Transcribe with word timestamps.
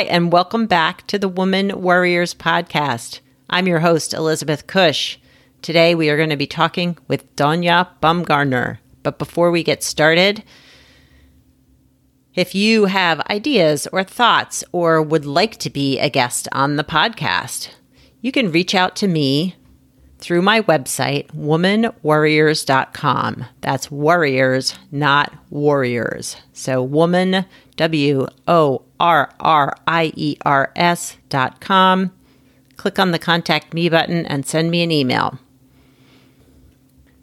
Hi, 0.00 0.06
and 0.06 0.32
welcome 0.32 0.64
back 0.64 1.06
to 1.08 1.18
the 1.18 1.28
Woman 1.28 1.82
Worriers 1.82 2.32
podcast. 2.32 3.20
I'm 3.50 3.66
your 3.66 3.80
host, 3.80 4.14
Elizabeth 4.14 4.66
Cush. 4.66 5.18
Today 5.60 5.94
we 5.94 6.08
are 6.08 6.16
going 6.16 6.30
to 6.30 6.38
be 6.38 6.46
talking 6.46 6.96
with 7.06 7.36
Donya 7.36 7.86
Bumgarner. 8.02 8.78
But 9.02 9.18
before 9.18 9.50
we 9.50 9.62
get 9.62 9.82
started, 9.82 10.42
if 12.34 12.54
you 12.54 12.86
have 12.86 13.20
ideas 13.28 13.86
or 13.92 14.02
thoughts 14.02 14.64
or 14.72 15.02
would 15.02 15.26
like 15.26 15.58
to 15.58 15.68
be 15.68 15.98
a 15.98 16.08
guest 16.08 16.48
on 16.50 16.76
the 16.76 16.84
podcast, 16.84 17.68
you 18.22 18.32
can 18.32 18.50
reach 18.50 18.74
out 18.74 18.96
to 18.96 19.06
me 19.06 19.54
through 20.16 20.40
my 20.40 20.62
website, 20.62 21.26
womanworriers.com. 21.32 23.44
That's 23.60 23.90
worriers, 23.90 24.78
not 24.90 25.34
warriors. 25.50 26.36
So, 26.54 26.82
woman, 26.82 27.44
W 27.76 28.26
O 28.48 28.84
R 29.00 29.30
R 29.40 29.74
I 29.86 30.12
E 30.14 30.36
R 30.44 30.70
S 30.76 31.16
dot 31.28 31.60
com. 31.60 32.12
Click 32.76 32.98
on 32.98 33.10
the 33.10 33.18
contact 33.18 33.74
me 33.74 33.88
button 33.88 34.24
and 34.26 34.46
send 34.46 34.70
me 34.70 34.82
an 34.82 34.92
email. 34.92 35.38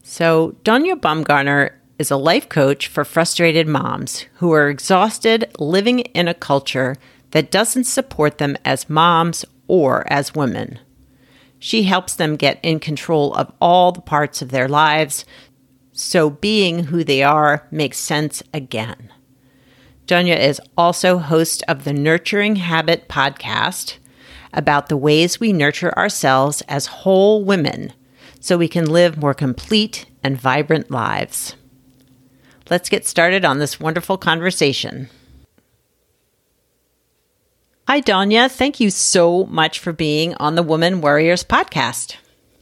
So, 0.03 0.55
Donya 0.63 0.99
Bumgarner 0.99 1.71
is 1.99 2.11
a 2.11 2.17
life 2.17 2.49
coach 2.49 2.87
for 2.87 3.05
frustrated 3.05 3.67
moms 3.67 4.25
who 4.35 4.51
are 4.51 4.69
exhausted 4.69 5.49
living 5.59 5.99
in 5.99 6.27
a 6.27 6.33
culture 6.33 6.95
that 7.31 7.51
doesn't 7.51 7.85
support 7.85 8.37
them 8.37 8.55
as 8.63 8.89
moms 8.89 9.45
or 9.67 10.11
as 10.11 10.35
women. 10.35 10.79
She 11.59 11.83
helps 11.83 12.15
them 12.15 12.35
get 12.35 12.59
in 12.61 12.79
control 12.79 13.33
of 13.33 13.51
all 13.59 13.91
the 13.91 14.01
parts 14.01 14.41
of 14.41 14.49
their 14.49 14.67
lives 14.67 15.25
so 15.97 16.29
being 16.29 16.85
who 16.85 17.03
they 17.03 17.23
are 17.23 17.67
makes 17.71 17.97
sense 17.97 18.43
again. 18.53 19.11
Donya 20.07 20.39
is 20.39 20.61
also 20.77 21.17
host 21.17 21.63
of 21.67 21.83
the 21.83 21.91
Nurturing 21.91 22.55
Habit 22.55 23.09
podcast 23.09 23.97
about 24.53 24.87
the 24.87 24.95
ways 24.95 25.39
we 25.39 25.51
nurture 25.51 25.95
ourselves 25.97 26.61
as 26.69 26.87
whole 26.87 27.43
women 27.43 27.91
so 28.39 28.57
we 28.57 28.69
can 28.69 28.85
live 28.89 29.17
more 29.17 29.33
complete 29.33 30.05
and 30.23 30.39
vibrant 30.39 30.89
lives. 30.89 31.55
Let's 32.69 32.87
get 32.87 33.05
started 33.05 33.43
on 33.43 33.59
this 33.59 33.81
wonderful 33.81 34.17
conversation. 34.17 35.09
Hi, 37.87 37.99
Donya. 37.99 38.49
Thank 38.49 38.79
you 38.79 38.89
so 38.89 39.45
much 39.45 39.79
for 39.79 39.91
being 39.91 40.35
on 40.35 40.55
the 40.55 40.63
Woman 40.63 41.01
Worriers 41.01 41.43
podcast. 41.43 42.15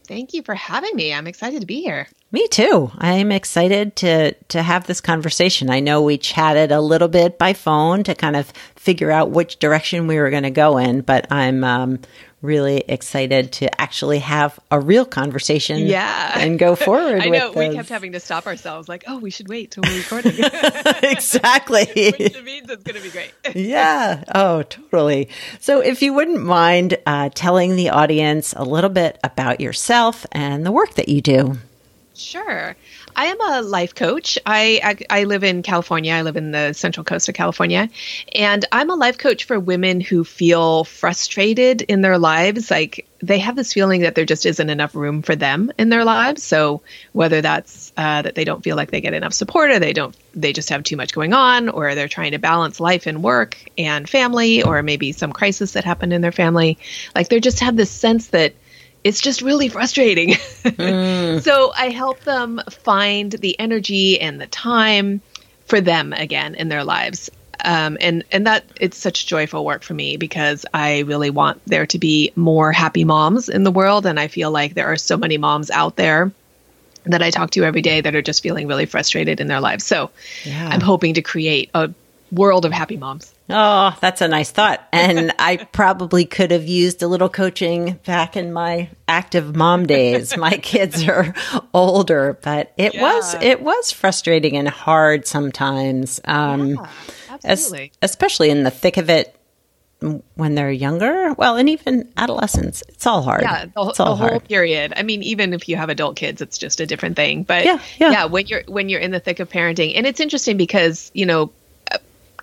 Thank 0.06 0.34
you 0.34 0.44
for 0.44 0.56
having 0.56 0.96
me. 0.96 1.14
I'm 1.14 1.28
excited 1.28 1.62
to 1.62 1.66
be 1.66 1.82
here. 1.82 2.08
Me 2.32 2.48
too. 2.48 2.92
I'm 2.98 3.32
excited 3.32 3.96
to 3.98 4.34
to 4.34 4.62
have 4.62 4.88
this 4.88 5.02
conversation. 5.02 5.70
I 5.70 5.80
know 5.80 6.02
we 6.02 6.18
chatted 6.18 6.72
a 6.72 6.82
little 6.82 7.08
bit 7.08 7.38
by 7.38 7.54
phone 7.54 8.04
to 8.04 8.16
kind 8.16 8.36
of 8.36 8.52
figure 8.76 9.12
out 9.12 9.32
which 9.32 9.58
direction 9.60 10.08
we 10.08 10.18
were 10.18 10.30
going 10.30 10.44
to 10.44 10.52
go 10.52 10.78
in, 10.78 11.02
but 11.02 11.32
I'm 11.32 11.64
um, 11.64 12.00
really 12.46 12.84
excited 12.88 13.52
to 13.54 13.82
actually 13.82 14.20
have 14.20 14.60
a 14.72 14.80
real 14.80 15.06
conversation 15.06 15.80
yeah. 15.80 16.40
and 16.40 16.58
go 16.60 16.76
forward 16.76 17.22
I 17.22 17.30
know 17.30 17.52
we 17.52 17.74
kept 17.74 17.90
having 17.90 18.14
to 18.14 18.20
stop 18.20 18.48
ourselves 18.48 18.88
like, 18.88 19.04
"Oh, 19.08 19.18
we 19.18 19.30
should 19.30 19.50
wait 19.50 19.72
till 19.72 19.84
we're 19.86 19.98
recording." 19.98 20.34
exactly. 21.04 21.86
Which 21.96 22.44
means 22.44 22.70
it's 22.70 22.84
going 22.84 22.96
to 22.96 23.02
be 23.02 23.10
great. 23.10 23.34
yeah. 23.56 24.24
Oh, 24.34 24.64
totally. 24.64 25.30
So, 25.60 25.82
if 25.82 26.02
you 26.02 26.14
wouldn't 26.14 26.44
mind 26.44 26.98
uh, 27.06 27.30
telling 27.34 27.76
the 27.76 27.90
audience 27.90 28.54
a 28.54 28.64
little 28.64 28.90
bit 28.90 29.20
about 29.24 29.60
yourself 29.60 30.26
and 30.32 30.66
the 30.66 30.72
work 30.72 30.96
that 30.96 31.10
you 31.10 31.22
do. 31.22 31.58
Sure. 32.18 32.76
I 33.16 33.26
am 33.26 33.42
a 33.42 33.62
life 33.62 33.94
coach. 33.94 34.38
I, 34.46 34.80
I, 35.10 35.22
I 35.22 35.24
live 35.26 35.44
in 35.44 35.64
California. 35.64 36.14
I 36.14 36.22
live 36.22 36.38
in 36.38 36.52
the 36.52 36.74
central 36.74 37.04
coast 37.04 37.28
of 37.28 37.36
California, 37.36 37.90
and 38.34 38.64
I'm 38.72 38.90
a 38.90 38.96
life 38.96 39.18
coach 39.18 39.44
for 39.44 39.60
women 39.60 40.00
who 40.00 40.24
feel 40.24 40.86
frustrated 40.86 41.82
in 41.82 42.02
their 42.02 42.18
lives. 42.18 42.72
Like 42.72 43.06
they 43.22 43.40
have 43.40 43.56
this 43.58 43.74
feeling 43.74 44.02
that 44.02 44.16
there 44.16 44.26
just 44.26 44.46
isn't 44.46 44.70
enough 44.70 44.96
room 44.96 45.24
for 45.24 45.36
them 45.36 45.72
in 45.78 45.90
their 45.90 46.06
lives. 46.06 46.44
So 46.44 46.82
whether 47.12 47.42
that's 47.42 47.92
uh, 47.98 48.22
that 48.22 48.36
they 48.36 48.46
don't 48.46 48.64
feel 48.64 48.78
like 48.78 48.92
they 48.92 49.02
get 49.02 49.14
enough 49.14 49.34
support, 49.34 49.72
or 49.72 49.80
they 49.80 49.94
don't, 49.94 50.16
they 50.34 50.54
just 50.54 50.70
have 50.70 50.84
too 50.84 50.98
much 50.98 51.14
going 51.14 51.34
on, 51.34 51.68
or 51.68 51.96
they're 51.96 52.08
trying 52.08 52.32
to 52.32 52.40
balance 52.40 52.80
life 52.80 53.08
and 53.08 53.24
work 53.24 53.58
and 53.78 54.10
family, 54.10 54.64
or 54.64 54.84
maybe 54.84 55.12
some 55.12 55.34
crisis 55.34 55.74
that 55.74 55.84
happened 55.84 56.14
in 56.14 56.22
their 56.22 56.32
family. 56.32 56.78
Like 57.14 57.28
they 57.28 57.42
just 57.42 57.60
have 57.60 57.76
this 57.76 57.92
sense 57.92 58.28
that 58.28 58.56
it's 59.06 59.22
just 59.22 59.44
really 59.44 59.70
frustrating. 59.70 60.32
Mm. 60.32 61.42
so 61.44 61.72
I 61.78 61.90
help 61.90 62.22
them 62.22 62.60
find 62.72 63.32
the 63.32 63.58
energy 63.60 64.20
and 64.20 64.42
the 64.42 64.48
time 64.48 65.22
for 65.68 65.80
them 65.80 66.12
again 66.12 66.56
in 66.56 66.70
their 66.70 66.84
lives. 66.84 67.30
Um, 67.64 67.98
and 68.02 68.24
and 68.32 68.48
that 68.48 68.66
it's 68.82 68.98
such 68.98 69.28
joyful 69.28 69.64
work 69.64 69.84
for 69.84 69.94
me 69.94 70.18
because 70.18 70.66
I 70.74 71.00
really 71.02 71.30
want 71.30 71.62
there 71.66 71.86
to 71.86 72.00
be 72.00 72.34
more 72.36 72.72
happy 72.72 73.04
moms 73.06 73.48
in 73.48 73.64
the 73.64 73.72
world, 73.72 74.06
and 74.06 74.20
I 74.20 74.28
feel 74.28 74.52
like 74.52 74.74
there 74.74 74.88
are 74.88 74.98
so 74.98 75.18
many 75.18 75.38
moms 75.38 75.70
out 75.70 75.96
there 75.96 76.32
that 77.06 77.22
I 77.22 77.30
talk 77.30 77.52
to 77.52 77.64
every 77.64 77.84
day 77.84 78.02
that 78.02 78.16
are 78.16 78.22
just 78.24 78.42
feeling 78.42 78.68
really 78.68 78.88
frustrated 78.88 79.40
in 79.40 79.48
their 79.48 79.62
lives. 79.62 79.86
So 79.86 80.10
yeah. 80.44 80.68
I'm 80.68 80.82
hoping 80.82 81.14
to 81.14 81.22
create 81.22 81.70
a 81.76 81.94
world 82.32 82.66
of 82.66 82.72
happy 82.72 82.98
moms. 82.98 83.35
Oh, 83.50 83.96
that's 84.02 84.22
a 84.22 84.28
nice 84.28 84.52
thought. 84.52 84.82
And 84.96 85.34
I 85.38 85.58
probably 85.58 86.26
could 86.26 86.52
have 86.52 86.68
used 86.68 87.04
a 87.04 87.08
little 87.08 87.30
coaching 87.30 88.00
back 88.06 88.36
in 88.36 88.52
my 88.52 88.90
active 89.08 89.56
mom 89.56 89.86
days. 89.86 90.36
My 90.36 90.58
kids 90.62 91.08
are 91.08 91.34
older, 91.74 92.40
but 92.42 92.74
it 92.76 92.96
yeah. 92.96 93.02
was 93.02 93.36
it 93.36 93.62
was 93.62 93.92
frustrating 93.92 94.58
and 94.58 94.68
hard 94.68 95.28
sometimes. 95.28 96.20
Um, 96.26 96.70
yeah, 96.70 96.90
absolutely. 97.44 97.92
Especially 98.02 98.50
in 98.50 98.64
the 98.64 98.72
thick 98.72 98.98
of 98.98 99.10
it 99.12 99.36
when 100.36 100.56
they're 100.56 100.72
younger. 100.72 101.34
Well, 101.34 101.58
and 101.58 101.70
even 101.70 102.12
adolescents, 102.18 102.84
it's 102.90 103.06
all 103.06 103.22
hard. 103.22 103.44
Yeah, 103.44 103.66
the, 103.66 103.90
it's 103.90 104.00
all 104.00 104.12
the 104.12 104.16
whole 104.16 104.30
hard. 104.30 104.46
period. 104.46 104.94
I 104.96 105.04
mean, 105.04 105.24
even 105.24 105.54
if 105.54 105.70
you 105.70 105.76
have 105.76 105.90
adult 105.90 106.16
kids, 106.16 106.42
it's 106.42 106.58
just 106.58 106.80
a 106.80 106.86
different 106.86 107.16
thing. 107.16 107.44
But 107.44 107.66
yeah, 107.66 107.80
yeah, 107.98 108.12
yeah, 108.12 108.26
when 108.26 108.48
you're 108.48 108.64
when 108.68 108.90
you're 108.90 109.02
in 109.02 109.12
the 109.12 109.20
thick 109.20 109.40
of 109.40 109.50
parenting, 109.50 109.94
and 109.96 110.08
it's 110.08 110.20
interesting 110.20 110.58
because 110.58 111.12
you 111.14 111.26
know 111.26 111.52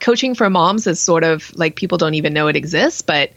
coaching 0.02 0.34
for 0.34 0.50
moms 0.50 0.86
is 0.86 1.00
sort 1.00 1.24
of 1.24 1.50
like 1.56 1.76
people 1.76 1.96
don't 1.96 2.14
even 2.14 2.34
know 2.34 2.48
it 2.48 2.56
exists, 2.56 3.00
but 3.00 3.32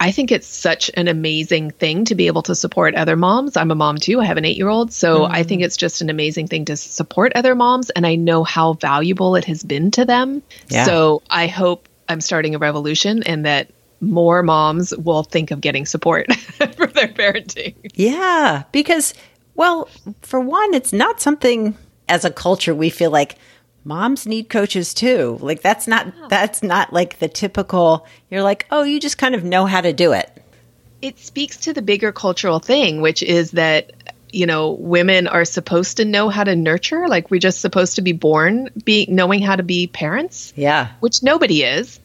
I 0.00 0.10
think 0.10 0.32
it's 0.32 0.46
such 0.46 0.90
an 0.94 1.08
amazing 1.08 1.70
thing 1.70 2.04
to 2.06 2.14
be 2.14 2.26
able 2.26 2.42
to 2.42 2.54
support 2.54 2.94
other 2.94 3.16
moms. 3.16 3.56
I'm 3.56 3.70
a 3.70 3.74
mom 3.74 3.96
too. 3.96 4.20
I 4.20 4.24
have 4.24 4.36
an 4.36 4.44
eight 4.44 4.56
year 4.56 4.68
old. 4.68 4.92
So 4.92 5.20
mm. 5.20 5.28
I 5.30 5.44
think 5.44 5.62
it's 5.62 5.76
just 5.76 6.02
an 6.02 6.10
amazing 6.10 6.48
thing 6.48 6.64
to 6.66 6.76
support 6.76 7.32
other 7.34 7.54
moms. 7.54 7.90
And 7.90 8.06
I 8.06 8.16
know 8.16 8.42
how 8.44 8.74
valuable 8.74 9.36
it 9.36 9.44
has 9.44 9.62
been 9.62 9.90
to 9.92 10.04
them. 10.04 10.42
Yeah. 10.68 10.84
So 10.84 11.22
I 11.30 11.46
hope 11.46 11.88
I'm 12.08 12.20
starting 12.20 12.54
a 12.54 12.58
revolution 12.58 13.22
and 13.22 13.46
that 13.46 13.70
more 14.00 14.42
moms 14.42 14.94
will 14.96 15.22
think 15.22 15.52
of 15.52 15.60
getting 15.60 15.86
support 15.86 16.30
for 16.34 16.86
their 16.88 17.08
parenting. 17.08 17.74
Yeah. 17.94 18.64
Because, 18.72 19.14
well, 19.54 19.88
for 20.20 20.40
one, 20.40 20.74
it's 20.74 20.92
not 20.92 21.20
something 21.20 21.74
as 22.08 22.24
a 22.24 22.30
culture 22.30 22.74
we 22.74 22.90
feel 22.90 23.10
like, 23.12 23.36
moms 23.84 24.26
need 24.26 24.48
coaches 24.48 24.94
too. 24.94 25.38
Like 25.40 25.62
that's 25.62 25.86
not 25.86 26.12
that's 26.28 26.62
not 26.62 26.92
like 26.92 27.18
the 27.18 27.28
typical 27.28 28.06
you're 28.30 28.42
like, 28.42 28.66
"Oh, 28.70 28.82
you 28.82 29.00
just 29.00 29.18
kind 29.18 29.34
of 29.34 29.44
know 29.44 29.66
how 29.66 29.80
to 29.80 29.92
do 29.92 30.12
it." 30.12 30.30
It 31.02 31.18
speaks 31.18 31.58
to 31.58 31.72
the 31.72 31.82
bigger 31.82 32.12
cultural 32.12 32.58
thing, 32.58 33.00
which 33.00 33.22
is 33.22 33.52
that 33.52 33.92
you 34.34 34.46
know, 34.46 34.72
women 34.72 35.28
are 35.28 35.44
supposed 35.44 35.98
to 35.98 36.04
know 36.04 36.28
how 36.28 36.42
to 36.42 36.56
nurture, 36.56 37.06
like 37.06 37.30
we're 37.30 37.38
just 37.38 37.60
supposed 37.60 37.96
to 37.96 38.02
be 38.02 38.10
born 38.12 38.68
be 38.84 39.06
knowing 39.08 39.40
how 39.40 39.54
to 39.54 39.62
be 39.62 39.86
parents. 39.86 40.52
Yeah. 40.56 40.88
Which 40.98 41.22
nobody 41.22 41.62
is. 41.62 42.00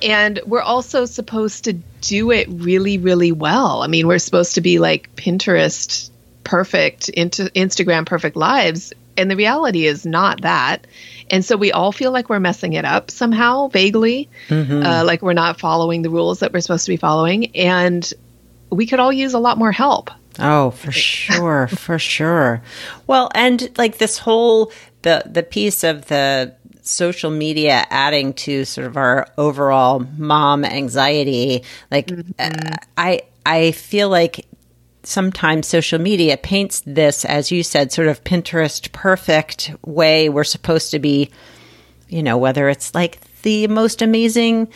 And 0.00 0.40
we're 0.46 0.62
also 0.62 1.04
supposed 1.06 1.64
to 1.64 1.74
do 2.00 2.30
it 2.30 2.48
really, 2.48 2.98
really 2.98 3.32
well. 3.32 3.82
I 3.82 3.88
mean, 3.88 4.06
we're 4.06 4.18
supposed 4.18 4.54
to 4.54 4.60
be 4.60 4.78
like 4.78 5.14
Pinterest 5.16 6.10
perfect, 6.44 7.08
into 7.08 7.44
Instagram 7.50 8.06
perfect 8.06 8.36
lives. 8.36 8.92
And 9.16 9.30
the 9.30 9.36
reality 9.36 9.86
is 9.86 10.06
not 10.06 10.42
that. 10.42 10.86
And 11.30 11.44
so 11.44 11.56
we 11.56 11.72
all 11.72 11.92
feel 11.92 12.12
like 12.12 12.28
we're 12.28 12.40
messing 12.40 12.72
it 12.72 12.84
up 12.84 13.10
somehow, 13.10 13.68
vaguely, 13.68 14.28
mm-hmm. 14.48 14.82
uh, 14.84 15.04
like 15.04 15.22
we're 15.22 15.32
not 15.32 15.60
following 15.60 16.02
the 16.02 16.10
rules 16.10 16.40
that 16.40 16.52
we're 16.52 16.60
supposed 16.60 16.84
to 16.86 16.92
be 16.92 16.96
following. 16.96 17.54
And 17.56 18.10
we 18.70 18.86
could 18.86 19.00
all 19.00 19.12
use 19.12 19.34
a 19.34 19.38
lot 19.38 19.58
more 19.58 19.72
help. 19.72 20.10
Oh, 20.38 20.70
for 20.70 20.92
sure, 20.92 21.68
for 21.68 21.98
sure. 21.98 22.62
Well, 23.06 23.30
and 23.34 23.68
like 23.76 23.98
this 23.98 24.18
whole 24.18 24.72
the 25.02 25.22
the 25.26 25.42
piece 25.42 25.84
of 25.84 26.06
the 26.06 26.54
social 26.82 27.30
media 27.30 27.84
adding 27.90 28.32
to 28.34 28.64
sort 28.64 28.86
of 28.86 28.96
our 28.96 29.28
overall 29.38 30.06
mom 30.16 30.64
anxiety. 30.64 31.62
Like 31.90 32.10
uh, 32.38 32.76
I 32.96 33.22
I 33.44 33.72
feel 33.72 34.08
like 34.08 34.46
sometimes 35.04 35.66
social 35.66 35.98
media 35.98 36.36
paints 36.36 36.82
this 36.86 37.24
as 37.24 37.50
you 37.50 37.62
said 37.62 37.92
sort 37.92 38.08
of 38.08 38.22
Pinterest 38.24 38.90
perfect 38.92 39.72
way 39.84 40.28
we're 40.28 40.44
supposed 40.44 40.90
to 40.92 40.98
be 40.98 41.30
you 42.08 42.22
know 42.22 42.38
whether 42.38 42.68
it's 42.68 42.94
like 42.94 43.18
the 43.42 43.66
most 43.68 44.02
amazing 44.02 44.68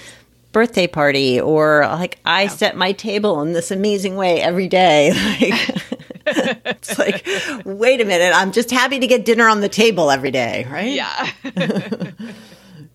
birthday 0.53 0.87
party 0.87 1.39
or 1.39 1.83
like 1.83 2.19
I 2.25 2.47
set 2.47 2.77
my 2.77 2.93
table 2.93 3.43
in 3.43 3.53
this 3.53 3.71
amazing 3.71 4.17
way 4.17 4.41
every 4.41 4.69
day. 4.69 5.13
Like 6.27 6.65
it's 6.65 6.99
like 6.99 7.25
wait 7.65 8.01
a 8.01 8.05
minute 8.05 8.33
I'm 8.35 8.51
just 8.51 8.73
happy 8.73 8.99
to 8.99 9.07
get 9.07 9.25
dinner 9.25 9.47
on 9.47 9.61
the 9.61 9.69
table 9.69 10.11
every 10.11 10.33
day 10.33 10.67
right? 10.69 10.93
Yeah. 10.93 11.31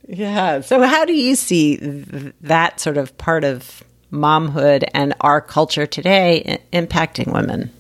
yeah 0.06 0.60
so 0.60 0.82
how 0.82 1.06
do 1.06 1.14
you 1.14 1.36
see 1.38 1.78
th- 1.78 2.34
that 2.42 2.82
sort 2.82 2.98
of 2.98 3.18
part 3.18 3.46
of 3.46 3.86
momhood 4.12 4.84
and 4.94 5.14
our 5.22 5.42
culture 5.42 5.86
today 5.86 6.60
impacting 6.74 7.34
women 7.34 7.72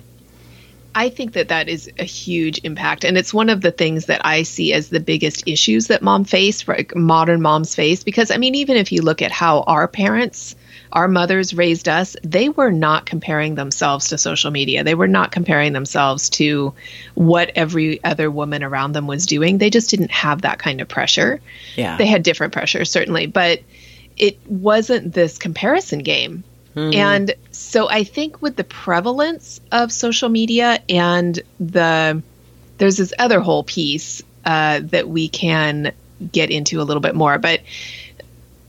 I 0.94 1.10
think 1.10 1.34
that 1.34 1.48
that 1.50 1.70
is 1.70 1.90
a 1.98 2.04
huge 2.04 2.60
impact. 2.64 3.06
And 3.06 3.18
it's 3.18 3.34
one 3.34 3.50
of 3.50 3.62
the 3.62 3.72
things 3.72 4.08
that 4.08 4.26
I 4.26 4.44
see 4.44 4.74
as 4.74 4.90
the 4.90 5.00
biggest 5.00 5.48
issues 5.48 5.88
that 5.88 6.02
mom 6.02 6.26
face, 6.26 6.68
like 6.68 6.96
modern 6.96 7.42
moms 7.42 7.76
face. 7.76 8.04
Because, 8.04 8.30
I 8.32 8.38
mean, 8.38 8.56
even 8.56 8.78
if 8.78 8.92
you 8.92 9.02
look 9.02 9.22
at 9.22 9.32
how 9.32 9.62
our 9.62 9.88
parents, 9.88 10.56
our 10.92 11.08
mothers 11.08 11.54
raised 11.54 11.88
us, 11.88 12.18
they 12.24 12.50
were 12.50 12.72
not 12.72 13.06
comparing 13.06 13.56
themselves 13.56 14.10
to 14.10 14.18
social 14.18 14.52
media. 14.52 14.84
They 14.84 14.96
were 14.96 15.08
not 15.08 15.32
comparing 15.32 15.72
themselves 15.72 16.30
to 16.32 16.74
what 17.16 17.52
every 17.56 18.04
other 18.04 18.30
woman 18.30 18.62
around 18.62 18.92
them 18.92 19.08
was 19.08 19.26
doing. 19.26 19.58
They 19.58 19.70
just 19.70 19.90
didn't 19.90 20.12
have 20.12 20.42
that 20.42 20.60
kind 20.60 20.82
of 20.82 20.90
pressure. 20.90 21.40
Yeah. 21.78 21.96
They 21.96 22.08
had 22.08 22.24
different 22.24 22.52
pressures, 22.52 22.92
certainly, 22.92 23.28
but 23.28 23.62
it 24.22 24.40
wasn't 24.48 25.14
this 25.14 25.38
comparison 25.38 26.00
game. 26.00 26.46
And 26.74 27.34
so 27.52 27.90
I 27.90 28.06
think 28.06 28.42
with 28.42 28.56
the 28.56 28.64
prevalence 28.64 29.60
of 29.74 29.92
social 29.92 30.30
media 30.30 30.80
and 30.88 31.38
the 31.60 32.24
there's 32.78 32.96
this 32.96 33.14
other 33.20 33.42
whole 33.42 33.64
piece 33.66 34.22
uh, 34.46 34.80
that 34.84 35.10
we 35.10 35.28
can 35.28 35.92
get 36.32 36.50
into 36.50 36.80
a 36.80 36.84
little 36.84 37.02
bit 37.02 37.14
more, 37.14 37.38
but 37.40 37.60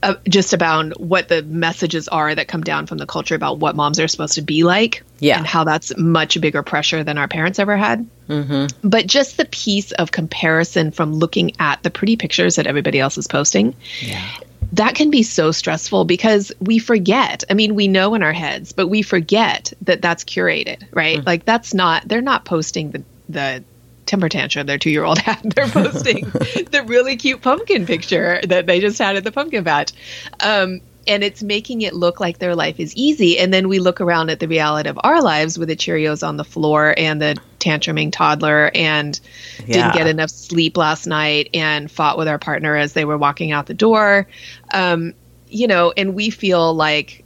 uh, 0.03 0.15
just 0.27 0.51
about 0.51 0.99
what 0.99 1.29
the 1.29 1.43
messages 1.43 2.09
are 2.09 2.35
that 2.35 2.49
come 2.49 2.61
down 2.61 2.87
from 2.87 2.97
the 2.97 3.05
culture 3.05 3.35
about 3.35 3.59
what 3.59 3.73
moms 3.73 4.01
are 4.01 4.07
supposed 4.09 4.33
to 4.33 4.41
be 4.41 4.63
like, 4.63 5.01
Yeah. 5.19 5.37
and 5.37 5.47
how 5.47 5.63
that's 5.63 5.95
much 5.97 6.39
bigger 6.41 6.61
pressure 6.61 7.05
than 7.05 7.17
our 7.17 7.29
parents 7.29 7.57
ever 7.57 7.77
had. 7.77 8.05
Mm-hmm. 8.27 8.87
But 8.87 9.07
just 9.07 9.37
the 9.37 9.45
piece 9.45 9.93
of 9.93 10.11
comparison 10.11 10.91
from 10.91 11.13
looking 11.13 11.53
at 11.57 11.81
the 11.83 11.89
pretty 11.89 12.17
pictures 12.17 12.57
that 12.57 12.67
everybody 12.67 12.99
else 12.99 13.17
is 13.17 13.27
posting, 13.27 13.75
that 14.73 14.95
can 14.95 15.09
be 15.09 15.23
so 15.23 15.51
stressful 15.51 16.05
because 16.05 16.51
we 16.59 16.79
forget. 16.79 17.43
I 17.49 17.53
mean, 17.53 17.75
we 17.75 17.87
know 17.87 18.15
in 18.15 18.23
our 18.23 18.33
heads, 18.33 18.71
but 18.71 18.87
we 18.87 19.01
forget 19.01 19.73
that 19.81 20.01
that's 20.01 20.23
curated, 20.23 20.83
right? 20.91 21.23
Like 21.25 21.45
that's 21.45 21.73
not. 21.73 22.07
They're 22.07 22.21
not 22.21 22.45
posting 22.45 22.91
the 22.91 23.03
the 23.29 23.63
temper 24.05 24.29
tantrum 24.29 24.67
their 24.67 24.77
two 24.77 24.89
year 24.89 25.03
old 25.03 25.17
had. 25.17 25.41
They're 25.55 25.67
posting 25.67 26.25
the 26.29 26.83
really 26.85 27.15
cute 27.15 27.41
pumpkin 27.41 27.85
picture 27.85 28.41
that 28.43 28.65
they 28.65 28.79
just 28.79 28.99
had 28.99 29.15
at 29.15 29.23
the 29.23 29.31
pumpkin 29.31 29.63
patch. 29.63 29.93
Um, 30.39 30.81
and 31.07 31.23
it's 31.23 31.43
making 31.43 31.81
it 31.81 31.93
look 31.93 32.19
like 32.19 32.39
their 32.39 32.55
life 32.55 32.79
is 32.79 32.95
easy. 32.95 33.37
And 33.39 33.53
then 33.53 33.67
we 33.67 33.79
look 33.79 33.99
around 34.01 34.29
at 34.29 34.39
the 34.39 34.47
reality 34.47 34.89
of 34.89 34.99
our 35.03 35.21
lives 35.21 35.57
with 35.59 35.69
the 35.69 35.75
Cheerios 35.75 36.25
on 36.27 36.37
the 36.37 36.43
floor 36.43 36.93
and 36.97 37.21
the 37.21 37.37
tantruming 37.59 38.11
toddler 38.11 38.71
and 38.73 39.19
Yeah. 39.65 39.73
didn't 39.73 39.93
get 39.93 40.07
enough 40.07 40.29
sleep 40.29 40.77
last 40.77 41.05
night 41.07 41.49
and 41.53 41.89
fought 41.89 42.17
with 42.17 42.27
our 42.27 42.39
partner 42.39 42.75
as 42.75 42.93
they 42.93 43.05
were 43.05 43.17
walking 43.17 43.51
out 43.51 43.65
the 43.65 43.73
door. 43.73 44.27
Um, 44.73 45.13
you 45.49 45.67
know, 45.67 45.93
and 45.95 46.15
we 46.15 46.29
feel 46.29 46.73
like, 46.73 47.23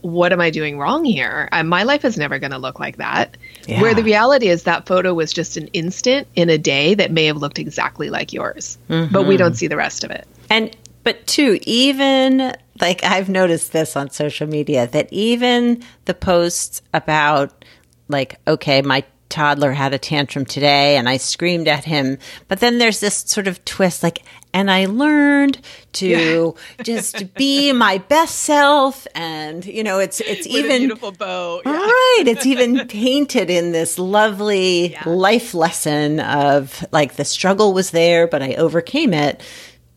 what 0.00 0.32
am 0.32 0.40
I 0.40 0.50
doing 0.50 0.78
wrong 0.78 1.04
here? 1.04 1.48
My 1.64 1.84
life 1.84 2.04
is 2.04 2.18
never 2.18 2.38
going 2.38 2.50
to 2.52 2.58
look 2.58 2.78
like 2.78 2.98
that. 2.98 3.36
Yeah. 3.66 3.80
Where 3.80 3.94
the 3.94 4.02
reality 4.02 4.48
is 4.48 4.64
that 4.64 4.86
photo 4.86 5.14
was 5.14 5.32
just 5.32 5.56
an 5.56 5.68
instant 5.68 6.28
in 6.34 6.50
a 6.50 6.58
day 6.58 6.94
that 6.94 7.10
may 7.10 7.24
have 7.24 7.38
looked 7.38 7.58
exactly 7.58 8.10
like 8.10 8.32
yours, 8.32 8.76
but 8.88 9.26
we 9.26 9.38
don't 9.38 9.54
see 9.54 9.66
the 9.66 9.76
rest 9.76 10.04
of 10.04 10.10
it. 10.10 10.26
And 10.50 10.76
but 11.04 11.26
two, 11.26 11.58
even 11.62 12.54
like 12.80 13.04
I've 13.04 13.28
noticed 13.28 13.72
this 13.72 13.96
on 13.96 14.10
social 14.10 14.46
media 14.46 14.86
that 14.88 15.12
even 15.12 15.84
the 16.06 16.14
posts 16.14 16.82
about 16.92 17.64
like, 18.08 18.40
okay, 18.46 18.82
my 18.82 19.04
toddler 19.28 19.72
had 19.72 19.92
a 19.92 19.98
tantrum 19.98 20.44
today 20.44 20.96
and 20.96 21.08
I 21.08 21.16
screamed 21.16 21.66
at 21.66 21.84
him, 21.84 22.18
but 22.46 22.60
then 22.60 22.78
there's 22.78 23.00
this 23.00 23.16
sort 23.16 23.48
of 23.48 23.64
twist 23.64 24.02
like 24.02 24.22
and 24.52 24.70
I 24.70 24.86
learned 24.86 25.60
to 25.94 26.54
just 26.84 27.34
be 27.34 27.72
my 27.72 27.98
best 27.98 28.36
self 28.36 29.06
and 29.14 29.64
you 29.66 29.82
know 29.82 29.98
it's 29.98 30.20
it's 30.20 30.46
even 30.46 30.82
beautiful 30.82 31.12
bow. 31.12 31.60
Right. 31.64 32.24
It's 32.26 32.46
even 32.46 32.86
painted 32.88 33.50
in 33.50 33.72
this 33.72 33.98
lovely 33.98 34.96
life 35.04 35.52
lesson 35.52 36.20
of 36.20 36.84
like 36.92 37.16
the 37.16 37.24
struggle 37.24 37.72
was 37.72 37.90
there, 37.90 38.28
but 38.28 38.40
I 38.40 38.54
overcame 38.54 39.12
it. 39.12 39.42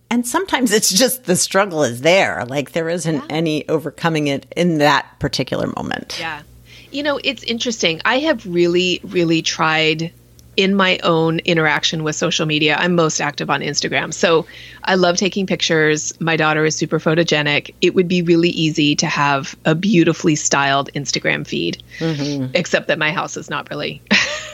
And 0.10 0.26
sometimes 0.26 0.72
it's 0.72 0.92
just 0.92 1.26
the 1.26 1.36
struggle 1.36 1.84
is 1.84 2.02
there. 2.02 2.46
Like 2.46 2.72
there 2.72 2.90
isn't 2.90 3.24
any 3.30 3.68
overcoming 3.68 4.28
it 4.28 4.46
in 4.56 4.78
that 4.78 5.20
particular 5.20 5.68
moment. 5.68 6.18
Yeah. 6.20 6.44
You 6.92 7.04
know, 7.04 7.20
it's 7.24 7.44
interesting. 7.44 8.02
I 8.06 8.20
have 8.20 8.46
really, 8.46 9.02
really 9.04 9.42
tried 9.42 10.14
in 10.58 10.74
my 10.74 10.98
own 11.04 11.38
interaction 11.40 12.04
with 12.04 12.16
social 12.16 12.48
media. 12.48 12.76
I'm 12.78 12.96
most 12.96 13.22
active 13.22 13.50
on 13.50 13.62
Instagram. 13.62 14.12
So 14.12 14.48
I 14.84 14.96
love 14.96 15.16
taking 15.16 15.46
pictures. 15.46 16.20
My 16.20 16.36
daughter 16.36 16.66
is 16.66 16.76
super 16.76 17.00
photogenic. 17.00 17.76
It 17.80 17.94
would 17.94 18.08
be 18.08 18.24
really 18.24 18.50
easy 18.50 18.96
to 18.96 19.06
have 19.06 19.56
a 19.66 19.76
beautifully 19.76 20.36
styled 20.36 20.92
Instagram 20.94 21.46
feed, 21.46 21.84
mm-hmm. 22.00 22.52
except 22.56 22.88
that 22.88 22.98
my 22.98 23.12
house 23.12 23.38
is 23.38 23.52
not 23.52 23.70
really 23.70 24.02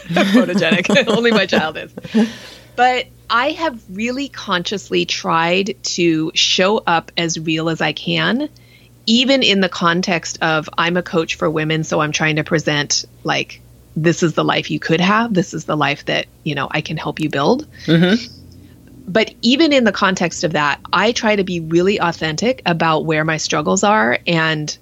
photogenic. 0.08 1.08
Only 1.16 1.32
my 1.32 1.46
child 1.46 1.78
is. 1.78 1.94
But 2.76 3.08
I 3.30 3.52
have 3.52 3.82
really 3.90 4.30
consciously 4.30 5.06
tried 5.06 5.76
to 5.84 6.32
show 6.34 6.78
up 6.78 7.12
as 7.18 7.40
real 7.40 7.70
as 7.70 7.82
I 7.82 7.94
can, 7.94 8.50
even 9.06 9.44
in 9.44 9.60
the 9.62 9.70
context 9.70 10.40
of 10.42 10.70
I'm 10.78 10.98
a 10.98 11.04
coach 11.04 11.36
for 11.36 11.50
women, 11.50 11.84
so 11.84 12.00
I'm 12.00 12.12
trying 12.12 12.38
to 12.38 12.44
present 12.44 13.06
like 13.24 13.62
this 13.96 14.24
is 14.24 14.34
the 14.34 14.44
life 14.44 14.72
you 14.72 14.80
could 14.80 15.02
have, 15.02 15.34
this 15.34 15.54
is 15.54 15.66
the 15.66 15.78
life 15.78 16.06
that 16.06 16.26
you 16.44 16.56
know 16.56 16.68
I 16.70 16.82
can 16.82 16.98
help 16.98 17.20
you 17.20 17.30
build. 17.30 17.68
Mm-hmm. 17.86 18.42
But 19.06 19.34
even 19.42 19.74
in 19.74 19.84
the 19.84 19.92
context 19.92 20.44
of 20.44 20.54
that, 20.54 20.80
I 20.92 21.12
try 21.12 21.36
to 21.36 21.44
be 21.44 21.60
really 21.60 22.00
authentic 22.00 22.62
about 22.66 23.06
where 23.06 23.26
my 23.26 23.38
struggles 23.38 23.84
are 23.84 24.20
and 24.26 24.76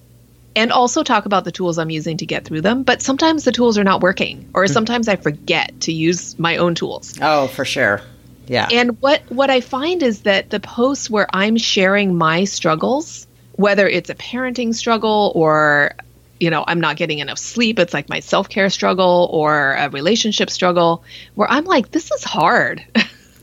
and 0.55 0.72
also 0.72 1.03
talk 1.03 1.25
about 1.25 1.46
the 1.46 1.51
tools 1.51 1.77
I'm 1.77 1.89
using 1.89 2.17
to 2.17 2.25
get 2.25 2.46
through 2.46 2.62
them. 2.62 2.84
But 2.84 3.01
sometimes 3.01 3.43
the 3.43 3.51
tools 3.51 3.77
are 3.77 3.84
not 3.84 4.01
working, 4.01 4.50
or 4.53 4.65
hmm. 4.65 4.72
sometimes 4.72 5.08
I 5.08 5.15
forget 5.15 5.79
to 5.81 5.93
use 5.93 6.38
my 6.39 6.58
own 6.58 6.75
tools. 6.75 7.17
Oh, 7.22 7.48
for 7.48 7.65
sure. 7.65 8.01
Yeah. 8.48 8.67
And 8.72 9.01
what 9.01 9.22
what 9.29 9.50
I 9.50 9.62
find 9.62 10.03
is 10.03 10.22
that 10.24 10.50
the 10.50 10.60
posts 10.60 11.10
where 11.10 11.27
I'm 11.34 11.58
sharing 11.58 12.15
my 12.15 12.43
struggles, 12.43 13.27
whether 13.53 13.88
it's 13.88 14.10
a 14.10 14.15
parenting 14.15 14.75
struggle 14.75 15.31
or 15.36 15.96
you 16.39 16.50
know, 16.50 16.63
I'm 16.67 16.81
not 16.81 16.98
getting 16.98 17.20
enough 17.20 17.38
sleep, 17.38 17.77
it's 17.77 17.93
like 17.93 18.10
my 18.10 18.20
self-care 18.20 18.72
struggle 18.72 19.29
or 19.31 19.74
a 19.74 19.89
relationship 19.89 20.50
struggle 20.50 21.03
where 21.36 21.50
I'm 21.50 21.65
like 21.65 21.91
this 21.91 22.12
is 22.12 22.24
hard. 22.24 22.84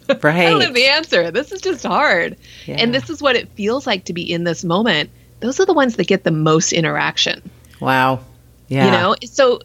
Right. 0.08 0.24
I 0.24 0.50
don't 0.50 0.60
have 0.62 0.74
the 0.74 0.86
answer. 0.86 1.30
This 1.30 1.52
is 1.52 1.60
just 1.60 1.86
hard. 1.86 2.36
Yeah. 2.66 2.76
And 2.78 2.92
this 2.92 3.08
is 3.08 3.22
what 3.22 3.36
it 3.36 3.48
feels 3.50 3.86
like 3.86 4.04
to 4.06 4.12
be 4.12 4.30
in 4.30 4.44
this 4.44 4.64
moment. 4.64 5.10
Those 5.40 5.60
are 5.60 5.66
the 5.66 5.74
ones 5.74 5.96
that 5.96 6.06
get 6.06 6.24
the 6.24 6.30
most 6.30 6.72
interaction. 6.72 7.48
Wow. 7.80 8.20
Yeah. 8.68 8.86
You 8.86 8.90
know? 8.90 9.16
So 9.24 9.60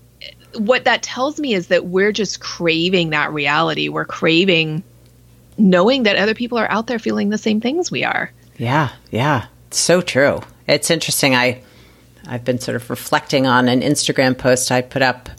what 0.56 0.86
that 0.86 1.04
tells 1.04 1.40
me 1.40 1.54
is 1.54 1.68
that 1.68 1.86
we're 1.86 2.12
just 2.12 2.40
craving 2.40 3.10
that 3.12 3.32
reality. 3.32 3.90
We're 3.90 4.06
craving 4.06 4.84
knowing 5.58 6.04
that 6.04 6.16
other 6.16 6.34
people 6.34 6.58
are 6.58 6.70
out 6.72 6.88
there 6.88 7.00
feeling 7.00 7.30
the 7.30 7.38
same 7.38 7.62
things 7.62 7.92
we 7.92 8.04
are. 8.04 8.32
Yeah, 8.58 8.90
yeah. 9.12 9.48
It's 9.68 9.80
so 9.80 10.02
true. 10.02 10.42
It's 10.68 10.90
interesting. 10.90 11.36
I 11.36 11.62
I've 12.26 12.46
been 12.46 12.60
sort 12.60 12.76
of 12.76 12.90
reflecting 12.90 13.48
on 13.48 13.68
an 13.68 13.82
Instagram 13.82 14.38
post 14.38 14.72
I 14.72 14.82
put 14.82 15.02
up 15.02 15.30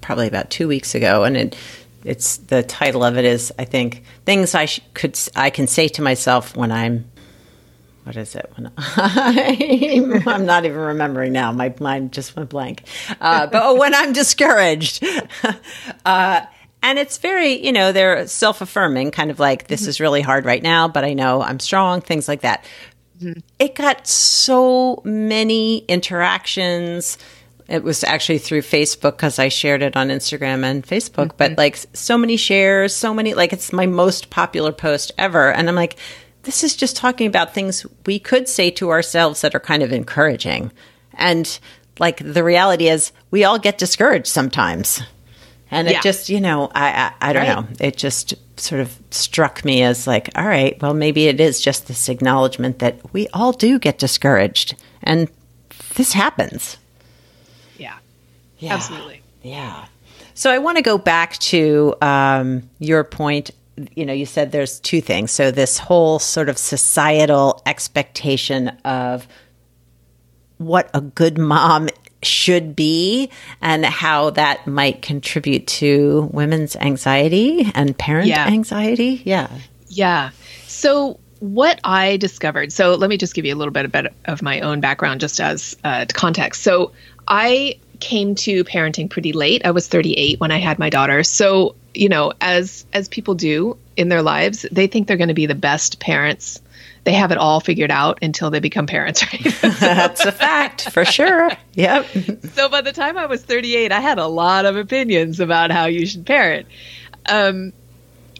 probably 0.00 0.26
about 0.26 0.50
2 0.50 0.66
weeks 0.66 0.94
ago 0.96 1.22
and 1.22 1.36
it 1.36 1.56
it's 2.04 2.38
the 2.38 2.64
title 2.64 3.04
of 3.04 3.16
it 3.16 3.24
is 3.24 3.52
I 3.58 3.64
think 3.64 4.02
things 4.24 4.54
I 4.54 4.64
sh- 4.64 4.80
could 4.94 5.16
I 5.36 5.50
can 5.50 5.66
say 5.66 5.86
to 5.88 6.02
myself 6.02 6.56
when 6.56 6.72
I'm 6.72 7.04
what 8.04 8.16
is 8.16 8.34
it 8.34 8.50
when 8.56 8.70
I'm, 8.76 10.28
I'm 10.28 10.46
not 10.46 10.64
even 10.64 10.78
remembering 10.78 11.32
now 11.32 11.52
my 11.52 11.74
mind 11.80 12.12
just 12.12 12.36
went 12.36 12.50
blank 12.50 12.82
uh, 13.20 13.46
but 13.46 13.62
oh, 13.62 13.78
when 13.78 13.94
I'm 13.94 14.12
discouraged 14.12 15.04
uh, 16.04 16.40
and 16.82 16.98
it's 16.98 17.18
very 17.18 17.64
you 17.64 17.72
know 17.72 17.92
they're 17.92 18.26
self-affirming 18.26 19.10
kind 19.10 19.30
of 19.30 19.38
like 19.38 19.68
this 19.68 19.86
is 19.86 20.00
really 20.00 20.20
hard 20.20 20.44
right 20.44 20.62
now 20.62 20.88
but 20.88 21.04
I 21.04 21.14
know 21.14 21.42
I'm 21.42 21.60
strong 21.60 22.00
things 22.00 22.28
like 22.28 22.42
that 22.42 22.64
it 23.58 23.74
got 23.74 24.06
so 24.06 25.00
many 25.04 25.78
interactions 25.78 27.18
it 27.68 27.82
was 27.82 28.04
actually 28.04 28.38
through 28.38 28.60
Facebook 28.60 29.12
because 29.12 29.38
I 29.38 29.48
shared 29.48 29.82
it 29.82 29.96
on 29.96 30.08
Instagram 30.08 30.62
and 30.62 30.84
Facebook. 30.84 31.28
Mm-hmm. 31.28 31.36
But 31.38 31.56
like 31.56 31.78
so 31.94 32.18
many 32.18 32.36
shares, 32.36 32.94
so 32.94 33.14
many, 33.14 33.32
like 33.32 33.52
it's 33.54 33.72
my 33.72 33.86
most 33.86 34.28
popular 34.28 34.72
post 34.72 35.12
ever. 35.16 35.50
And 35.50 35.70
I'm 35.70 35.74
like, 35.74 35.96
this 36.42 36.64
is 36.64 36.76
just 36.76 36.96
talking 36.96 37.26
about 37.26 37.54
things 37.54 37.86
we 38.06 38.18
could 38.18 38.48
say 38.48 38.70
to 38.72 38.90
ourselves 38.90 39.40
that 39.42 39.54
are 39.54 39.60
kind 39.60 39.82
of 39.82 39.92
encouraging. 39.92 40.72
And 41.14 41.58
like 41.98 42.18
the 42.18 42.44
reality 42.44 42.88
is, 42.88 43.12
we 43.30 43.44
all 43.44 43.58
get 43.58 43.78
discouraged 43.78 44.26
sometimes. 44.26 45.02
And 45.70 45.88
yeah. 45.88 45.98
it 45.98 46.02
just, 46.02 46.28
you 46.28 46.40
know, 46.40 46.70
I 46.74 47.12
I, 47.20 47.30
I 47.30 47.32
don't 47.32 47.46
right. 47.46 47.56
know. 47.56 47.86
It 47.86 47.96
just 47.96 48.34
sort 48.58 48.80
of 48.80 48.96
struck 49.10 49.64
me 49.64 49.82
as 49.82 50.06
like, 50.06 50.28
all 50.36 50.46
right, 50.46 50.80
well, 50.82 50.94
maybe 50.94 51.28
it 51.28 51.40
is 51.40 51.60
just 51.60 51.86
this 51.86 52.08
acknowledgement 52.08 52.78
that 52.80 53.12
we 53.12 53.28
all 53.28 53.52
do 53.52 53.78
get 53.78 53.98
discouraged, 53.98 54.74
and 55.02 55.30
this 55.94 56.12
happens. 56.12 56.76
Yeah, 57.78 57.96
yeah. 58.58 58.74
absolutely. 58.74 59.22
Yeah. 59.42 59.86
So 60.34 60.50
I 60.50 60.58
want 60.58 60.76
to 60.76 60.82
go 60.82 60.98
back 60.98 61.38
to 61.38 61.94
um, 62.00 62.68
your 62.78 63.04
point 63.04 63.50
you 63.94 64.04
know, 64.04 64.12
you 64.12 64.26
said 64.26 64.52
there's 64.52 64.80
two 64.80 65.00
things. 65.00 65.30
So 65.30 65.50
this 65.50 65.78
whole 65.78 66.18
sort 66.18 66.48
of 66.48 66.58
societal 66.58 67.62
expectation 67.66 68.68
of 68.84 69.26
what 70.58 70.90
a 70.94 71.00
good 71.00 71.38
mom 71.38 71.88
should 72.22 72.76
be 72.76 73.30
and 73.60 73.84
how 73.84 74.30
that 74.30 74.66
might 74.66 75.02
contribute 75.02 75.66
to 75.66 76.28
women's 76.32 76.76
anxiety 76.76 77.70
and 77.74 77.96
parent 77.96 78.28
yeah. 78.28 78.46
anxiety. 78.46 79.22
Yeah. 79.24 79.48
Yeah. 79.88 80.30
So 80.68 81.18
what 81.40 81.80
I 81.82 82.18
discovered, 82.18 82.72
so 82.72 82.94
let 82.94 83.10
me 83.10 83.16
just 83.16 83.34
give 83.34 83.44
you 83.44 83.54
a 83.54 83.56
little 83.56 83.72
bit 83.72 83.86
of, 83.86 84.14
of 84.26 84.42
my 84.42 84.60
own 84.60 84.80
background 84.80 85.20
just 85.20 85.40
as 85.40 85.76
uh, 85.82 86.06
context. 86.12 86.62
So 86.62 86.92
I 87.26 87.80
came 87.98 88.34
to 88.34 88.64
parenting 88.64 89.08
pretty 89.08 89.32
late. 89.32 89.64
I 89.64 89.70
was 89.70 89.88
38 89.88 90.38
when 90.40 90.50
I 90.50 90.58
had 90.58 90.78
my 90.78 90.90
daughter. 90.90 91.22
So, 91.22 91.74
you 91.94 92.08
know, 92.08 92.32
as 92.40 92.86
as 92.92 93.08
people 93.08 93.34
do 93.34 93.76
in 93.96 94.08
their 94.08 94.22
lives, 94.22 94.66
they 94.70 94.86
think 94.86 95.08
they're 95.08 95.16
going 95.16 95.28
to 95.28 95.34
be 95.34 95.46
the 95.46 95.54
best 95.54 96.00
parents. 96.00 96.60
They 97.04 97.12
have 97.14 97.32
it 97.32 97.38
all 97.38 97.60
figured 97.60 97.90
out 97.90 98.18
until 98.22 98.50
they 98.50 98.60
become 98.60 98.86
parents, 98.86 99.22
right? 99.24 99.42
That's 99.80 100.24
a 100.24 100.32
fact 100.32 100.90
for 100.90 101.04
sure. 101.04 101.50
Yep. 101.74 102.06
so 102.54 102.68
by 102.68 102.80
the 102.80 102.92
time 102.92 103.18
I 103.18 103.26
was 103.26 103.42
38, 103.42 103.90
I 103.90 104.00
had 104.00 104.18
a 104.18 104.26
lot 104.26 104.64
of 104.64 104.76
opinions 104.76 105.40
about 105.40 105.70
how 105.70 105.86
you 105.86 106.06
should 106.06 106.24
parent. 106.24 106.66
Um, 107.26 107.72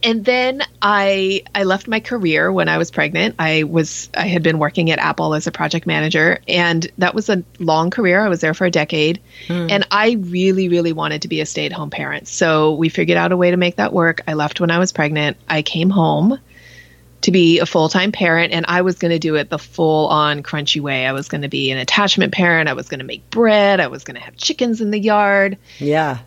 and 0.03 0.25
then 0.25 0.63
I 0.81 1.43
I 1.55 1.65
left 1.65 1.89
my 1.89 2.01
career 2.01 2.51
when 2.51 2.69
I 2.69 2.79
was 2.79 2.91
pregnant. 2.91 3.37
I 3.39 3.65
was 3.65 4.11
I 4.15 4.27
had 4.27 4.43
been 4.43 4.59
working 4.59 4.91
at 4.91 4.99
Apple 4.99 5.35
as 5.35 5.47
a 5.47 5.53
project 5.53 5.87
manager 5.87 6.41
and 6.49 6.87
that 6.99 7.15
was 7.15 7.29
a 7.29 7.43
long 7.59 7.91
career. 7.91 8.21
I 8.21 8.29
was 8.29 8.41
there 8.41 8.55
for 8.55 8.65
a 8.65 8.71
decade. 8.71 9.21
Mm. 9.49 9.71
And 9.71 9.87
I 9.91 10.13
really 10.13 10.69
really 10.69 10.93
wanted 10.93 11.23
to 11.23 11.29
be 11.29 11.41
a 11.41 11.47
stay-at-home 11.47 11.91
parent. 11.91 12.29
So 12.29 12.75
we 12.75 12.89
figured 12.89 13.19
out 13.19 13.33
a 13.33 13.37
way 13.37 13.51
to 13.51 13.57
make 13.57 13.77
that 13.77 13.93
work. 13.93 14.23
I 14.27 14.35
left 14.35 14.61
when 14.61 14.71
I 14.71 14.79
was 14.79 14.93
pregnant. 14.93 15.37
I 15.49 15.63
came 15.63 15.91
home 15.91 16.39
to 17.23 17.31
be 17.31 17.61
a 17.61 17.67
full-time 17.67 18.11
parent 18.11 18.53
and 18.53 18.67
I 18.69 18.83
was 18.83 18.97
going 18.97 19.13
to 19.13 19.19
do 19.21 19.37
it 19.37 19.49
the 19.49 19.59
full-on 19.59 20.43
crunchy 20.43 20.81
way. 20.81 21.07
I 21.07 21.13
was 21.13 21.29
going 21.29 21.43
to 21.43 21.49
be 21.49 21.71
an 21.71 21.79
attachment 21.79 22.33
parent. 22.33 22.69
I 22.69 22.73
was 22.73 22.89
going 22.89 22.99
to 22.99 23.07
make 23.07 23.31
bread. 23.31 23.79
I 23.79 23.87
was 23.87 24.03
going 24.03 24.17
to 24.17 24.21
have 24.21 24.37
chickens 24.37 24.81
in 24.81 24.91
the 24.91 24.99
yard. 24.99 25.57
Yeah 25.79 26.19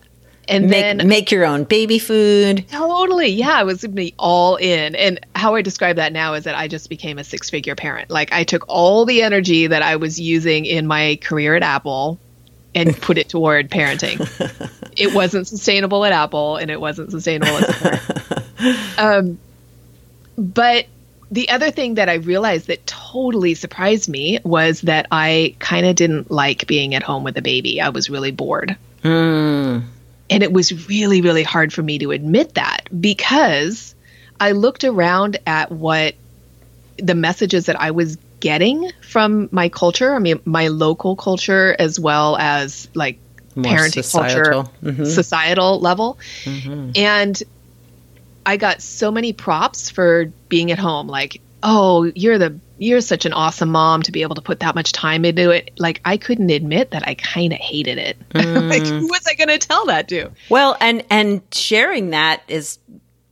and 0.48 0.68
make, 0.68 0.98
then 0.98 1.08
make 1.08 1.30
your 1.30 1.44
own 1.44 1.64
baby 1.64 1.98
food. 1.98 2.68
Totally, 2.68 3.28
yeah, 3.28 3.52
I 3.52 3.64
was 3.64 3.82
be 3.86 4.14
all 4.18 4.56
in. 4.56 4.94
And 4.94 5.20
how 5.34 5.54
I 5.54 5.62
describe 5.62 5.96
that 5.96 6.12
now 6.12 6.34
is 6.34 6.44
that 6.44 6.54
I 6.54 6.68
just 6.68 6.88
became 6.88 7.18
a 7.18 7.24
six-figure 7.24 7.74
parent. 7.74 8.10
Like 8.10 8.32
I 8.32 8.44
took 8.44 8.64
all 8.68 9.04
the 9.04 9.22
energy 9.22 9.66
that 9.66 9.82
I 9.82 9.96
was 9.96 10.20
using 10.20 10.66
in 10.66 10.86
my 10.86 11.18
career 11.22 11.56
at 11.56 11.62
Apple 11.62 12.18
and 12.74 12.96
put 13.00 13.18
it 13.18 13.28
toward 13.28 13.70
parenting. 13.70 14.20
it 14.96 15.14
wasn't 15.14 15.48
sustainable 15.48 16.04
at 16.04 16.12
Apple, 16.12 16.56
and 16.56 16.70
it 16.70 16.80
wasn't 16.80 17.10
sustainable 17.10 17.56
at 17.56 18.42
um, 18.98 19.38
but 20.38 20.86
the 21.30 21.48
other 21.48 21.70
thing 21.70 21.94
that 21.94 22.08
I 22.08 22.14
realized 22.14 22.68
that 22.68 22.86
totally 22.86 23.54
surprised 23.54 24.08
me 24.08 24.38
was 24.44 24.82
that 24.82 25.06
I 25.10 25.56
kind 25.58 25.86
of 25.86 25.96
didn't 25.96 26.30
like 26.30 26.66
being 26.66 26.94
at 26.94 27.02
home 27.02 27.24
with 27.24 27.36
a 27.36 27.42
baby. 27.42 27.80
I 27.80 27.88
was 27.88 28.08
really 28.08 28.30
bored. 28.30 28.76
Mm. 29.02 29.84
And 30.28 30.42
it 30.42 30.52
was 30.52 30.88
really, 30.88 31.20
really 31.20 31.42
hard 31.42 31.72
for 31.72 31.82
me 31.82 31.98
to 32.00 32.10
admit 32.10 32.54
that 32.54 32.88
because 33.00 33.94
I 34.40 34.52
looked 34.52 34.84
around 34.84 35.38
at 35.46 35.70
what 35.70 36.14
the 36.98 37.14
messages 37.14 37.66
that 37.66 37.80
I 37.80 37.92
was 37.92 38.16
getting 38.40 38.90
from 39.02 39.48
my 39.52 39.68
culture. 39.68 40.14
I 40.14 40.18
mean, 40.18 40.40
my 40.44 40.68
local 40.68 41.16
culture 41.16 41.74
as 41.78 41.98
well 41.98 42.36
as 42.36 42.88
like 42.94 43.18
More 43.54 43.72
parenting 43.72 44.04
societal. 44.04 44.64
culture, 44.64 44.70
mm-hmm. 44.82 45.04
societal 45.04 45.80
level. 45.80 46.18
Mm-hmm. 46.44 46.90
And 46.96 47.42
I 48.44 48.56
got 48.56 48.82
so 48.82 49.10
many 49.10 49.32
props 49.32 49.90
for 49.90 50.26
being 50.48 50.70
at 50.70 50.78
home. 50.78 51.08
Like, 51.08 51.40
oh, 51.62 52.04
you're 52.14 52.38
the 52.38 52.58
you're 52.78 53.00
such 53.00 53.24
an 53.24 53.32
awesome 53.32 53.70
mom 53.70 54.02
to 54.02 54.12
be 54.12 54.22
able 54.22 54.34
to 54.34 54.42
put 54.42 54.60
that 54.60 54.74
much 54.74 54.92
time 54.92 55.24
into 55.24 55.50
it. 55.50 55.70
Like 55.78 56.00
I 56.04 56.16
couldn't 56.16 56.50
admit 56.50 56.90
that 56.90 57.06
I 57.06 57.14
kind 57.14 57.52
of 57.52 57.58
hated 57.58 57.98
it. 57.98 58.16
Mm. 58.36 58.68
like 58.68 58.86
who 58.86 59.06
was 59.06 59.26
I 59.26 59.34
going 59.34 59.48
to 59.48 59.58
tell 59.66 59.86
that 59.86 60.08
to? 60.08 60.30
Well, 60.50 60.76
and 60.80 61.02
and 61.10 61.42
sharing 61.52 62.10
that 62.10 62.42
is 62.48 62.78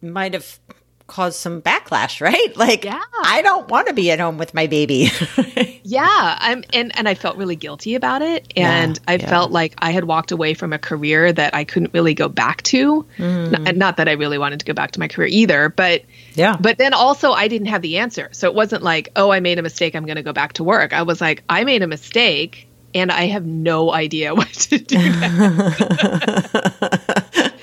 might 0.01 0.33
have 0.35 0.59
caused 1.07 1.39
some 1.39 1.61
backlash, 1.61 2.21
right? 2.23 2.57
Like, 2.57 2.85
yeah. 2.85 3.01
I 3.23 3.43
don't 3.43 3.69
want 3.69 3.89
to 3.89 3.95
be 3.95 4.11
at 4.11 4.21
home 4.21 4.39
with 4.39 4.55
my 4.55 4.67
baby. 4.67 5.11
yeah, 5.83 6.39
I'm, 6.41 6.65
and 6.73 6.97
and 6.97 7.09
I 7.09 7.15
felt 7.15 7.37
really 7.37 7.57
guilty 7.57 7.95
about 7.95 8.23
it, 8.23 8.53
and 8.57 8.97
yeah, 8.97 9.03
I 9.13 9.15
yeah. 9.17 9.29
felt 9.29 9.51
like 9.51 9.75
I 9.79 9.91
had 9.91 10.05
walked 10.05 10.33
away 10.33 10.55
from 10.55 10.73
a 10.73 10.79
career 10.79 11.33
that 11.33 11.55
I 11.55 11.65
couldn't 11.65 11.93
really 11.93 12.15
go 12.15 12.29
back 12.29 12.63
to. 12.65 13.07
Mm. 13.19 13.51
Not, 13.51 13.77
not, 13.77 13.97
that 13.99 14.09
I 14.09 14.13
really 14.13 14.39
wanted 14.39 14.61
to 14.61 14.67
go 14.67 14.73
back 14.73 14.93
to 14.93 15.01
my 15.01 15.09
career 15.09 15.29
either, 15.29 15.69
but 15.69 16.03
yeah. 16.35 16.57
But 16.59 16.79
then 16.79 16.95
also, 16.95 17.33
I 17.33 17.49
didn't 17.49 17.69
have 17.69 17.83
the 17.83 17.99
answer, 17.99 18.29
so 18.33 18.49
it 18.49 18.55
wasn't 18.55 18.83
like, 18.83 19.11
oh, 19.17 19.31
I 19.31 19.41
made 19.41 19.59
a 19.59 19.63
mistake, 19.63 19.95
I'm 19.95 20.07
going 20.07 20.17
to 20.17 20.23
go 20.23 20.33
back 20.33 20.55
to 20.55 20.65
work. 20.65 20.93
I 20.93 21.03
was 21.03 21.21
like, 21.21 21.45
I 21.49 21.65
made 21.65 21.83
a 21.83 21.87
mistake 21.87 22.69
and 22.95 23.11
I 23.11 23.27
have 23.27 23.45
no 23.45 23.93
idea 23.93 24.35
what 24.37 24.53
to 24.53 24.79
do. 24.79 24.97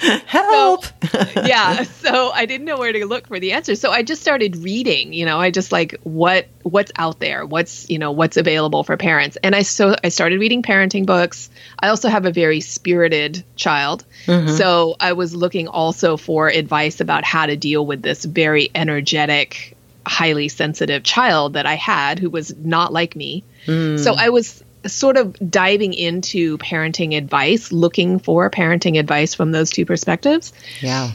Help! 0.26 0.86
So, 0.86 1.44
yeah, 1.46 1.84
so 1.84 2.32
I 2.32 2.48
didn't 2.48 2.66
know 2.66 2.78
where 2.78 2.92
to 2.92 3.06
look 3.06 3.28
for 3.28 3.40
the 3.40 3.52
answer. 3.52 3.76
So 3.76 3.92
I 3.92 4.02
just 4.02 4.22
started 4.22 4.56
reading. 4.58 5.14
You 5.14 5.26
know, 5.26 5.40
I 5.40 5.52
just 5.52 5.72
like 5.72 5.96
what 6.02 6.48
what's 6.64 6.92
out 6.96 7.20
there, 7.20 7.46
what's 7.46 7.88
you 7.88 8.00
know 8.00 8.12
what's 8.12 8.36
available 8.36 8.84
for 8.84 8.98
parents, 8.98 9.38
and 9.44 9.56
I 9.56 9.62
so 9.62 9.96
I 10.04 10.10
started 10.10 10.40
reading 10.40 10.64
parenting 10.64 11.06
books. 11.06 11.52
I 11.80 11.90
also 11.90 12.10
have 12.10 12.26
a 12.26 12.32
very 12.32 12.62
spirited 12.62 13.44
child, 13.56 14.04
mm-hmm. 14.26 14.56
so 14.56 14.96
I 15.00 15.14
was 15.14 15.36
looking 15.36 15.68
also 15.68 16.18
for 16.18 16.48
advice 16.48 17.00
about 17.00 17.24
how 17.24 17.46
to 17.46 17.56
deal 17.56 17.86
with 17.86 18.02
this 18.02 18.26
very 18.26 18.72
energetic 18.74 19.78
highly 20.08 20.48
sensitive 20.48 21.04
child 21.04 21.54
that 21.54 21.68
I 21.68 21.76
had 21.76 22.18
who 22.18 22.32
was 22.32 22.56
not 22.58 22.92
like 22.92 23.16
me. 23.16 23.44
Mm. 23.68 24.00
So 24.00 24.16
I 24.18 24.30
was 24.30 24.64
sort 24.86 25.18
of 25.18 25.36
diving 25.50 25.94
into 25.94 26.58
parenting 26.58 27.16
advice, 27.16 27.72
looking 27.72 28.20
for 28.20 28.50
parenting 28.50 29.00
advice 29.00 29.34
from 29.34 29.52
those 29.52 29.70
two 29.70 29.86
perspectives. 29.86 30.54
Yeah. 30.80 31.12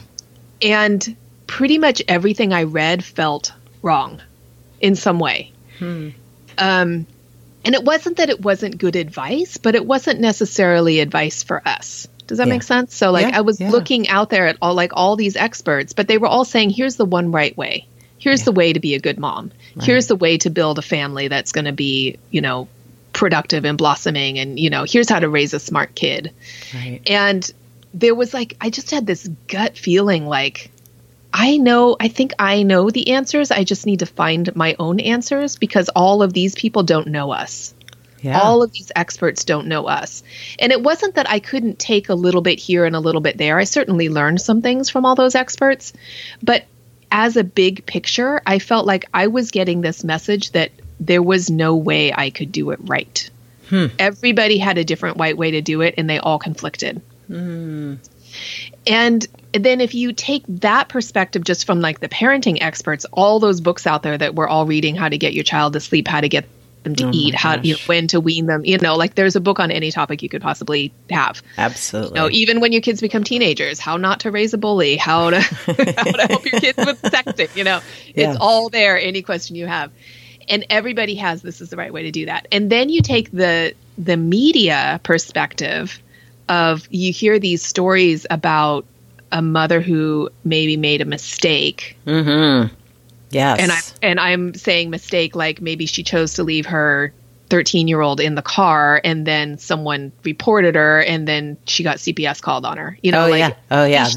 And 0.61 1.15
pretty 1.47 1.77
much 1.77 2.01
everything 2.07 2.53
I 2.53 2.63
read 2.63 3.03
felt 3.03 3.53
wrong 3.81 4.21
in 4.79 4.95
some 4.95 5.19
way. 5.19 5.51
Hmm. 5.79 6.09
Um, 6.57 7.05
and 7.65 7.75
it 7.75 7.83
wasn't 7.83 8.17
that 8.17 8.29
it 8.29 8.41
wasn't 8.41 8.77
good 8.77 8.95
advice, 8.95 9.57
but 9.57 9.75
it 9.75 9.85
wasn't 9.85 10.19
necessarily 10.19 10.99
advice 10.99 11.43
for 11.43 11.61
us. 11.67 12.07
Does 12.25 12.37
that 12.39 12.47
yeah. 12.47 12.53
make 12.53 12.63
sense? 12.63 12.95
So 12.95 13.11
like 13.11 13.27
yeah, 13.27 13.37
I 13.37 13.41
was 13.41 13.59
yeah. 13.59 13.69
looking 13.69 14.07
out 14.09 14.29
there 14.29 14.47
at 14.47 14.57
all 14.61 14.73
like 14.73 14.91
all 14.93 15.15
these 15.15 15.35
experts, 15.35 15.93
but 15.93 16.07
they 16.07 16.17
were 16.17 16.27
all 16.27 16.45
saying 16.45 16.69
here's 16.69 16.95
the 16.95 17.05
one 17.05 17.31
right 17.31 17.55
way. 17.57 17.87
Here's 18.19 18.43
the 18.43 18.51
way 18.51 18.73
to 18.73 18.79
be 18.79 18.95
a 18.95 18.99
good 18.99 19.19
mom. 19.19 19.51
Right. 19.75 19.85
Here's 19.85 20.07
the 20.07 20.15
way 20.15 20.37
to 20.39 20.49
build 20.49 20.79
a 20.79 20.81
family 20.81 21.27
that's 21.27 21.51
going 21.51 21.65
to 21.65 21.71
be, 21.71 22.17
you 22.31 22.41
know, 22.41 22.67
productive 23.17 23.65
and 23.65 23.79
blossoming 23.79 24.37
and 24.37 24.59
you 24.59 24.69
know 24.69 24.83
here's 24.83 25.09
how 25.09 25.19
to 25.19 25.27
raise 25.27 25.51
a 25.51 25.59
smart 25.59 25.95
kid 25.95 26.31
right. 26.75 27.01
and 27.07 27.51
there 27.91 28.13
was 28.13 28.31
like 28.31 28.55
i 28.61 28.69
just 28.69 28.91
had 28.91 29.07
this 29.07 29.27
gut 29.47 29.75
feeling 29.75 30.27
like 30.27 30.69
i 31.33 31.57
know 31.57 31.97
i 31.99 32.07
think 32.07 32.31
i 32.37 32.61
know 32.61 32.91
the 32.91 33.09
answers 33.09 33.49
i 33.49 33.63
just 33.63 33.87
need 33.87 33.99
to 33.99 34.05
find 34.05 34.55
my 34.55 34.75
own 34.77 34.99
answers 34.99 35.55
because 35.55 35.89
all 35.89 36.21
of 36.21 36.31
these 36.31 36.53
people 36.53 36.83
don't 36.83 37.07
know 37.07 37.31
us 37.31 37.73
yeah. 38.19 38.39
All 38.39 38.63
of 38.63 38.71
these 38.71 38.91
experts 38.95 39.43
don't 39.43 39.67
know 39.67 39.85
us. 39.85 40.23
And 40.57 40.71
it 40.71 40.81
wasn't 40.81 41.15
that 41.15 41.29
I 41.29 41.37
couldn't 41.37 41.77
take 41.77 42.09
a 42.09 42.15
little 42.15 42.41
bit 42.41 42.59
here 42.59 42.83
and 42.83 42.95
a 42.95 42.99
little 42.99 43.21
bit 43.21 43.37
there. 43.37 43.59
I 43.59 43.63
certainly 43.63 44.09
learned 44.09 44.41
some 44.41 44.63
things 44.63 44.89
from 44.89 45.05
all 45.05 45.13
those 45.13 45.35
experts. 45.35 45.93
But 46.41 46.65
as 47.11 47.37
a 47.37 47.43
big 47.43 47.85
picture, 47.85 48.41
I 48.43 48.57
felt 48.57 48.87
like 48.87 49.05
I 49.13 49.27
was 49.27 49.51
getting 49.51 49.81
this 49.81 50.03
message 50.03 50.51
that 50.53 50.71
there 50.99 51.23
was 51.23 51.49
no 51.49 51.75
way 51.75 52.13
I 52.13 52.29
could 52.29 52.51
do 52.51 52.71
it 52.71 52.79
right. 52.83 53.29
Hmm. 53.69 53.87
Everybody 53.99 54.57
had 54.57 54.77
a 54.77 54.83
different 54.83 55.17
white 55.17 55.37
way 55.37 55.51
to 55.51 55.61
do 55.61 55.81
it, 55.81 55.95
and 55.97 56.09
they 56.09 56.19
all 56.19 56.39
conflicted. 56.39 57.01
Hmm. 57.27 57.95
And 58.85 59.27
then 59.51 59.81
if 59.81 59.93
you 59.93 60.13
take 60.13 60.43
that 60.47 60.89
perspective 60.89 61.43
just 61.43 61.65
from 61.65 61.81
like 61.81 61.99
the 61.99 62.09
parenting 62.09 62.59
experts, 62.61 63.05
all 63.11 63.39
those 63.39 63.61
books 63.61 63.87
out 63.87 64.03
there 64.03 64.17
that 64.17 64.35
we're 64.35 64.47
all 64.47 64.65
reading, 64.65 64.95
how 64.95 65.09
to 65.09 65.17
get 65.17 65.33
your 65.33 65.43
child 65.43 65.73
to 65.73 65.79
sleep, 65.79 66.07
how 66.07 66.21
to 66.21 66.29
get 66.29 66.45
them 66.83 66.95
to 66.95 67.07
oh 67.07 67.11
eat, 67.13 67.35
how 67.35 67.57
you 67.57 67.73
know, 67.73 67.79
when 67.85 68.07
to 68.07 68.19
wean 68.19 68.45
them. 68.45 68.63
You 68.65 68.77
know, 68.77 68.95
like 68.95 69.15
there's 69.15 69.35
a 69.35 69.41
book 69.41 69.59
on 69.59 69.71
any 69.71 69.91
topic 69.91 70.23
you 70.23 70.29
could 70.29 70.41
possibly 70.41 70.93
have. 71.09 71.41
Absolutely. 71.57 72.17
You 72.17 72.23
know, 72.23 72.29
even 72.31 72.59
when 72.59 72.71
your 72.71 72.81
kids 72.81 73.01
become 73.01 73.23
teenagers, 73.23 73.79
how 73.79 73.97
not 73.97 74.21
to 74.21 74.31
raise 74.31 74.53
a 74.53 74.57
bully, 74.57 74.95
how 74.97 75.31
to 75.31 75.39
how 75.41 75.73
to 75.73 76.27
help 76.27 76.45
your 76.45 76.59
kids 76.59 76.77
with 76.77 77.01
sexting. 77.01 77.55
You 77.55 77.63
know, 77.63 77.81
yeah. 78.13 78.31
it's 78.31 78.39
all 78.39 78.69
there. 78.69 78.99
Any 78.99 79.21
question 79.21 79.55
you 79.55 79.67
have, 79.67 79.91
and 80.49 80.65
everybody 80.69 81.15
has 81.15 81.41
this 81.41 81.61
is 81.61 81.69
the 81.69 81.77
right 81.77 81.91
way 81.91 82.03
to 82.03 82.11
do 82.11 82.25
that. 82.25 82.47
And 82.51 82.69
then 82.69 82.89
you 82.89 83.01
take 83.01 83.31
the 83.31 83.73
the 83.97 84.17
media 84.17 84.99
perspective 85.03 85.99
of 86.49 86.87
you 86.89 87.11
hear 87.11 87.39
these 87.39 87.63
stories 87.63 88.25
about 88.29 88.85
a 89.31 89.41
mother 89.41 89.81
who 89.81 90.29
maybe 90.43 90.77
made 90.77 91.01
a 91.01 91.05
mistake. 91.05 91.97
Mm-hmm. 92.05 92.73
Yes. 93.29 93.59
And 93.59 93.71
I 93.71 93.79
and 94.01 94.19
I'm 94.19 94.53
saying 94.53 94.89
mistake 94.89 95.35
like 95.35 95.61
maybe 95.61 95.85
she 95.85 96.03
chose 96.03 96.33
to 96.35 96.43
leave 96.43 96.65
her 96.67 97.13
13 97.49 97.87
year 97.87 98.01
old 98.01 98.19
in 98.19 98.35
the 98.35 98.41
car 98.41 99.01
and 99.03 99.25
then 99.25 99.57
someone 99.57 100.11
reported 100.23 100.75
her 100.75 101.01
and 101.01 101.27
then 101.27 101.57
she 101.65 101.83
got 101.83 101.97
CPS 101.97 102.41
called 102.41 102.65
on 102.65 102.77
her. 102.77 102.97
You 103.01 103.11
know, 103.11 103.27
oh, 103.27 103.29
like 103.29 103.39
yeah. 103.39 103.53
Oh 103.71 103.85
yeah. 103.85 104.07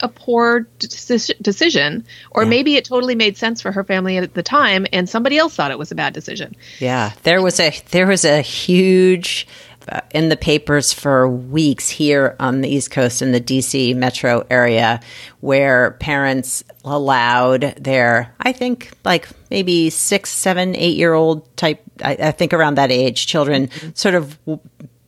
A 0.00 0.08
poor 0.08 0.60
decision 0.78 2.04
or 2.30 2.42
yeah. 2.42 2.48
maybe 2.48 2.76
it 2.76 2.84
totally 2.84 3.14
made 3.14 3.36
sense 3.36 3.60
for 3.60 3.72
her 3.72 3.84
family 3.84 4.16
at 4.16 4.34
the 4.34 4.42
time 4.42 4.86
and 4.92 5.08
somebody 5.08 5.38
else 5.38 5.54
thought 5.54 5.70
it 5.70 5.78
was 5.78 5.92
a 5.92 5.94
bad 5.94 6.14
decision. 6.14 6.54
Yeah. 6.78 7.12
There 7.22 7.42
was 7.42 7.60
a 7.60 7.72
there 7.90 8.06
was 8.06 8.24
a 8.24 8.40
huge 8.40 9.46
uh, 9.88 10.00
in 10.10 10.28
the 10.28 10.36
papers 10.36 10.92
for 10.92 11.28
weeks 11.28 11.88
here 11.88 12.36
on 12.38 12.60
the 12.60 12.68
East 12.68 12.90
Coast 12.90 13.22
in 13.22 13.32
the 13.32 13.40
DC 13.40 13.96
metro 13.96 14.46
area 14.50 15.00
where 15.40 15.92
parents 15.92 16.62
allowed 16.84 17.74
their, 17.78 18.34
I 18.40 18.52
think, 18.52 18.90
like 19.04 19.28
maybe 19.50 19.90
six, 19.90 20.30
seven, 20.30 20.74
eight 20.76 20.96
year 20.96 21.12
old 21.12 21.56
type, 21.56 21.82
I, 22.02 22.12
I, 22.12 22.30
think 22.30 22.54
around 22.54 22.76
that 22.76 22.90
age, 22.90 23.26
children 23.26 23.68
mm-hmm. 23.68 23.90
sort 23.94 24.14
of 24.14 24.38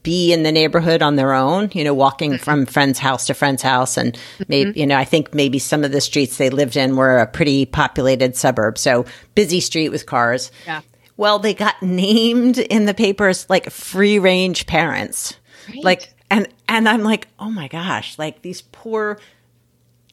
be 0.03 0.33
in 0.33 0.43
the 0.43 0.53
neighborhood 0.53 1.03
on 1.03 1.17
their 1.17 1.33
own, 1.33 1.71
you 1.73 1.85
know, 1.85 1.95
walking 1.95 2.37
from 2.39 2.67
friend's 2.67 2.99
house 2.99 3.27
to 3.27 3.35
friend's 3.35 3.63
house. 3.63 3.97
And 3.97 4.19
maybe, 4.49 4.71
mm-hmm. 4.71 4.79
you 4.79 4.87
know, 4.87 4.97
I 4.97 5.05
think 5.05 5.33
maybe 5.35 5.59
some 5.59 5.85
of 5.85 5.93
the 5.93 6.01
streets 6.01 6.37
they 6.37 6.51
lived 6.51 6.77
in 6.77 6.97
were 6.97 7.19
a 7.19 7.27
pretty 7.27 7.67
populated 7.67 8.37
suburb. 8.37 8.79
So 8.79 9.07
busy 9.35 9.61
street 9.61 9.91
with 9.91 10.07
cars. 10.07 10.51
Yeah. 10.67 10.83
Well, 11.17 11.39
they 11.39 11.55
got 11.55 11.81
named 11.83 12.59
in 12.59 12.87
the 12.87 12.95
papers 12.95 13.49
like 13.49 13.71
free 13.71 14.19
range 14.19 14.67
parents. 14.67 15.37
Right. 15.69 15.85
Like, 15.85 16.15
and, 16.31 16.49
and 16.69 16.89
I'm 16.89 17.03
like, 17.03 17.29
oh 17.39 17.51
my 17.51 17.69
gosh, 17.69 18.19
like 18.19 18.43
these 18.43 18.63
poor, 18.63 19.21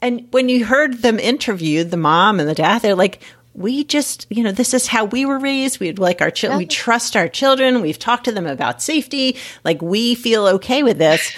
and 0.01 0.27
when 0.31 0.49
you 0.49 0.65
heard 0.65 1.01
them 1.01 1.19
interviewed, 1.19 1.91
the 1.91 1.97
mom 1.97 2.39
and 2.39 2.47
the 2.47 2.55
dad, 2.55 2.81
they're 2.81 2.95
like, 2.95 3.21
we 3.53 3.83
just, 3.83 4.25
you 4.29 4.43
know, 4.43 4.51
this 4.51 4.73
is 4.73 4.87
how 4.87 5.05
we 5.05 5.25
were 5.25 5.39
raised. 5.39 5.79
We'd 5.79 5.99
like 5.99 6.21
our 6.21 6.31
children, 6.31 6.57
we 6.57 6.65
trust 6.65 7.15
our 7.17 7.27
children. 7.27 7.81
We've 7.81 7.99
talked 7.99 8.25
to 8.25 8.31
them 8.31 8.47
about 8.47 8.81
safety. 8.81 9.35
Like 9.63 9.81
we 9.81 10.15
feel 10.15 10.47
okay 10.47 10.83
with 10.83 10.97
this. 10.97 11.35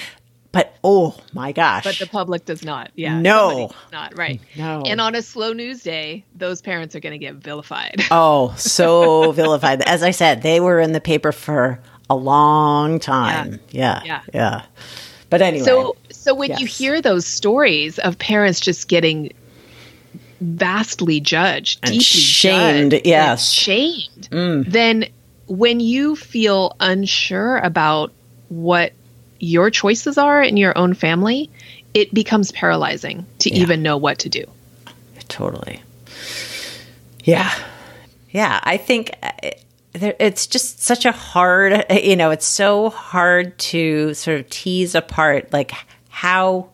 But 0.51 0.75
oh 0.83 1.17
my 1.33 1.53
gosh. 1.53 1.85
But 1.85 1.97
the 1.97 2.07
public 2.07 2.45
does 2.45 2.63
not. 2.63 2.91
Yeah. 2.95 3.19
No. 3.19 3.71
Not 3.91 4.17
right. 4.17 4.41
No. 4.57 4.83
And 4.85 4.99
on 4.99 5.15
a 5.15 5.21
slow 5.21 5.53
news 5.53 5.81
day, 5.81 6.25
those 6.35 6.61
parents 6.61 6.93
are 6.93 6.99
going 6.99 7.13
to 7.13 7.17
get 7.17 7.35
vilified. 7.35 8.01
oh, 8.11 8.53
so 8.57 9.31
vilified. 9.31 9.81
As 9.81 10.03
I 10.03 10.11
said, 10.11 10.41
they 10.41 10.59
were 10.59 10.79
in 10.79 10.91
the 10.91 11.01
paper 11.01 11.31
for 11.31 11.79
a 12.09 12.15
long 12.15 12.99
time. 12.99 13.61
Yeah. 13.69 14.01
Yeah. 14.03 14.03
Yeah. 14.05 14.21
yeah. 14.33 14.61
But 15.31 15.41
anyway. 15.41 15.65
So 15.65 15.95
so 16.11 16.35
when 16.35 16.51
yes. 16.51 16.59
you 16.59 16.67
hear 16.67 17.01
those 17.01 17.25
stories 17.25 17.97
of 17.97 18.19
parents 18.19 18.59
just 18.59 18.87
getting 18.87 19.31
vastly 20.41 21.19
judged, 21.19 21.79
and 21.81 21.93
deeply 21.93 22.03
shamed, 22.03 22.91
judged, 22.91 23.07
yes, 23.07 23.49
shamed, 23.49 24.29
mm. 24.29 24.65
then 24.67 25.07
when 25.47 25.79
you 25.79 26.15
feel 26.15 26.75
unsure 26.79 27.57
about 27.57 28.11
what 28.49 28.93
your 29.39 29.71
choices 29.71 30.17
are 30.17 30.43
in 30.43 30.57
your 30.57 30.77
own 30.77 30.93
family, 30.93 31.49
it 31.93 32.13
becomes 32.13 32.51
paralyzing 32.51 33.25
to 33.39 33.49
yeah. 33.49 33.61
even 33.61 33.81
know 33.81 33.97
what 33.97 34.19
to 34.19 34.29
do. 34.29 34.45
Totally. 35.29 35.81
Yeah. 37.23 37.53
Yeah. 38.31 38.59
I 38.63 38.77
think 38.77 39.11
uh, 39.23 39.31
it's 39.93 40.47
just 40.47 40.81
such 40.81 41.05
a 41.05 41.11
hard, 41.11 41.85
you 41.91 42.15
know, 42.15 42.31
it's 42.31 42.45
so 42.45 42.89
hard 42.89 43.57
to 43.59 44.13
sort 44.13 44.39
of 44.39 44.49
tease 44.49 44.95
apart 44.95 45.51
like 45.51 45.71
how 46.09 46.69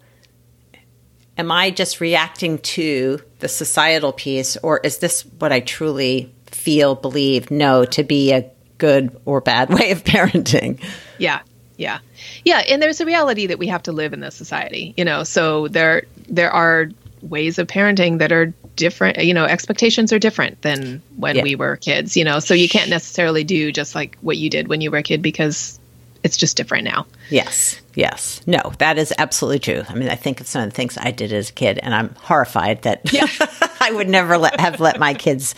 am 1.38 1.51
I 1.51 1.71
just 1.71 2.01
reacting 2.01 2.58
to 2.60 3.19
the 3.39 3.47
societal 3.47 4.12
piece 4.12 4.58
or 4.58 4.80
is 4.84 4.99
this 4.99 5.21
what 5.39 5.51
I 5.51 5.60
truly 5.60 6.34
feel, 6.47 6.95
believe, 6.95 7.51
know 7.51 7.86
to 7.86 8.03
be 8.03 8.34
a 8.34 8.49
good 8.77 9.19
or 9.25 9.41
bad 9.41 9.69
way 9.73 9.91
of 9.91 10.03
parenting? 10.03 10.84
Yeah. 11.17 11.41
Yeah. 11.77 11.99
Yeah, 12.43 12.58
and 12.58 12.82
there's 12.82 13.01
a 13.01 13.06
reality 13.06 13.47
that 13.47 13.60
we 13.60 13.67
have 13.67 13.84
to 13.84 13.91
live 13.91 14.13
in 14.13 14.19
this 14.19 14.36
society, 14.36 14.95
you 14.97 15.06
know. 15.06 15.23
So 15.23 15.67
there 15.67 16.03
there 16.27 16.51
are 16.51 16.89
ways 17.21 17.60
of 17.60 17.67
parenting 17.67 18.19
that 18.19 18.32
are 18.32 18.53
different, 18.75 19.23
you 19.23 19.34
know, 19.34 19.45
expectations 19.45 20.13
are 20.13 20.19
different 20.19 20.62
than 20.62 21.01
when 21.15 21.36
yeah. 21.36 21.43
we 21.43 21.56
were 21.56 21.75
kids, 21.75 22.15
you 22.15 22.23
know. 22.23 22.39
So 22.39 22.53
you 22.53 22.69
can't 22.69 22.89
necessarily 22.89 23.43
do 23.43 23.71
just 23.71 23.95
like 23.95 24.17
what 24.21 24.38
you 24.38 24.49
did 24.49 24.67
when 24.67 24.82
you 24.82 24.91
were 24.91 24.97
a 24.97 25.03
kid 25.03 25.21
because 25.21 25.80
it's 26.23 26.38
just 26.38 26.58
different 26.58 26.84
now. 26.84 27.06
Yes. 27.30 27.80
Yes. 27.95 28.41
No, 28.45 28.73
that 28.80 28.97
is 28.97 29.13
absolutely 29.17 29.60
true. 29.60 29.84
I 29.88 29.95
mean, 29.95 30.10
I 30.10 30.15
think 30.15 30.41
of 30.41 30.47
some 30.47 30.63
of 30.63 30.69
the 30.69 30.75
things 30.75 30.97
I 30.97 31.12
did 31.12 31.32
as 31.32 31.49
a 31.49 31.53
kid 31.53 31.80
and 31.82 31.93
I'm 31.93 32.13
horrified 32.15 32.84
that 32.84 33.12
yeah. 33.12 33.27
I 33.82 33.91
would 33.91 34.10
never 34.10 34.38
let, 34.38 34.60
have 34.60 34.80
let 34.80 34.99
my 34.99 35.13
kids 35.13 35.56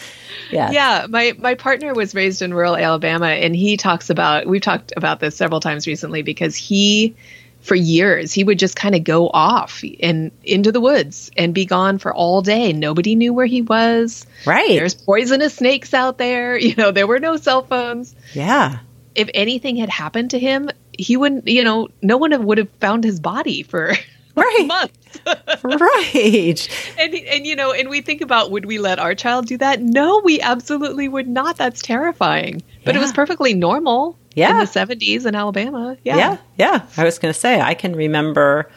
yeah. 0.52 0.72
Yeah. 0.72 1.06
My 1.10 1.34
my 1.38 1.56
partner 1.56 1.94
was 1.94 2.16
raised 2.16 2.42
in 2.42 2.54
rural 2.54 2.76
Alabama 2.76 3.28
and 3.28 3.56
he 3.56 3.78
talks 3.78 4.10
about 4.10 4.48
we've 4.48 4.62
talked 4.62 4.94
about 4.96 5.20
this 5.20 5.36
several 5.36 5.60
times 5.60 5.86
recently 5.88 6.22
because 6.22 6.56
he 6.56 7.16
for 7.62 7.76
years 7.76 8.34
he 8.34 8.44
would 8.44 8.60
just 8.60 8.76
kind 8.76 8.96
of 8.96 9.04
go 9.04 9.30
off 9.30 9.84
and 10.02 10.32
into 10.44 10.72
the 10.72 10.82
woods 10.82 11.30
and 11.38 11.54
be 11.54 11.66
gone 11.66 11.98
for 11.98 12.14
all 12.14 12.42
day. 12.42 12.74
Nobody 12.74 13.16
knew 13.16 13.34
where 13.34 13.46
he 13.46 13.62
was. 13.62 14.26
Right. 14.46 14.70
There's 14.70 14.96
poisonous 14.96 15.56
snakes 15.56 15.94
out 15.94 16.18
there. 16.18 16.58
You 16.70 16.76
know, 16.76 16.92
there 16.92 17.08
were 17.08 17.20
no 17.20 17.36
cell 17.36 17.64
phones. 17.64 18.16
Yeah. 18.34 18.80
If 19.16 19.28
anything 19.34 19.76
had 19.76 19.90
happened 19.90 20.32
to 20.32 20.40
him, 20.40 20.70
he 20.94 21.18
wouldn't, 21.18 21.48
you 21.48 21.64
know, 21.64 21.88
no 22.04 22.18
one 22.18 22.46
would 22.46 22.60
have 22.60 22.70
found 22.80 23.04
his 23.04 23.20
body 23.20 23.64
for 23.64 23.96
right. 24.36 24.66
months. 24.68 25.20
right. 25.64 26.94
And 27.00 27.16
and 27.16 27.48
you 27.48 27.56
know, 27.56 27.74
and 27.74 27.90
we 27.90 28.02
think 28.02 28.22
about 28.22 28.52
would 28.52 28.66
we 28.66 28.78
let 28.78 29.00
our 29.00 29.16
child 29.16 29.48
do 29.48 29.58
that? 29.58 29.82
No, 29.82 30.22
we 30.24 30.40
absolutely 30.42 31.08
would 31.08 31.28
not. 31.28 31.58
That's 31.58 31.82
terrifying. 31.82 32.62
But 32.86 32.94
yeah. 32.94 33.00
it 33.00 33.02
was 33.02 33.14
perfectly 33.14 33.56
normal. 33.56 34.19
Yeah. 34.40 34.52
In 34.52 34.58
the 34.60 34.66
70s 34.66 35.26
in 35.26 35.36
Alabama. 35.36 35.98
Yeah. 36.04 36.18
Yeah. 36.18 36.38
Yeah. 36.58 36.86
I 36.98 37.04
was 37.04 37.20
going 37.20 37.34
to 37.34 37.40
say 37.40 37.60
I 37.60 37.74
can 37.74 37.96
remember 37.96 38.70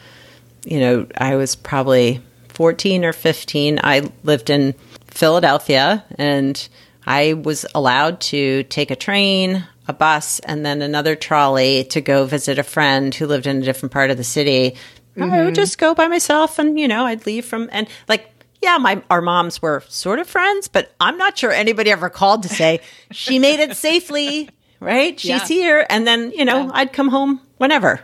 you 0.65 0.79
know, 0.79 1.05
I 1.17 1.35
was 1.35 1.57
probably 1.57 2.21
14 2.47 3.03
or 3.03 3.11
15. 3.11 3.81
I 3.83 4.09
lived 4.23 4.49
in 4.49 4.73
Philadelphia 5.07 6.05
and 6.17 6.69
I 7.05 7.33
was 7.33 7.65
allowed 7.75 8.21
to 8.21 8.63
take 8.63 8.89
a 8.89 8.95
train, 8.95 9.67
a 9.89 9.93
bus, 9.93 10.39
and 10.39 10.65
then 10.65 10.81
another 10.81 11.17
trolley 11.17 11.83
to 11.89 11.99
go 11.99 12.23
visit 12.23 12.59
a 12.59 12.63
friend 12.63 13.13
who 13.13 13.27
lived 13.27 13.45
in 13.45 13.57
a 13.57 13.65
different 13.65 13.91
part 13.91 14.09
of 14.09 14.15
the 14.15 14.23
city 14.23 14.77
Mm-hmm. 15.15 15.31
I 15.31 15.43
would 15.45 15.55
just 15.55 15.77
go 15.77 15.93
by 15.93 16.07
myself 16.07 16.57
and, 16.59 16.79
you 16.79 16.87
know, 16.87 17.05
I'd 17.05 17.25
leave 17.25 17.45
from, 17.45 17.69
and 17.71 17.87
like, 18.07 18.29
yeah, 18.61 18.77
my 18.77 19.03
our 19.09 19.21
moms 19.21 19.61
were 19.61 19.83
sort 19.89 20.19
of 20.19 20.27
friends, 20.27 20.67
but 20.67 20.93
I'm 20.99 21.17
not 21.17 21.37
sure 21.37 21.51
anybody 21.51 21.91
ever 21.91 22.09
called 22.09 22.43
to 22.43 22.49
say 22.49 22.79
she 23.11 23.37
made 23.37 23.59
it 23.59 23.75
safely, 23.75 24.49
right? 24.83 25.19
She's 25.19 25.29
yeah. 25.29 25.47
here, 25.47 25.85
and 25.89 26.05
then 26.05 26.31
you 26.31 26.45
know 26.45 26.65
yeah. 26.65 26.71
I'd 26.73 26.93
come 26.93 27.09
home 27.09 27.39
whenever. 27.57 28.01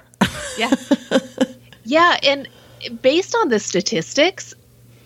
yeah, 0.58 0.72
yeah, 1.84 2.18
and 2.24 2.48
based 3.02 3.36
on 3.36 3.50
the 3.50 3.60
statistics, 3.60 4.54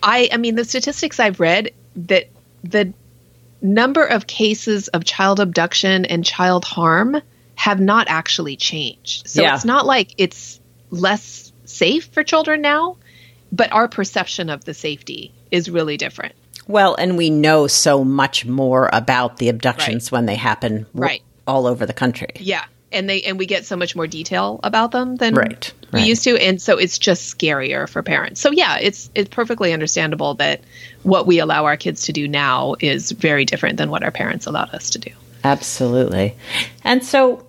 I 0.02 0.28
I 0.32 0.36
mean 0.36 0.54
the 0.54 0.64
statistics 0.64 1.20
I've 1.20 1.40
read 1.40 1.72
that 1.96 2.28
the 2.62 2.92
number 3.60 4.04
of 4.04 4.26
cases 4.26 4.88
of 4.88 5.04
child 5.04 5.40
abduction 5.40 6.04
and 6.04 6.24
child 6.24 6.64
harm 6.64 7.20
have 7.56 7.80
not 7.80 8.06
actually 8.08 8.56
changed. 8.56 9.28
So 9.28 9.42
yeah. 9.42 9.54
it's 9.54 9.64
not 9.64 9.86
like 9.86 10.14
it's 10.18 10.60
less 10.90 11.52
safe 11.64 12.06
for 12.06 12.22
children 12.22 12.60
now, 12.60 12.96
but 13.52 13.72
our 13.72 13.88
perception 13.88 14.50
of 14.50 14.64
the 14.64 14.74
safety 14.74 15.32
is 15.50 15.70
really 15.70 15.96
different. 15.96 16.34
Well, 16.66 16.94
and 16.96 17.16
we 17.16 17.30
know 17.30 17.66
so 17.66 18.04
much 18.04 18.46
more 18.46 18.90
about 18.92 19.36
the 19.36 19.48
abductions 19.48 20.06
right. 20.06 20.12
when 20.12 20.26
they 20.26 20.34
happen 20.34 20.86
right. 20.94 21.22
All 21.46 21.66
over 21.66 21.86
the 21.86 21.92
country. 21.92 22.30
Yeah. 22.36 22.64
And 22.92 23.08
they 23.08 23.22
and 23.22 23.38
we 23.38 23.46
get 23.46 23.66
so 23.66 23.76
much 23.76 23.96
more 23.96 24.06
detail 24.06 24.60
about 24.62 24.92
them 24.92 25.16
than 25.16 25.34
right, 25.34 25.72
we 25.92 25.98
right. 25.98 26.06
used 26.06 26.22
to 26.24 26.36
and 26.36 26.62
so 26.62 26.78
it's 26.78 26.96
just 26.96 27.36
scarier 27.36 27.88
for 27.88 28.04
parents. 28.04 28.40
So 28.40 28.52
yeah, 28.52 28.78
it's 28.78 29.10
it's 29.16 29.28
perfectly 29.28 29.72
understandable 29.72 30.34
that 30.34 30.60
what 31.02 31.26
we 31.26 31.40
allow 31.40 31.64
our 31.64 31.76
kids 31.76 32.06
to 32.06 32.12
do 32.12 32.28
now 32.28 32.76
is 32.78 33.10
very 33.10 33.44
different 33.44 33.78
than 33.78 33.90
what 33.90 34.04
our 34.04 34.12
parents 34.12 34.46
allowed 34.46 34.72
us 34.72 34.90
to 34.90 35.00
do. 35.00 35.10
Absolutely. 35.42 36.36
And 36.84 37.04
so 37.04 37.44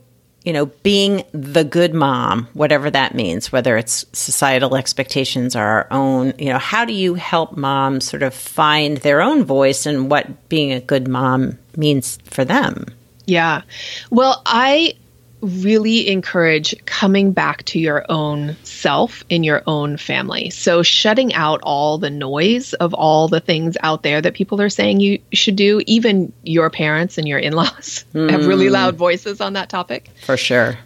you 0.46 0.54
know, 0.54 0.68
being 0.68 1.24
the 1.32 1.64
good 1.64 1.94
mom, 1.96 2.48
whatever 2.54 2.92
that 2.92 3.16
means, 3.16 3.52
whether 3.52 3.78
it's 3.78 4.06
societal 4.14 4.76
expectations 4.76 5.56
or 5.56 5.62
our 5.62 5.88
own, 5.90 6.34
you 6.38 6.50
know, 6.50 6.60
how 6.60 6.86
do 6.86 6.94
you 6.94 7.16
help 7.16 7.58
moms 7.58 8.06
sort 8.06 8.22
of 8.22 8.34
find 8.34 8.98
their 8.98 9.22
own 9.22 9.44
voice 9.44 9.88
and 9.88 10.10
what 10.10 10.48
being 10.48 10.72
a 10.72 10.80
good 10.80 11.08
mom 11.08 11.58
means 11.76 12.20
for 12.26 12.46
them? 12.46 12.86
Yeah. 13.26 13.62
Well, 14.10 14.42
I 14.46 14.96
really 15.42 16.10
encourage 16.10 16.76
coming 16.86 17.32
back 17.32 17.64
to 17.64 17.80
your 17.80 18.06
own 18.10 18.56
self 18.64 19.24
in 19.30 19.44
your 19.44 19.62
own 19.68 19.98
family. 19.98 20.50
So, 20.50 20.82
shutting 20.84 21.34
out 21.34 21.60
all 21.64 21.98
the 21.98 22.10
noise 22.10 22.74
of 22.74 22.94
all 22.94 23.28
the 23.28 23.40
things 23.40 23.78
out 23.82 24.04
there 24.04 24.22
that 24.22 24.34
people 24.34 24.62
are 24.62 24.70
saying 24.70 25.00
you 25.00 25.20
should 25.34 25.56
do, 25.56 25.82
even 25.86 26.34
your 26.44 26.70
parents 26.70 27.18
and 27.18 27.28
your 27.28 27.40
in 27.40 27.54
laws 27.54 28.06
mm. 28.14 28.30
have 28.32 28.48
really 28.48 28.70
loud 28.70 28.96
voices 28.96 29.42
on 29.42 29.54
that 29.54 29.70
topic. 29.70 30.10
For 30.26 30.38
sure. 30.38 30.78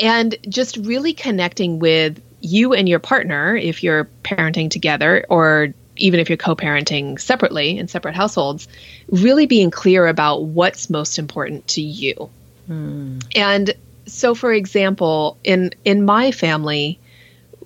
And 0.00 0.36
just 0.48 0.76
really 0.76 1.12
connecting 1.12 1.80
with 1.80 2.22
you 2.40 2.72
and 2.74 2.88
your 2.88 3.00
partner, 3.00 3.56
if 3.56 3.82
you're 3.82 4.08
parenting 4.22 4.70
together 4.70 5.26
or 5.28 5.74
even 5.98 6.20
if 6.20 6.28
you're 6.28 6.36
co 6.36 6.56
parenting 6.56 7.20
separately 7.20 7.78
in 7.78 7.88
separate 7.88 8.14
households, 8.14 8.68
really 9.08 9.46
being 9.46 9.70
clear 9.70 10.06
about 10.06 10.44
what's 10.44 10.90
most 10.90 11.18
important 11.18 11.66
to 11.68 11.80
you. 11.80 12.30
Mm. 12.68 13.24
And 13.34 13.74
so 14.06 14.34
for 14.34 14.52
example, 14.52 15.36
in 15.44 15.70
in 15.84 16.04
my 16.04 16.32
family, 16.32 16.98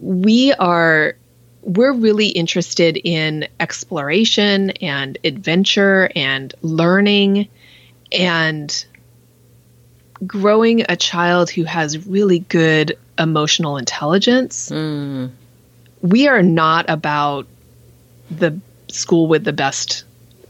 we 0.00 0.52
are 0.54 1.16
we're 1.62 1.92
really 1.92 2.28
interested 2.28 2.96
in 2.96 3.46
exploration 3.60 4.70
and 4.70 5.16
adventure 5.22 6.10
and 6.16 6.52
learning 6.62 7.48
and 8.10 8.84
growing 10.26 10.84
a 10.88 10.96
child 10.96 11.50
who 11.50 11.64
has 11.64 12.06
really 12.06 12.40
good 12.40 12.98
emotional 13.18 13.76
intelligence. 13.76 14.70
Mm. 14.70 15.30
We 16.00 16.26
are 16.28 16.42
not 16.42 16.86
about 16.88 17.46
the 18.38 18.58
school 18.88 19.26
with 19.26 19.44
the 19.44 19.52
best 19.52 20.04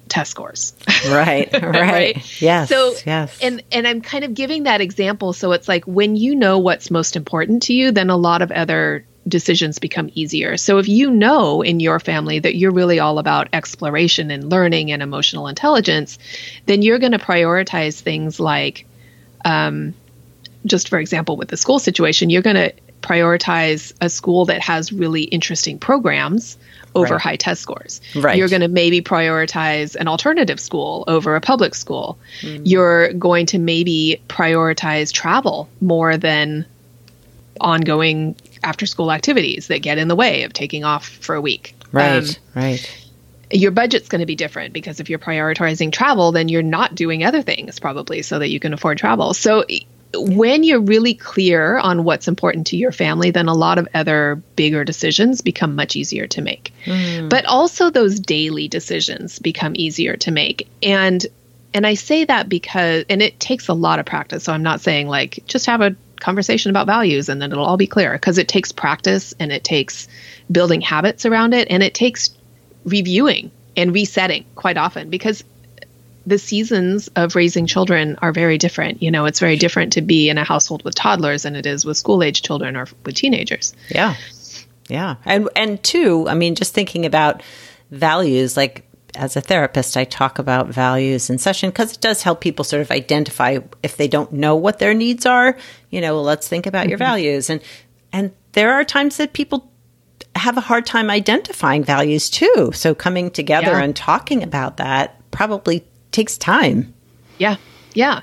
test 0.08 0.30
scores. 0.30 0.74
Right, 1.08 1.52
right. 1.60 1.64
right? 1.64 2.40
Yes. 2.40 2.68
So 2.68 2.94
yes. 3.04 3.36
And 3.42 3.60
and 3.72 3.88
I'm 3.88 4.02
kind 4.02 4.22
of 4.24 4.34
giving 4.34 4.64
that 4.64 4.80
example 4.80 5.32
so 5.32 5.50
it's 5.50 5.66
like 5.66 5.84
when 5.84 6.14
you 6.14 6.36
know 6.36 6.60
what's 6.60 6.92
most 6.92 7.16
important 7.16 7.64
to 7.64 7.74
you, 7.74 7.90
then 7.90 8.08
a 8.08 8.16
lot 8.16 8.40
of 8.40 8.52
other 8.52 9.04
decisions 9.26 9.80
become 9.80 10.10
easier. 10.14 10.56
So 10.56 10.78
if 10.78 10.88
you 10.88 11.10
know 11.10 11.62
in 11.62 11.80
your 11.80 11.98
family 11.98 12.38
that 12.38 12.54
you're 12.54 12.70
really 12.70 13.00
all 13.00 13.18
about 13.18 13.48
exploration 13.52 14.30
and 14.30 14.48
learning 14.48 14.92
and 14.92 15.02
emotional 15.02 15.48
intelligence, 15.48 16.18
then 16.66 16.82
you're 16.82 17.00
going 17.00 17.12
to 17.12 17.18
prioritize 17.18 18.00
things 18.00 18.38
like 18.38 18.86
um, 19.44 19.94
just 20.66 20.88
for 20.88 20.98
example 20.98 21.36
with 21.36 21.48
the 21.48 21.56
school 21.56 21.78
situation, 21.78 22.30
you're 22.30 22.42
going 22.42 22.56
to 22.56 22.72
prioritize 23.02 23.92
a 24.00 24.08
school 24.08 24.46
that 24.46 24.62
has 24.62 24.92
really 24.92 25.22
interesting 25.24 25.78
programs 25.78 26.56
over 26.94 27.14
right. 27.14 27.22
high 27.22 27.36
test 27.36 27.62
scores. 27.62 28.00
Right. 28.14 28.36
You're 28.36 28.48
going 28.48 28.60
to 28.62 28.68
maybe 28.68 29.00
prioritize 29.00 29.96
an 29.96 30.08
alternative 30.08 30.60
school 30.60 31.04
over 31.08 31.36
a 31.36 31.40
public 31.40 31.74
school. 31.74 32.18
Mm-hmm. 32.40 32.64
You're 32.64 33.12
going 33.14 33.46
to 33.46 33.58
maybe 33.58 34.20
prioritize 34.28 35.12
travel 35.12 35.68
more 35.80 36.16
than 36.16 36.66
ongoing 37.60 38.36
after 38.64 38.86
school 38.86 39.12
activities 39.12 39.68
that 39.68 39.80
get 39.80 39.98
in 39.98 40.08
the 40.08 40.16
way 40.16 40.42
of 40.42 40.52
taking 40.52 40.84
off 40.84 41.08
for 41.08 41.34
a 41.34 41.40
week. 41.40 41.74
Right. 41.92 42.28
Um, 42.28 42.62
right. 42.62 42.98
Your 43.50 43.70
budget's 43.70 44.08
going 44.08 44.20
to 44.20 44.26
be 44.26 44.36
different 44.36 44.72
because 44.72 44.98
if 44.98 45.10
you're 45.10 45.18
prioritizing 45.18 45.92
travel, 45.92 46.32
then 46.32 46.48
you're 46.48 46.62
not 46.62 46.94
doing 46.94 47.22
other 47.22 47.42
things 47.42 47.78
probably 47.78 48.22
so 48.22 48.38
that 48.38 48.48
you 48.48 48.58
can 48.58 48.72
afford 48.72 48.96
travel. 48.96 49.34
So 49.34 49.64
when 50.14 50.62
you're 50.62 50.80
really 50.80 51.14
clear 51.14 51.78
on 51.78 52.04
what's 52.04 52.28
important 52.28 52.66
to 52.68 52.76
your 52.76 52.92
family, 52.92 53.30
then 53.30 53.48
a 53.48 53.54
lot 53.54 53.78
of 53.78 53.88
other 53.94 54.42
bigger 54.56 54.84
decisions 54.84 55.40
become 55.40 55.74
much 55.74 55.96
easier 55.96 56.26
to 56.28 56.42
make. 56.42 56.72
Mm. 56.84 57.28
But 57.28 57.46
also 57.46 57.90
those 57.90 58.20
daily 58.20 58.68
decisions 58.68 59.38
become 59.38 59.72
easier 59.76 60.16
to 60.18 60.30
make. 60.30 60.68
And 60.82 61.24
and 61.74 61.86
I 61.86 61.94
say 61.94 62.24
that 62.26 62.48
because 62.48 63.04
and 63.08 63.22
it 63.22 63.40
takes 63.40 63.68
a 63.68 63.74
lot 63.74 63.98
of 63.98 64.06
practice. 64.06 64.44
So 64.44 64.52
I'm 64.52 64.62
not 64.62 64.80
saying 64.80 65.08
like 65.08 65.42
just 65.46 65.66
have 65.66 65.80
a 65.80 65.96
conversation 66.20 66.70
about 66.70 66.86
values 66.86 67.28
and 67.28 67.40
then 67.40 67.50
it'll 67.50 67.64
all 67.64 67.76
be 67.76 67.86
clear 67.86 68.12
because 68.12 68.38
it 68.38 68.48
takes 68.48 68.70
practice 68.70 69.34
and 69.40 69.50
it 69.50 69.64
takes 69.64 70.08
building 70.50 70.80
habits 70.80 71.26
around 71.26 71.52
it 71.54 71.68
and 71.70 71.82
it 71.82 71.94
takes 71.94 72.30
reviewing 72.84 73.50
and 73.76 73.92
resetting 73.92 74.44
quite 74.54 74.76
often 74.76 75.10
because 75.10 75.42
the 76.26 76.38
seasons 76.38 77.08
of 77.16 77.34
raising 77.34 77.66
children 77.66 78.16
are 78.22 78.32
very 78.32 78.58
different. 78.58 79.02
You 79.02 79.10
know, 79.10 79.24
it's 79.24 79.40
very 79.40 79.56
different 79.56 79.94
to 79.94 80.02
be 80.02 80.28
in 80.28 80.38
a 80.38 80.44
household 80.44 80.84
with 80.84 80.94
toddlers 80.94 81.42
than 81.42 81.56
it 81.56 81.66
is 81.66 81.84
with 81.84 81.96
school 81.96 82.22
age 82.22 82.42
children 82.42 82.76
or 82.76 82.86
with 83.04 83.16
teenagers. 83.16 83.74
Yeah. 83.88 84.14
Yeah. 84.88 85.16
And 85.24 85.48
and 85.56 85.82
two, 85.82 86.28
I 86.28 86.34
mean 86.34 86.54
just 86.54 86.74
thinking 86.74 87.06
about 87.06 87.42
values 87.90 88.56
like 88.56 88.88
as 89.14 89.36
a 89.36 89.40
therapist 89.40 89.96
I 89.96 90.04
talk 90.04 90.38
about 90.38 90.68
values 90.68 91.28
in 91.28 91.38
session 91.38 91.70
because 91.70 91.92
it 91.92 92.00
does 92.00 92.22
help 92.22 92.40
people 92.40 92.64
sort 92.64 92.82
of 92.82 92.90
identify 92.90 93.58
if 93.82 93.96
they 93.96 94.08
don't 94.08 94.32
know 94.32 94.56
what 94.56 94.78
their 94.78 94.94
needs 94.94 95.26
are, 95.26 95.56
you 95.90 96.00
know, 96.00 96.14
well, 96.14 96.24
let's 96.24 96.48
think 96.48 96.66
about 96.66 96.82
mm-hmm. 96.82 96.90
your 96.90 96.98
values 96.98 97.50
and 97.50 97.60
and 98.12 98.32
there 98.52 98.72
are 98.72 98.84
times 98.84 99.16
that 99.16 99.32
people 99.32 99.70
have 100.36 100.56
a 100.56 100.60
hard 100.60 100.86
time 100.86 101.10
identifying 101.10 101.84
values 101.84 102.30
too. 102.30 102.70
So 102.74 102.94
coming 102.94 103.30
together 103.30 103.72
yeah. 103.72 103.82
and 103.82 103.94
talking 103.94 104.42
about 104.42 104.78
that 104.78 105.18
probably 105.30 105.84
takes 106.12 106.38
time. 106.38 106.94
Yeah. 107.38 107.56
Yeah. 107.94 108.20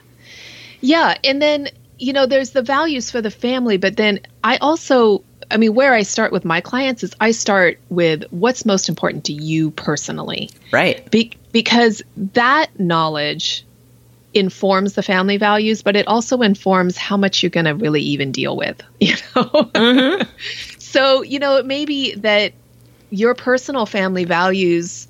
Yeah. 0.81 1.17
And 1.23 1.41
then, 1.41 1.69
you 1.97 2.13
know, 2.13 2.25
there's 2.25 2.51
the 2.51 2.61
values 2.61 3.11
for 3.11 3.21
the 3.21 3.31
family, 3.31 3.77
but 3.77 3.97
then 3.97 4.21
I 4.43 4.57
also, 4.57 5.23
I 5.51 5.57
mean, 5.57 5.73
where 5.73 5.93
I 5.93 6.03
start 6.03 6.31
with 6.31 6.45
my 6.45 6.61
clients 6.61 7.03
is 7.03 7.15
I 7.19 7.31
start 7.31 7.79
with 7.89 8.23
what's 8.31 8.65
most 8.65 8.87
important 8.87 9.25
to 9.25 9.33
you 9.33 9.71
personally. 9.71 10.49
Right. 10.71 11.09
Be- 11.11 11.33
because 11.51 12.01
that 12.33 12.79
knowledge 12.79 13.65
informs 14.33 14.93
the 14.93 15.03
family 15.03 15.37
values, 15.37 15.81
but 15.81 15.95
it 15.95 16.07
also 16.07 16.41
informs 16.41 16.95
how 16.97 17.17
much 17.17 17.41
you're 17.41 17.49
going 17.49 17.65
to 17.65 17.73
really 17.73 18.01
even 18.01 18.31
deal 18.31 18.55
with, 18.55 18.81
you 18.99 19.13
know? 19.35 19.43
Mm-hmm. 19.43 20.29
so, 20.79 21.23
you 21.23 21.39
know, 21.39 21.57
it 21.57 21.65
may 21.65 21.85
be 21.85 22.15
that 22.15 22.53
your 23.09 23.33
personal 23.33 23.85
family 23.85 24.23
values 24.23 25.07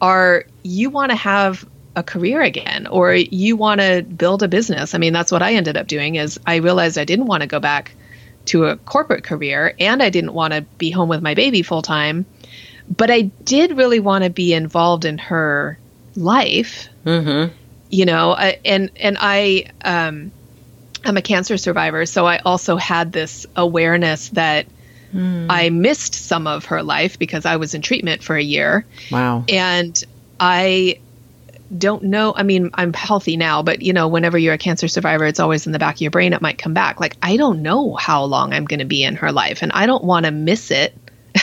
are 0.00 0.44
you 0.62 0.90
want 0.90 1.10
to 1.10 1.16
have 1.16 1.66
a 1.94 2.02
career 2.02 2.40
again 2.40 2.86
or 2.86 3.14
you 3.14 3.56
want 3.56 3.80
to 3.80 4.02
build 4.02 4.42
a 4.42 4.48
business. 4.48 4.94
I 4.94 4.98
mean, 4.98 5.12
that's 5.12 5.30
what 5.30 5.42
I 5.42 5.54
ended 5.54 5.76
up 5.76 5.86
doing 5.86 6.14
is 6.14 6.40
I 6.46 6.56
realized 6.56 6.98
I 6.98 7.04
didn't 7.04 7.26
want 7.26 7.42
to 7.42 7.46
go 7.46 7.60
back 7.60 7.94
to 8.46 8.66
a 8.66 8.76
corporate 8.76 9.24
career 9.24 9.74
and 9.78 10.02
I 10.02 10.10
didn't 10.10 10.32
want 10.32 10.54
to 10.54 10.62
be 10.62 10.90
home 10.90 11.08
with 11.08 11.22
my 11.22 11.34
baby 11.34 11.62
full 11.62 11.82
time, 11.82 12.24
but 12.94 13.10
I 13.10 13.22
did 13.22 13.76
really 13.76 14.00
want 14.00 14.24
to 14.24 14.30
be 14.30 14.52
involved 14.54 15.04
in 15.04 15.18
her 15.18 15.78
life. 16.16 16.88
Mm-hmm. 17.04 17.54
You 17.90 18.06
know, 18.06 18.34
and 18.34 18.90
and 18.96 19.18
I 19.20 19.66
um 19.84 20.32
I'm 21.04 21.16
a 21.16 21.22
cancer 21.22 21.58
survivor, 21.58 22.06
so 22.06 22.26
I 22.26 22.38
also 22.38 22.76
had 22.76 23.12
this 23.12 23.44
awareness 23.54 24.30
that 24.30 24.66
mm. 25.12 25.46
I 25.50 25.68
missed 25.68 26.14
some 26.14 26.46
of 26.46 26.66
her 26.66 26.82
life 26.82 27.18
because 27.18 27.44
I 27.44 27.56
was 27.56 27.74
in 27.74 27.82
treatment 27.82 28.22
for 28.22 28.34
a 28.34 28.42
year. 28.42 28.86
Wow. 29.10 29.44
And 29.48 30.02
I 30.40 31.00
don't 31.76 32.04
know. 32.04 32.34
I 32.36 32.42
mean, 32.42 32.70
I'm 32.74 32.92
healthy 32.92 33.36
now, 33.36 33.62
but 33.62 33.82
you 33.82 33.92
know, 33.92 34.08
whenever 34.08 34.38
you're 34.38 34.54
a 34.54 34.58
cancer 34.58 34.88
survivor, 34.88 35.24
it's 35.24 35.40
always 35.40 35.66
in 35.66 35.72
the 35.72 35.78
back 35.78 35.96
of 35.96 36.00
your 36.00 36.10
brain. 36.10 36.32
It 36.32 36.42
might 36.42 36.58
come 36.58 36.74
back. 36.74 37.00
Like, 37.00 37.16
I 37.22 37.36
don't 37.36 37.62
know 37.62 37.94
how 37.94 38.24
long 38.24 38.52
I'm 38.52 38.64
going 38.64 38.80
to 38.80 38.84
be 38.84 39.02
in 39.04 39.16
her 39.16 39.32
life, 39.32 39.62
and 39.62 39.72
I 39.72 39.86
don't 39.86 40.04
want 40.04 40.26
to 40.26 40.32
miss 40.32 40.70
it. 40.70 40.94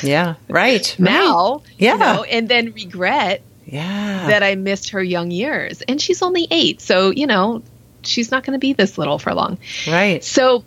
Yeah, 0.03 0.35
right. 0.47 0.95
now, 0.99 1.55
right. 1.55 1.63
yeah, 1.77 1.93
you 1.93 1.99
know, 1.99 2.23
and 2.23 2.49
then 2.49 2.71
regret. 2.73 3.41
Yeah, 3.65 4.27
that 4.27 4.41
I 4.41 4.55
missed 4.55 4.91
her 4.91 5.03
young 5.03 5.29
years, 5.29 5.81
and 5.83 6.01
she's 6.01 6.21
only 6.21 6.47
eight, 6.49 6.81
so 6.81 7.11
you 7.11 7.27
know, 7.27 7.61
she's 8.01 8.31
not 8.31 8.43
going 8.43 8.53
to 8.53 8.59
be 8.59 8.73
this 8.73 8.97
little 8.97 9.19
for 9.19 9.33
long. 9.33 9.57
Right. 9.87 10.23
So 10.23 10.63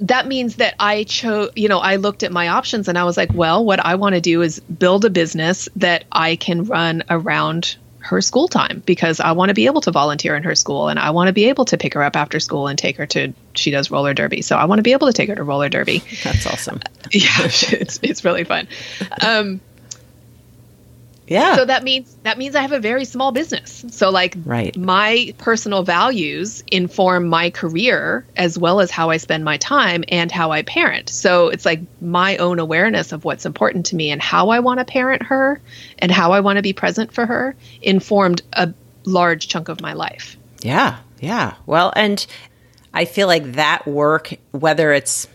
that 0.00 0.26
means 0.26 0.56
that 0.56 0.74
I 0.78 1.04
chose, 1.04 1.50
you 1.56 1.68
know, 1.68 1.78
I 1.78 1.96
looked 1.96 2.22
at 2.22 2.32
my 2.32 2.48
options 2.48 2.88
and 2.88 2.98
I 2.98 3.04
was 3.04 3.16
like, 3.16 3.32
well, 3.32 3.64
what 3.64 3.84
I 3.84 3.94
want 3.94 4.14
to 4.14 4.20
do 4.20 4.42
is 4.42 4.60
build 4.60 5.04
a 5.04 5.10
business 5.10 5.68
that 5.76 6.04
I 6.12 6.36
can 6.36 6.64
run 6.64 7.02
around 7.08 7.76
her 8.06 8.20
school 8.20 8.48
time 8.48 8.82
because 8.86 9.20
I 9.20 9.32
want 9.32 9.50
to 9.50 9.54
be 9.54 9.66
able 9.66 9.80
to 9.82 9.90
volunteer 9.90 10.36
in 10.36 10.44
her 10.44 10.54
school 10.54 10.88
and 10.88 10.98
I 10.98 11.10
want 11.10 11.26
to 11.26 11.32
be 11.32 11.48
able 11.48 11.64
to 11.66 11.76
pick 11.76 11.94
her 11.94 12.02
up 12.02 12.16
after 12.16 12.38
school 12.40 12.68
and 12.68 12.78
take 12.78 12.96
her 12.96 13.06
to 13.08 13.34
she 13.54 13.70
does 13.70 13.90
roller 13.90 14.14
derby. 14.14 14.42
So 14.42 14.56
I 14.56 14.64
want 14.66 14.78
to 14.78 14.82
be 14.82 14.92
able 14.92 15.08
to 15.08 15.12
take 15.12 15.28
her 15.28 15.34
to 15.34 15.42
roller 15.42 15.68
derby. 15.68 16.02
That's 16.22 16.46
awesome. 16.46 16.80
yeah, 17.10 17.28
it's 17.40 17.98
it's 18.02 18.24
really 18.24 18.44
fun. 18.44 18.68
Um, 19.20 19.60
yeah. 21.26 21.56
So 21.56 21.64
that 21.64 21.82
means 21.82 22.16
that 22.22 22.38
means 22.38 22.54
I 22.54 22.62
have 22.62 22.72
a 22.72 22.78
very 22.78 23.04
small 23.04 23.32
business. 23.32 23.84
So 23.90 24.10
like 24.10 24.36
right. 24.44 24.76
my 24.76 25.34
personal 25.38 25.82
values 25.82 26.62
inform 26.70 27.26
my 27.26 27.50
career 27.50 28.24
as 28.36 28.58
well 28.58 28.80
as 28.80 28.90
how 28.90 29.10
I 29.10 29.16
spend 29.16 29.44
my 29.44 29.56
time 29.56 30.04
and 30.08 30.30
how 30.30 30.52
I 30.52 30.62
parent. 30.62 31.08
So 31.08 31.48
it's 31.48 31.64
like 31.64 31.80
my 32.00 32.36
own 32.36 32.58
awareness 32.58 33.12
of 33.12 33.24
what's 33.24 33.44
important 33.44 33.86
to 33.86 33.96
me 33.96 34.10
and 34.10 34.22
how 34.22 34.50
I 34.50 34.60
want 34.60 34.78
to 34.78 34.84
parent 34.84 35.22
her 35.24 35.60
and 35.98 36.12
how 36.12 36.32
I 36.32 36.40
want 36.40 36.56
to 36.56 36.62
be 36.62 36.72
present 36.72 37.12
for 37.12 37.26
her 37.26 37.56
informed 37.82 38.42
a 38.52 38.72
large 39.04 39.48
chunk 39.48 39.68
of 39.68 39.80
my 39.80 39.94
life. 39.94 40.36
Yeah. 40.60 40.98
Yeah. 41.20 41.54
Well, 41.66 41.92
and 41.96 42.24
I 42.94 43.04
feel 43.04 43.26
like 43.26 43.52
that 43.52 43.86
work 43.86 44.34
whether 44.52 44.92
it's 44.92 45.28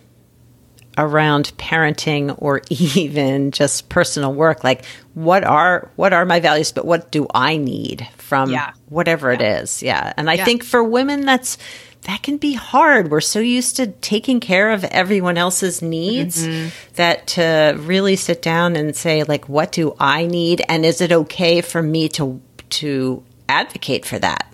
around 0.97 1.51
parenting 1.57 2.35
or 2.37 2.61
even 2.69 3.51
just 3.51 3.87
personal 3.89 4.33
work 4.33 4.63
like 4.63 4.83
what 5.13 5.43
are 5.43 5.89
what 5.95 6.11
are 6.13 6.25
my 6.25 6.39
values 6.39 6.71
but 6.71 6.85
what 6.85 7.11
do 7.11 7.25
i 7.33 7.55
need 7.57 8.07
from 8.17 8.51
Yeah. 8.51 8.73
whatever 8.89 9.31
it 9.31 9.41
is 9.41 9.81
yeah 9.81 10.11
and 10.17 10.29
i 10.29 10.33
Yeah. 10.33 10.45
think 10.45 10.63
for 10.63 10.83
women 10.83 11.25
that's 11.25 11.57
that 12.03 12.23
can 12.23 12.37
be 12.37 12.53
hard 12.53 13.09
we're 13.11 13.21
so 13.21 13.39
used 13.39 13.75
to 13.77 13.87
taking 13.87 14.39
care 14.41 14.71
of 14.71 14.83
everyone 14.85 15.37
else's 15.37 15.81
needs 15.81 16.45
Mm-hmm. 16.45 16.69
that 16.95 17.27
to 17.27 17.75
really 17.79 18.15
sit 18.15 18.41
down 18.41 18.75
and 18.75 18.95
say 18.95 19.23
like 19.23 19.47
what 19.47 19.71
do 19.71 19.95
i 19.99 20.25
need 20.25 20.61
and 20.67 20.85
is 20.85 20.99
it 20.99 21.11
okay 21.11 21.61
for 21.61 21.81
me 21.81 22.09
to 22.09 22.41
to 22.69 23.23
advocate 23.47 24.05
for 24.05 24.19
that 24.19 24.45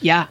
Yeah. 0.00 0.26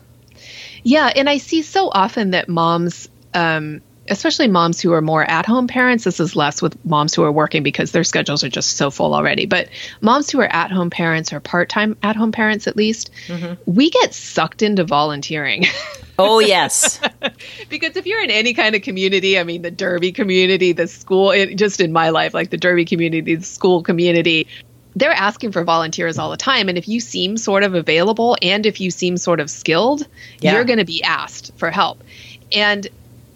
Yeah. 0.83 1.11
And 1.13 1.29
I 1.29 1.37
see 1.37 1.61
so 1.61 1.89
often 1.93 2.31
that 2.31 2.47
moms, 2.49 3.09
um, 3.33 3.81
especially 4.09 4.47
moms 4.47 4.79
who 4.81 4.93
are 4.93 5.01
more 5.01 5.23
at 5.23 5.45
home 5.45 5.67
parents, 5.67 6.03
this 6.03 6.19
is 6.19 6.35
less 6.35 6.61
with 6.61 6.83
moms 6.85 7.13
who 7.13 7.23
are 7.23 7.31
working 7.31 7.63
because 7.63 7.91
their 7.91 8.03
schedules 8.03 8.43
are 8.43 8.49
just 8.49 8.77
so 8.77 8.89
full 8.89 9.13
already. 9.13 9.45
But 9.45 9.69
moms 10.01 10.29
who 10.29 10.39
are 10.41 10.51
at 10.51 10.71
home 10.71 10.89
parents 10.89 11.31
or 11.31 11.39
part 11.39 11.69
time 11.69 11.97
at 12.03 12.15
home 12.15 12.31
parents, 12.31 12.67
at 12.67 12.75
least, 12.75 13.11
mm-hmm. 13.27 13.53
we 13.65 13.89
get 13.89 14.13
sucked 14.13 14.61
into 14.61 14.83
volunteering. 14.83 15.65
oh 16.19 16.39
yes 16.39 16.99
because 17.69 17.95
if 17.95 18.05
you're 18.05 18.21
in 18.21 18.31
any 18.31 18.53
kind 18.53 18.75
of 18.75 18.81
community, 18.81 19.39
I 19.39 19.43
mean, 19.43 19.61
the 19.61 19.71
Derby 19.71 20.11
community, 20.11 20.73
the 20.73 20.87
school, 20.87 21.31
it, 21.31 21.55
just 21.55 21.79
in 21.79 21.91
my 21.91 22.09
life, 22.09 22.33
like 22.33 22.49
the 22.49 22.57
Derby 22.57 22.85
community, 22.85 23.35
the 23.35 23.43
school 23.43 23.83
community, 23.83 24.47
they're 24.95 25.11
asking 25.11 25.51
for 25.51 25.63
volunteers 25.63 26.17
all 26.17 26.29
the 26.29 26.37
time. 26.37 26.67
And 26.67 26.77
if 26.77 26.87
you 26.87 26.99
seem 26.99 27.37
sort 27.37 27.63
of 27.63 27.73
available 27.73 28.37
and 28.41 28.65
if 28.65 28.81
you 28.81 28.91
seem 28.91 29.17
sort 29.17 29.39
of 29.39 29.49
skilled, 29.49 30.07
Yeah. 30.41 30.53
you're 30.53 30.65
going 30.65 30.79
to 30.79 30.85
be 30.85 31.03
asked 31.03 31.53
for 31.57 31.71
help. 31.71 32.03
And 32.51 32.87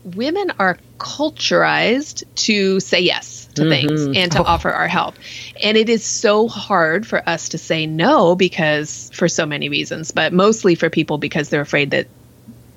women 0.04 0.52
are 0.60 0.78
culturized 0.98 2.24
to 2.36 2.80
say 2.80 3.02
yes 3.02 3.48
to 3.56 3.64
mm-hmm. 3.64 3.70
things 3.70 4.18
and 4.18 4.32
to 4.32 4.40
oh. 4.40 4.44
offer 4.44 4.72
our 4.72 4.88
help. 4.88 5.16
And 5.62 5.78
it 5.78 5.90
is 5.90 6.04
so 6.04 6.48
hard 6.48 7.06
for 7.08 7.28
us 7.28 7.50
to 7.50 7.58
say 7.58 7.86
no 7.86 8.36
because 8.36 9.12
for 9.14 9.28
so 9.28 9.46
many 9.46 9.70
reasons, 9.70 10.12
but 10.12 10.34
mostly 10.34 10.76
for 10.76 10.90
people 10.90 11.18
because 11.18 11.50
they're 11.50 11.62
afraid 11.62 11.92
that 11.92 12.08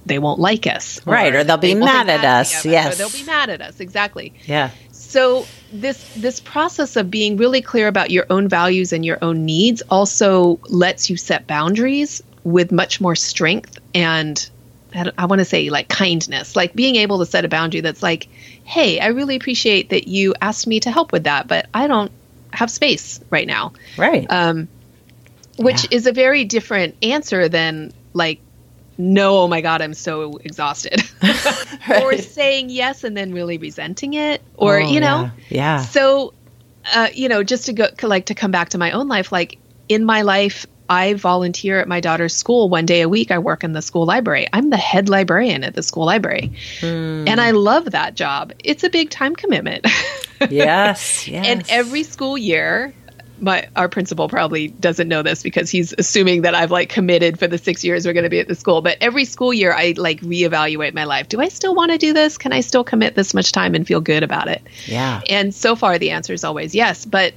they 0.05 0.19
won't 0.19 0.39
like 0.39 0.67
us. 0.67 1.05
Right, 1.05 1.35
or 1.35 1.43
they'll 1.43 1.57
be 1.57 1.75
they 1.75 1.81
will 1.81 1.87
mad 1.87 2.09
at 2.09 2.23
badly 2.23 2.29
us, 2.29 2.65
of 2.65 2.71
yes. 2.71 2.95
Or 2.95 2.99
they'll 2.99 3.11
be 3.11 3.25
mad 3.25 3.51
at 3.51 3.61
us. 3.61 3.81
Exactly. 3.81 4.33
yeah 4.45 4.71
So 4.93 5.47
this 5.73 6.15
this 6.15 6.39
process 6.41 6.97
of 6.97 7.11
being 7.11 7.37
really 7.37 7.61
clear 7.61 7.89
about 7.89 8.11
your 8.11 8.27
own 8.31 8.49
values 8.49 8.93
and 8.93 9.05
your 9.05 9.19
own 9.23 9.45
needs 9.45 9.83
also 9.91 10.61
lets 10.69 11.11
you 11.11 11.17
set 11.17 11.47
boundaries 11.47 12.23
with 12.45 12.71
much 12.71 13.01
more 13.01 13.17
strength 13.17 13.81
and 13.95 14.49
I 14.97 15.11
I 15.19 15.27
want 15.27 15.41
to 15.41 15.45
say 15.45 15.71
like 15.71 15.89
kindness, 15.89 16.57
like 16.57 16.75
being 16.75 16.97
able 16.97 17.19
to 17.19 17.27
set 17.27 17.45
a 17.45 17.49
boundary 17.49 17.81
that's 17.81 18.03
like, 18.03 18.29
hey, 18.65 18.99
I 19.01 19.09
really 19.09 19.37
appreciate 19.37 19.91
that 19.91 20.09
you 20.09 20.35
asked 20.41 20.67
me 20.67 20.81
to 20.81 20.91
help 20.91 21.13
with 21.13 21.25
that, 21.25 21.49
but 21.49 21.67
I 21.75 21.87
don't 21.87 22.11
have 22.53 22.71
space 22.71 23.21
right 23.31 23.47
now. 23.47 23.73
Right. 23.97 24.27
Um, 24.31 24.69
which 25.59 25.85
Yeah. 25.85 25.97
is 25.97 26.07
a 26.07 26.13
very 26.13 26.45
different 26.45 26.95
answer 27.03 27.49
than 27.49 27.93
like 28.13 28.41
no 28.99 29.41
oh 29.41 29.49
my 29.49 29.61
god 29.61 29.83
i'm 29.83 29.93
so 29.95 30.39
exhausted. 30.45 31.03
Or 32.03 32.17
saying 32.17 32.71
yes 32.71 33.05
and 33.05 33.17
then 33.17 33.33
really 33.33 33.59
resenting 33.59 34.15
it 34.15 34.43
or 34.57 34.81
Oh, 34.81 34.93
you 34.93 35.01
know? 35.01 35.23
yeah, 35.23 35.31
yeah. 35.51 35.81
so 35.85 36.33
uh, 36.95 37.09
you 37.15 37.29
know 37.29 37.43
just 37.43 37.67
to 37.67 37.73
go 37.73 37.87
like 38.03 38.27
to 38.27 38.35
come 38.35 38.51
back 38.51 38.71
to 38.71 38.79
my 38.79 38.91
own 38.93 39.09
life 39.09 39.33
like 39.33 39.59
in 39.89 40.05
my 40.05 40.23
life 40.23 40.67
i 40.89 41.15
volunteer 41.15 41.81
at 41.81 41.89
my 41.89 42.01
daughter's 42.01 42.35
school 42.35 42.69
one 42.69 42.87
day 42.87 43.01
a 43.03 43.09
week 43.09 43.31
i 43.31 43.39
work 43.39 43.65
in 43.65 43.73
the 43.73 43.83
school 43.83 44.07
library 44.07 44.47
i'm 44.53 44.71
the 44.71 44.77
head 44.77 45.09
librarian 45.09 45.65
at 45.65 45.75
the 45.75 45.83
school 45.83 46.05
library 46.07 46.53
Hmm. 46.81 47.25
and 47.27 47.41
i 47.41 47.51
love 47.53 47.91
that 47.93 48.15
job 48.15 48.53
it's 48.63 48.85
a 48.85 48.91
big 48.91 49.11
time 49.11 49.35
commitment 49.37 49.87
yes 50.51 51.27
yes 51.29 51.47
and 51.47 51.65
every 51.69 52.03
school 52.03 52.37
year, 52.37 52.93
my 53.39 53.69
our 53.77 53.89
principal 53.89 54.29
probably 54.29 54.69
doesn't 54.69 55.09
know 55.09 55.23
this 55.23 55.43
because 55.43 55.71
he's 55.71 55.95
assuming 55.99 56.43
that 56.43 56.55
I've 56.55 56.71
like 56.71 56.89
committed 56.89 57.39
for 57.39 57.47
the 57.47 57.59
six 57.59 57.85
years 57.85 58.07
we're 58.07 58.15
going 58.15 58.25
to 58.25 58.31
be 58.31 58.41
at 58.41 58.49
the 58.49 58.55
school. 58.55 58.81
But 58.81 58.97
every 59.01 59.25
school 59.27 59.53
year, 59.53 59.75
I 59.75 59.95
like 59.97 60.21
reevaluate 60.21 60.95
my 60.95 61.05
life. 61.05 61.29
Do 61.29 61.41
I 61.41 61.49
still 61.49 61.75
want 61.75 61.93
to 61.93 61.99
do 61.99 62.13
this? 62.15 62.39
Can 62.39 62.53
I 62.53 62.61
still 62.61 62.85
commit 62.85 63.15
this 63.15 63.35
much 63.35 63.53
time 63.53 63.75
and 63.75 63.87
feel 63.87 64.01
good 64.01 64.23
about 64.23 64.49
it? 64.49 64.63
yeah 64.87 65.21
And 65.29 65.55
so 65.55 65.77
far, 65.77 65.99
the 65.99 66.11
answer 66.13 66.33
is 66.33 66.45
always 66.45 66.75
yes. 66.75 67.05
But 67.05 67.35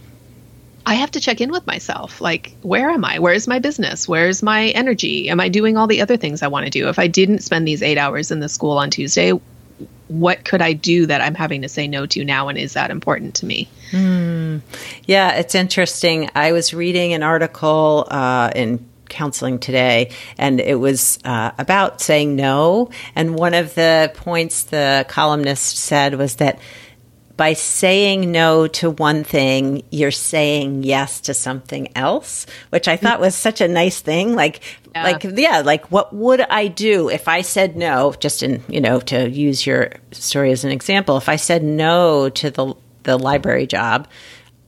I 0.86 0.96
have 0.96 1.12
to 1.12 1.20
check 1.20 1.42
in 1.42 1.52
with 1.52 1.68
myself. 1.68 2.22
Like, 2.22 2.56
where 2.62 2.90
am 2.90 3.06
I? 3.06 3.20
Where's 3.20 3.48
my 3.48 3.60
business? 3.60 4.08
Where's 4.08 4.42
my 4.42 4.70
energy? 4.70 5.30
Am 5.30 5.40
I 5.40 5.50
doing 5.50 5.78
all 5.78 5.88
the 5.88 6.02
other 6.02 6.18
things 6.18 6.42
I 6.42 6.48
want 6.48 6.66
to 6.66 6.72
do? 6.72 6.90
If 6.90 7.00
I 7.00 7.08
didn't 7.08 7.40
spend 7.40 7.68
these 7.68 7.84
eight 7.84 7.98
hours 7.98 8.32
in 8.32 8.40
the 8.40 8.50
school 8.50 8.78
on 8.78 8.90
Tuesday, 8.90 9.34
what 10.08 10.44
could 10.44 10.62
I 10.62 10.74
do 10.74 11.06
that 11.06 11.22
I'm 11.22 11.36
having 11.36 11.62
to 11.62 11.70
say 11.70 11.88
no 11.88 12.06
to 12.08 12.26
now? 12.26 12.48
And 12.48 12.58
is 12.58 12.74
that 12.74 12.90
important 12.90 13.36
to 13.36 13.46
me? 13.46 13.70
Yeah, 15.06 15.36
it's 15.36 15.56
interesting. 15.56 16.30
I 16.34 16.52
was 16.52 16.74
reading 16.74 17.14
an 17.14 17.24
article 17.24 18.08
uh, 18.10 18.52
in 18.56 18.88
counseling 19.10 19.60
today, 19.60 20.12
and 20.38 20.60
it 20.60 20.76
was 20.76 21.20
uh, 21.26 21.52
about 21.58 22.02
saying 22.02 22.36
no. 22.36 22.90
And 23.16 23.36
one 23.36 23.54
of 23.54 23.76
the 23.76 24.12
points 24.16 24.64
the 24.64 25.06
columnist 25.10 25.78
said 25.78 26.16
was 26.16 26.36
that 26.38 26.60
by 27.40 27.54
saying 27.54 28.34
no 28.34 28.68
to 28.68 28.90
one 28.90 29.24
thing, 29.24 29.82
you're 29.92 30.12
saying 30.12 30.84
yes 30.84 31.22
to 31.22 31.34
something 31.34 31.88
else, 31.96 32.46
which 32.70 32.90
I 32.90 32.98
thought 32.98 33.22
was 33.22 33.34
such 33.34 33.62
a 33.62 33.68
nice 33.70 34.02
thing. 34.02 34.36
Like, 34.36 34.60
Yeah. 34.94 35.04
like, 35.04 35.24
yeah, 35.24 35.62
like 35.62 35.90
what 35.90 36.14
would 36.14 36.42
I 36.42 36.68
do 36.68 37.10
if 37.10 37.30
I 37.30 37.40
said 37.40 37.78
no? 37.78 38.14
Just 38.20 38.44
in, 38.44 38.62
you 38.68 38.82
know, 38.82 39.00
to 39.12 39.30
use 39.30 39.66
your 39.66 39.94
story 40.12 40.52
as 40.52 40.66
an 40.66 40.72
example, 40.72 41.16
if 41.16 41.30
I 41.30 41.38
said 41.38 41.64
no 41.64 42.28
to 42.28 42.52
the 42.52 42.76
the 43.04 43.18
library 43.18 43.66
job, 43.66 44.06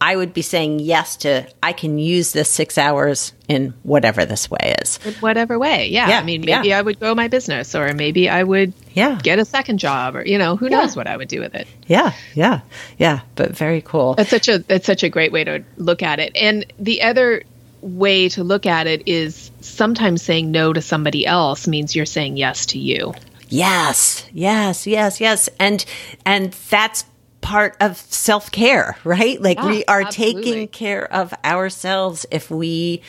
I 0.03 0.15
would 0.15 0.33
be 0.33 0.41
saying 0.41 0.79
yes 0.79 1.15
to 1.17 1.47
I 1.61 1.73
can 1.73 1.99
use 1.99 2.31
this 2.33 2.49
six 2.49 2.77
hours 2.79 3.33
in 3.47 3.73
whatever 3.83 4.25
this 4.25 4.49
way 4.49 4.75
is. 4.81 4.97
in 5.05 5.13
whatever 5.15 5.59
way. 5.59 5.87
Yeah. 5.89 6.09
Yeah, 6.09 6.19
I 6.19 6.23
mean, 6.23 6.41
yeah. 6.43 6.57
maybe 6.57 6.73
I 6.73 6.81
would 6.81 6.99
grow 6.99 7.13
my 7.13 7.27
business 7.27 7.75
or 7.75 7.93
maybe 7.93 8.27
I 8.27 8.41
would 8.43 8.73
Yeah. 8.95 9.19
get 9.21 9.37
a 9.37 9.45
second 9.45 9.77
job 9.77 10.15
or, 10.15 10.25
you 10.25 10.39
know, 10.39 10.55
who 10.55 10.69
Yeah. 10.69 10.79
knows 10.81 10.95
what 10.95 11.05
I 11.05 11.15
would 11.15 11.27
do 11.27 11.39
with 11.39 11.53
it. 11.53 11.67
Yeah, 11.85 12.13
yeah, 12.33 12.61
yeah. 12.97 13.19
But 13.35 13.55
very 13.55 13.81
cool. 13.81 14.15
That's 14.15 14.31
such 14.31 14.47
a, 14.47 14.57
that's 14.59 14.87
such 14.87 15.03
a 15.03 15.09
great 15.09 15.31
way 15.31 15.43
to 15.43 15.63
look 15.77 16.01
at 16.01 16.19
it. 16.19 16.31
And 16.35 16.65
the 16.79 17.03
other 17.03 17.43
way 17.81 18.27
to 18.29 18.43
look 18.43 18.65
at 18.65 18.87
it 18.87 19.03
is 19.07 19.51
sometimes 19.61 20.23
saying 20.23 20.49
no 20.51 20.73
to 20.73 20.81
somebody 20.81 21.25
else 21.27 21.67
means 21.67 21.95
you're 21.95 22.05
saying 22.07 22.37
yes 22.37 22.65
to 22.67 22.79
you. 22.79 23.13
Yes, 23.49 24.25
yes, 24.33 24.87
yes, 24.87 25.19
yes. 25.19 25.49
And 25.59 25.83
and 26.25 26.53
that's 26.69 27.03
part 27.41 27.75
of 27.79 27.97
self-care, 27.97 28.97
right? 29.03 29.41
Like 29.41 29.57
Yeah, 29.57 29.67
we 29.67 29.85
are 29.85 30.01
absolutely. 30.01 30.43
taking 30.43 30.67
care 30.67 31.11
of 31.11 31.33
ourselves 31.43 32.25
if 32.31 32.49
we 32.49 33.01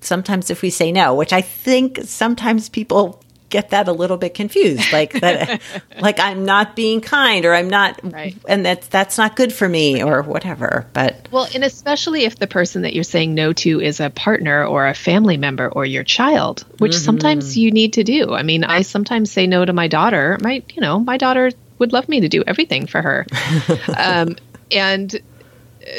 sometimes 0.00 0.50
if 0.50 0.62
we 0.62 0.70
say 0.70 0.92
no, 0.92 1.14
which 1.14 1.32
I 1.32 1.42
think 1.42 2.00
sometimes 2.04 2.68
people 2.68 3.22
get 3.50 3.70
that 3.70 3.88
a 3.88 3.92
little 3.92 4.16
bit 4.16 4.32
confused 4.32 4.92
like 4.92 5.12
that 5.20 5.60
like 6.00 6.20
I'm 6.20 6.44
not 6.44 6.76
being 6.76 7.00
kind 7.00 7.44
or 7.44 7.52
I'm 7.52 7.68
not 7.68 8.00
Right. 8.04 8.36
and 8.48 8.64
that's 8.64 8.86
that's 8.86 9.18
not 9.18 9.34
good 9.34 9.52
for 9.52 9.68
me 9.68 10.02
or 10.02 10.22
whatever. 10.22 10.86
But 10.92 11.28
Well, 11.30 11.48
and 11.52 11.64
especially 11.64 12.24
if 12.24 12.36
the 12.36 12.46
person 12.46 12.82
that 12.82 12.94
you're 12.94 13.04
saying 13.04 13.34
no 13.34 13.52
to 13.54 13.80
is 13.80 14.00
a 14.00 14.08
partner 14.08 14.64
or 14.64 14.86
a 14.86 14.94
family 14.94 15.36
member 15.36 15.68
or 15.68 15.84
your 15.84 16.04
child, 16.04 16.64
which 16.78 16.92
mm-hmm. 16.92 17.04
sometimes 17.04 17.58
you 17.58 17.72
need 17.72 17.94
to 17.94 18.04
do. 18.04 18.32
I 18.32 18.44
mean, 18.44 18.62
I 18.64 18.82
sometimes 18.82 19.32
say 19.32 19.46
no 19.48 19.64
to 19.64 19.72
my 19.72 19.88
daughter. 19.88 20.38
My, 20.40 20.62
you 20.72 20.80
know, 20.80 21.00
my 21.00 21.16
daughter 21.16 21.50
would 21.80 21.92
love 21.92 22.08
me 22.08 22.20
to 22.20 22.28
do 22.28 22.44
everything 22.46 22.86
for 22.86 23.02
her. 23.02 23.26
um, 23.98 24.36
and 24.70 25.20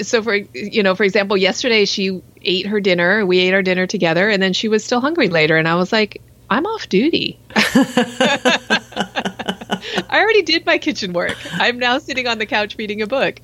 so 0.02 0.24
for 0.24 0.36
you 0.36 0.84
know, 0.84 0.96
for 0.96 1.04
example, 1.04 1.36
yesterday 1.36 1.84
she 1.84 2.22
ate 2.44 2.68
her 2.68 2.80
dinner. 2.80 3.26
We 3.26 3.40
ate 3.40 3.54
our 3.54 3.62
dinner 3.62 3.88
together, 3.88 4.30
and 4.30 4.42
then 4.42 4.54
she 4.54 4.70
was 4.70 4.86
still 4.86 5.02
hungry 5.02 5.28
later, 5.28 5.58
and 5.58 5.68
I 5.68 5.76
was 5.76 5.92
like, 5.92 6.22
"I'm 6.50 6.66
off 6.66 6.88
duty." 6.88 7.38
I 7.56 10.20
already 10.20 10.44
did 10.44 10.66
my 10.66 10.78
kitchen 10.78 11.12
work. 11.14 11.38
I'm 11.54 11.80
now 11.80 11.98
sitting 11.98 12.28
on 12.28 12.38
the 12.38 12.46
couch 12.46 12.76
reading 12.78 13.02
a 13.02 13.08
book. 13.08 13.42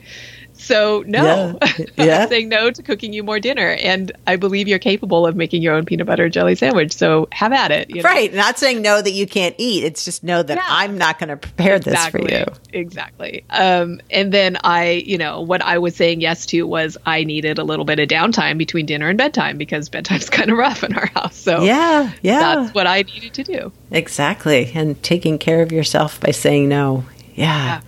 So 0.58 1.04
no, 1.08 1.58
Yeah. 1.62 1.86
Yeah. 1.98 2.24
I'm 2.24 2.30
saying 2.30 2.50
no 2.50 2.70
to 2.72 2.84
cooking 2.84 3.14
you 3.14 3.24
more 3.24 3.40
dinner, 3.40 3.72
and 3.72 4.12
I 4.26 4.36
believe 4.36 4.68
you're 4.68 4.80
capable 4.80 5.26
of 5.26 5.36
making 5.36 5.62
your 5.62 5.74
own 5.76 5.86
peanut 5.86 6.08
butter 6.08 6.30
jelly 6.30 6.56
sandwich. 6.56 6.92
So 6.94 7.28
have 7.32 7.54
at 7.54 7.72
it. 7.72 7.90
you 7.90 7.98
know? 8.02 8.10
right, 8.10 8.34
not 8.34 8.58
saying 8.60 8.82
no 8.82 9.02
that 9.02 9.12
you 9.12 9.28
can't 9.28 9.56
eat. 9.58 9.84
It's 9.84 10.06
just 10.06 10.24
no 10.24 10.44
that 10.44 10.58
Yeah. 10.58 10.64
I'm 10.68 10.98
not 10.98 11.20
going 11.20 11.30
to 11.30 11.38
prepare 11.38 11.80
this 11.80 12.08
for 12.08 12.20
you. 12.22 12.46
Exactly. 12.74 13.44
Um, 13.50 14.00
and 14.12 14.32
then 14.32 14.58
I, 14.64 15.04
you 15.06 15.18
know, 15.18 15.42
what 15.42 15.62
I 15.62 15.78
was 15.78 15.96
saying 15.96 16.22
yes 16.22 16.46
to 16.48 16.64
was 16.64 16.98
I 17.06 17.24
needed 17.24 17.60
a 17.60 17.64
little 17.64 17.86
bit 17.86 18.00
of 18.00 18.08
downtime 18.08 18.58
between 18.58 18.86
dinner 18.86 19.10
and 19.10 19.18
bedtime 19.18 19.58
because 19.58 19.90
bedtime's 19.90 20.30
kind 20.32 20.50
of 20.52 20.58
rough 20.58 20.84
in 20.84 20.96
our 20.96 21.08
house. 21.08 21.36
So 21.36 21.64
Yeah, 21.64 22.12
yeah. 22.22 22.40
that's 22.56 22.74
what 22.74 22.88
I 22.88 23.02
needed 23.04 23.34
to 23.36 23.44
do. 23.44 23.72
Exactly. 23.92 24.72
And 24.74 25.02
taking 25.04 25.38
care 25.38 25.62
of 25.62 25.72
yourself 25.72 26.20
by 26.20 26.32
saying 26.32 26.68
no. 26.70 27.06
Yeah. 27.36 27.82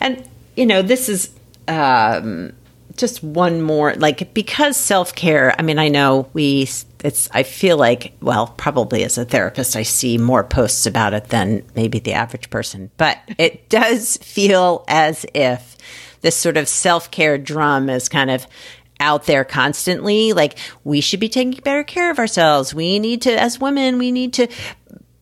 And, 0.00 0.28
you 0.56 0.66
know, 0.66 0.82
this 0.82 1.08
is 1.08 1.30
um, 1.70 2.52
just 2.96 3.22
one 3.22 3.62
more 3.62 3.94
like 3.94 4.34
because 4.34 4.76
self-care 4.76 5.54
i 5.58 5.62
mean 5.62 5.78
i 5.78 5.88
know 5.88 6.28
we 6.32 6.68
it's 7.02 7.30
i 7.32 7.42
feel 7.42 7.76
like 7.76 8.14
well 8.20 8.48
probably 8.58 9.04
as 9.04 9.16
a 9.16 9.24
therapist 9.24 9.76
i 9.76 9.82
see 9.82 10.18
more 10.18 10.44
posts 10.44 10.86
about 10.86 11.14
it 11.14 11.28
than 11.28 11.64
maybe 11.74 11.98
the 11.98 12.12
average 12.12 12.50
person 12.50 12.90
but 12.96 13.18
it 13.38 13.68
does 13.70 14.18
feel 14.18 14.84
as 14.88 15.24
if 15.32 15.78
this 16.20 16.36
sort 16.36 16.56
of 16.56 16.68
self-care 16.68 17.38
drum 17.38 17.88
is 17.88 18.08
kind 18.08 18.30
of 18.30 18.46
out 19.00 19.24
there 19.24 19.44
constantly. 19.44 20.34
Like 20.34 20.58
we 20.84 21.00
should 21.00 21.20
be 21.20 21.30
taking 21.30 21.62
better 21.62 21.82
care 21.82 22.10
of 22.10 22.18
ourselves. 22.18 22.74
We 22.74 22.98
need 22.98 23.22
to 23.22 23.40
as 23.40 23.58
women 23.58 23.96
we 23.98 24.12
need 24.12 24.34
to 24.34 24.46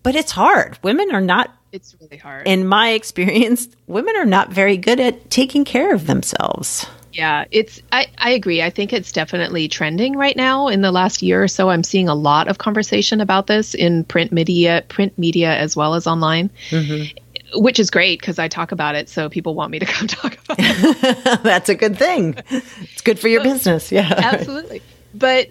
but 0.03 0.17
it's 0.17 0.33
hard. 0.33 0.79
Women 0.83 1.13
are 1.13 1.21
not 1.21 1.55
it's 1.73 1.95
really 2.01 2.17
hard 2.17 2.47
in 2.47 2.67
my 2.67 2.91
experience 2.91 3.69
women 3.87 4.17
are 4.17 4.25
not 4.25 4.51
very 4.51 4.77
good 4.77 5.01
at 5.01 5.31
taking 5.31 5.65
care 5.65 5.95
of 5.95 6.07
themselves 6.07 6.87
yeah, 7.19 7.47
it's 7.51 7.83
I, 7.91 8.07
I 8.19 8.31
agree. 8.31 8.63
I 8.63 8.71
think 8.71 8.93
it's 8.93 9.11
definitely 9.11 9.67
trending 9.67 10.17
right 10.17 10.37
now. 10.37 10.69
In 10.69 10.83
the 10.83 10.93
last 10.93 11.21
year 11.21 11.43
or 11.43 11.49
so, 11.49 11.69
I'm 11.69 11.83
seeing 11.83 12.09
a 12.09 12.15
lot 12.15 12.47
of 12.47 12.59
conversation 12.59 13.21
about 13.21 13.49
this 13.49 13.75
in 13.75 14.05
print 14.05 14.31
media, 14.31 14.85
print 14.89 15.19
media 15.19 15.57
as 15.57 15.75
well 15.75 15.95
as 15.95 16.07
online. 16.07 16.49
Mm-hmm. 16.71 17.17
Which 17.61 17.81
is 17.81 17.91
great 17.91 18.21
because 18.21 18.39
I 18.39 18.47
talk 18.47 18.71
about 18.71 18.95
it, 18.95 19.09
so 19.09 19.29
people 19.29 19.57
want 19.57 19.73
me 19.73 19.81
to 19.81 19.87
come 19.87 20.07
talk 20.07 20.39
about 20.45 20.59
it. 20.61 21.43
That's 21.43 21.69
a 21.69 21.75
good 21.75 21.99
thing. 21.99 22.37
It's 22.51 23.01
good 23.01 23.19
for 23.19 23.27
your 23.27 23.43
business. 23.43 23.91
Yeah. 23.91 24.13
Absolutely. 24.17 24.81
But 25.13 25.51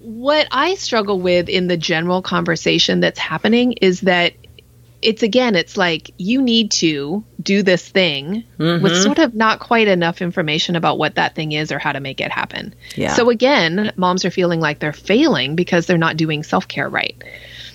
what 0.00 0.46
I 0.52 0.76
struggle 0.76 1.20
with 1.20 1.50
in 1.50 1.66
the 1.66 1.76
general 1.76 2.22
conversation 2.22 3.00
that's 3.00 3.18
happening 3.18 3.72
is 3.72 4.02
that 4.02 4.32
it's 5.00 5.22
again, 5.22 5.54
it's 5.54 5.76
like 5.76 6.10
you 6.18 6.42
need 6.42 6.72
to 6.72 7.24
do 7.40 7.62
this 7.62 7.88
thing 7.88 8.44
mm-hmm. 8.58 8.82
with 8.82 9.00
sort 9.00 9.18
of 9.18 9.34
not 9.34 9.60
quite 9.60 9.86
enough 9.86 10.20
information 10.20 10.74
about 10.74 10.98
what 10.98 11.14
that 11.14 11.34
thing 11.34 11.52
is 11.52 11.70
or 11.70 11.78
how 11.78 11.92
to 11.92 12.00
make 12.00 12.20
it 12.20 12.32
happen. 12.32 12.74
Yeah. 12.96 13.14
So 13.14 13.30
again, 13.30 13.92
moms 13.96 14.24
are 14.24 14.30
feeling 14.30 14.60
like 14.60 14.80
they're 14.80 14.92
failing 14.92 15.54
because 15.54 15.86
they're 15.86 15.98
not 15.98 16.16
doing 16.16 16.42
self 16.42 16.66
care 16.66 16.88
right. 16.88 17.16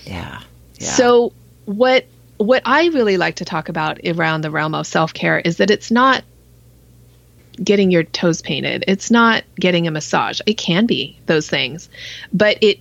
Yeah. 0.06 0.42
yeah. 0.80 0.92
So 0.92 1.34
what 1.66 2.06
what 2.38 2.62
I 2.66 2.88
really 2.88 3.18
like 3.18 3.36
to 3.36 3.46
talk 3.46 3.70
about 3.70 4.00
around 4.06 4.42
the 4.42 4.52
realm 4.52 4.76
of 4.76 4.86
self 4.86 5.14
care 5.14 5.40
is 5.40 5.58
that 5.58 5.72
it's 5.72 5.92
not 5.92 6.24
getting 7.64 7.92
your 7.92 8.04
toes 8.04 8.42
painted. 8.42 8.84
It's 8.88 9.12
not 9.12 9.44
getting 9.60 9.88
a 9.88 9.92
massage. 9.92 10.42
It 10.46 10.58
can 10.58 10.86
be 10.86 11.18
those 11.26 11.48
things, 11.48 11.90
but 12.34 12.58
it 12.62 12.80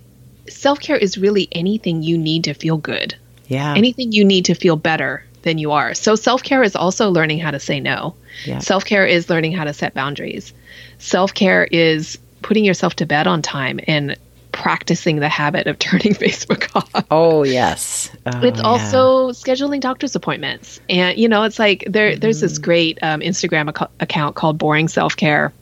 self 0.49 0.79
care 0.79 0.97
is 0.97 1.17
really 1.17 1.47
anything 1.51 2.01
you 2.01 2.17
need 2.17 2.43
to 2.45 2.53
feel 2.53 2.77
good. 2.77 3.15
Yeah. 3.53 3.73
Anything 3.75 4.11
you 4.11 4.25
need 4.25 4.45
to 4.45 4.55
feel 4.55 4.75
better 4.75 5.23
than 5.43 5.57
you 5.57 5.71
are. 5.71 5.93
So 5.93 6.15
self 6.15 6.43
care 6.43 6.63
is 6.63 6.75
also 6.75 7.09
learning 7.09 7.39
how 7.39 7.51
to 7.51 7.59
say 7.59 7.79
no. 7.79 8.15
Yeah. 8.45 8.59
Self 8.59 8.85
care 8.85 9.05
is 9.05 9.29
learning 9.29 9.53
how 9.53 9.63
to 9.63 9.73
set 9.73 9.93
boundaries. 9.93 10.53
Self 10.97 11.33
care 11.33 11.65
is 11.71 12.17
putting 12.41 12.65
yourself 12.65 12.95
to 12.95 13.05
bed 13.05 13.27
on 13.27 13.41
time 13.41 13.79
and 13.87 14.17
practicing 14.51 15.17
the 15.17 15.29
habit 15.29 15.67
of 15.67 15.77
turning 15.79 16.13
Facebook 16.13 16.69
off. 16.75 17.05
Oh 17.11 17.43
yes. 17.43 18.09
Oh, 18.25 18.41
it's 18.41 18.59
yeah. 18.59 18.65
also 18.65 19.29
scheduling 19.31 19.79
doctor's 19.79 20.15
appointments. 20.15 20.79
And 20.89 21.17
you 21.17 21.27
know, 21.27 21.43
it's 21.43 21.59
like 21.59 21.83
there 21.87 22.11
mm-hmm. 22.11 22.19
there's 22.19 22.39
this 22.39 22.53
mm-hmm. 22.53 22.63
great 22.63 22.99
um, 23.03 23.19
Instagram 23.19 23.75
ac- 23.75 23.91
account 23.99 24.35
called 24.35 24.57
Boring 24.57 24.87
Self 24.87 25.15
Care 25.15 25.53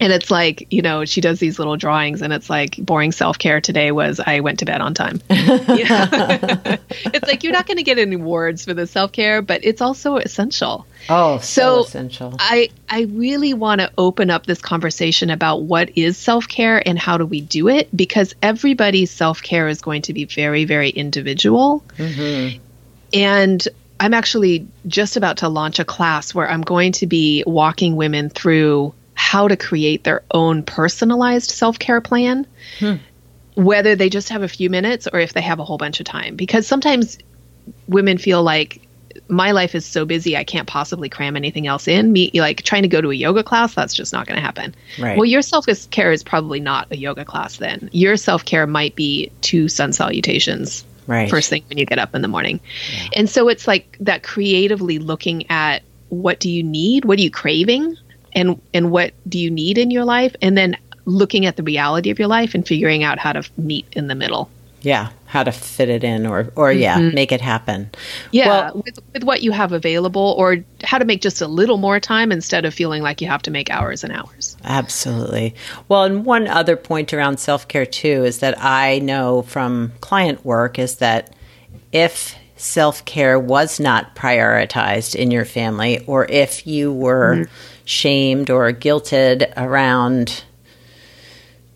and 0.00 0.12
it's 0.12 0.30
like 0.30 0.66
you 0.70 0.82
know 0.82 1.04
she 1.04 1.20
does 1.20 1.40
these 1.40 1.58
little 1.58 1.76
drawings 1.76 2.22
and 2.22 2.32
it's 2.32 2.50
like 2.50 2.76
boring 2.76 3.12
self-care 3.12 3.60
today 3.60 3.90
was 3.92 4.20
i 4.20 4.40
went 4.40 4.58
to 4.58 4.64
bed 4.64 4.80
on 4.80 4.94
time. 4.94 5.20
It's 6.88 7.26
like 7.26 7.44
you're 7.44 7.52
not 7.52 7.66
going 7.66 7.76
to 7.76 7.82
get 7.82 7.98
any 7.98 8.16
awards 8.16 8.64
for 8.64 8.74
the 8.74 8.86
self-care 8.86 9.42
but 9.42 9.64
it's 9.64 9.80
also 9.80 10.16
essential. 10.16 10.86
Oh 11.08 11.38
so, 11.38 11.82
so 11.82 11.86
essential. 11.86 12.34
I 12.38 12.70
i 12.88 13.02
really 13.02 13.54
want 13.54 13.80
to 13.80 13.90
open 13.96 14.30
up 14.30 14.46
this 14.46 14.60
conversation 14.60 15.30
about 15.30 15.62
what 15.62 15.96
is 15.96 16.16
self-care 16.16 16.86
and 16.86 16.98
how 16.98 17.18
do 17.18 17.26
we 17.26 17.40
do 17.40 17.68
it? 17.68 17.94
Because 17.94 18.34
everybody's 18.42 19.10
self-care 19.10 19.68
is 19.68 19.80
going 19.80 20.02
to 20.02 20.12
be 20.12 20.24
very 20.24 20.64
very 20.64 20.90
individual. 20.90 21.82
Mm-hmm. 21.96 22.58
and 23.12 23.68
i'm 24.00 24.12
actually 24.12 24.66
just 24.86 25.16
about 25.16 25.38
to 25.38 25.48
launch 25.48 25.78
a 25.78 25.84
class 25.84 26.34
where 26.34 26.48
i'm 26.48 26.62
going 26.62 26.92
to 26.92 27.06
be 27.06 27.44
walking 27.46 27.96
women 27.96 28.28
through 28.28 28.92
how 29.16 29.48
to 29.48 29.56
create 29.56 30.04
their 30.04 30.22
own 30.30 30.62
personalized 30.62 31.50
self 31.50 31.78
care 31.78 32.00
plan, 32.00 32.46
hmm. 32.78 32.94
whether 33.54 33.96
they 33.96 34.08
just 34.08 34.28
have 34.28 34.42
a 34.42 34.48
few 34.48 34.70
minutes 34.70 35.08
or 35.12 35.18
if 35.18 35.32
they 35.32 35.40
have 35.40 35.58
a 35.58 35.64
whole 35.64 35.78
bunch 35.78 35.98
of 35.98 36.06
time. 36.06 36.36
Because 36.36 36.66
sometimes 36.66 37.18
women 37.88 38.18
feel 38.18 38.42
like 38.42 38.86
my 39.28 39.50
life 39.50 39.74
is 39.74 39.84
so 39.84 40.04
busy 40.04 40.36
I 40.36 40.44
can't 40.44 40.68
possibly 40.68 41.08
cram 41.08 41.36
anything 41.36 41.66
else 41.66 41.88
in. 41.88 42.12
Me 42.12 42.30
like 42.34 42.62
trying 42.62 42.82
to 42.82 42.88
go 42.88 43.00
to 43.00 43.10
a 43.10 43.14
yoga 43.14 43.42
class, 43.42 43.74
that's 43.74 43.94
just 43.94 44.12
not 44.12 44.26
going 44.26 44.36
to 44.36 44.42
happen. 44.42 44.74
Right. 44.98 45.16
Well, 45.16 45.24
your 45.24 45.42
self 45.42 45.66
care 45.90 46.12
is 46.12 46.22
probably 46.22 46.60
not 46.60 46.92
a 46.92 46.96
yoga 46.96 47.24
class 47.24 47.56
then. 47.56 47.88
Your 47.92 48.16
self 48.16 48.44
care 48.44 48.66
might 48.66 48.94
be 48.94 49.32
two 49.40 49.68
sun 49.68 49.92
salutations. 49.92 50.84
Right. 51.06 51.30
First 51.30 51.48
thing 51.48 51.64
when 51.68 51.78
you 51.78 51.86
get 51.86 51.98
up 51.98 52.14
in 52.14 52.22
the 52.22 52.28
morning. 52.28 52.60
Yeah. 52.92 53.08
And 53.16 53.30
so 53.30 53.48
it's 53.48 53.66
like 53.66 53.96
that 54.00 54.22
creatively 54.22 54.98
looking 54.98 55.50
at 55.50 55.82
what 56.08 56.38
do 56.38 56.50
you 56.50 56.62
need? 56.62 57.04
What 57.04 57.18
are 57.18 57.22
you 57.22 57.30
craving? 57.30 57.96
And 58.36 58.60
and 58.72 58.92
what 58.92 59.14
do 59.28 59.38
you 59.38 59.50
need 59.50 59.78
in 59.78 59.90
your 59.90 60.04
life? 60.04 60.36
And 60.40 60.56
then 60.56 60.76
looking 61.06 61.46
at 61.46 61.56
the 61.56 61.62
reality 61.62 62.10
of 62.10 62.18
your 62.18 62.28
life 62.28 62.54
and 62.54 62.66
figuring 62.66 63.02
out 63.02 63.18
how 63.18 63.32
to 63.32 63.42
meet 63.56 63.86
in 63.92 64.06
the 64.06 64.14
middle. 64.14 64.50
Yeah 64.82 65.10
how 65.26 65.42
to 65.42 65.52
fit 65.52 65.88
it 65.88 66.04
in 66.04 66.24
or 66.24 66.50
or 66.56 66.72
yeah 66.72 66.98
mm-hmm. 66.98 67.14
make 67.14 67.32
it 67.32 67.40
happen. 67.40 67.90
Yeah 68.30 68.48
well, 68.48 68.82
with, 68.84 68.98
with 69.12 69.24
what 69.24 69.42
you 69.42 69.50
have 69.50 69.72
available 69.72 70.34
or 70.38 70.64
how 70.84 70.98
to 70.98 71.04
make 71.04 71.20
just 71.20 71.40
a 71.40 71.46
little 71.46 71.76
more 71.76 71.98
time 72.00 72.30
instead 72.32 72.64
of 72.64 72.72
feeling 72.72 73.02
like 73.02 73.20
you 73.20 73.26
have 73.26 73.42
to 73.42 73.50
make 73.50 73.68
hours 73.70 74.04
and 74.04 74.12
hours. 74.12 74.56
Absolutely. 74.64 75.54
Well 75.88 76.04
and 76.04 76.24
one 76.24 76.46
other 76.46 76.76
point 76.76 77.12
around 77.12 77.38
self-care 77.38 77.86
too 77.86 78.24
is 78.24 78.38
that 78.38 78.54
i 78.62 78.98
know 79.00 79.42
from 79.42 79.92
client 80.00 80.44
work 80.44 80.78
is 80.78 80.96
that 80.96 81.34
if 81.92 82.36
self-care 82.56 83.38
was 83.38 83.78
not 83.78 84.14
prioritized 84.16 85.14
in 85.14 85.30
your 85.30 85.44
family 85.44 86.02
or 86.06 86.24
if 86.26 86.66
you 86.66 86.92
were 86.92 87.34
mm-hmm 87.34 87.72
shamed 87.86 88.50
or 88.50 88.70
guilted 88.72 89.52
around 89.56 90.44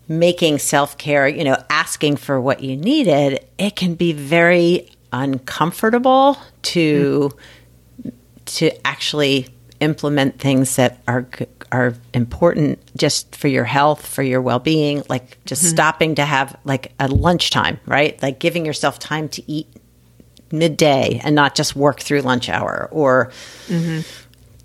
making 0.07 0.59
self 0.59 0.97
care, 0.97 1.27
you 1.27 1.43
know, 1.43 1.57
asking 1.69 2.17
for 2.17 2.39
what 2.39 2.61
you 2.61 2.77
needed, 2.77 3.43
it 3.57 3.75
can 3.75 3.95
be 3.95 4.13
very 4.13 4.91
uncomfortable 5.11 6.37
to 6.61 7.31
mm. 8.03 8.11
to 8.45 8.87
actually 8.87 9.47
implement 9.79 10.39
things 10.39 10.75
that 10.75 11.01
are 11.07 11.27
are 11.71 11.95
important 12.13 12.77
just 12.97 13.33
for 13.33 13.47
your 13.47 13.63
health, 13.63 14.05
for 14.05 14.21
your 14.21 14.41
well-being, 14.41 15.03
like 15.07 15.37
just 15.45 15.63
mm-hmm. 15.63 15.73
stopping 15.73 16.15
to 16.15 16.25
have 16.25 16.59
like 16.65 16.91
a 16.99 17.07
lunchtime, 17.07 17.79
right? 17.85 18.21
Like 18.21 18.39
giving 18.39 18.65
yourself 18.65 18.99
time 18.99 19.29
to 19.29 19.51
eat 19.51 19.67
midday 20.51 21.21
and 21.23 21.33
not 21.33 21.55
just 21.55 21.77
work 21.77 22.01
through 22.01 22.19
lunch 22.21 22.49
hour 22.49 22.89
or 22.91 23.31
mm-hmm 23.67 24.01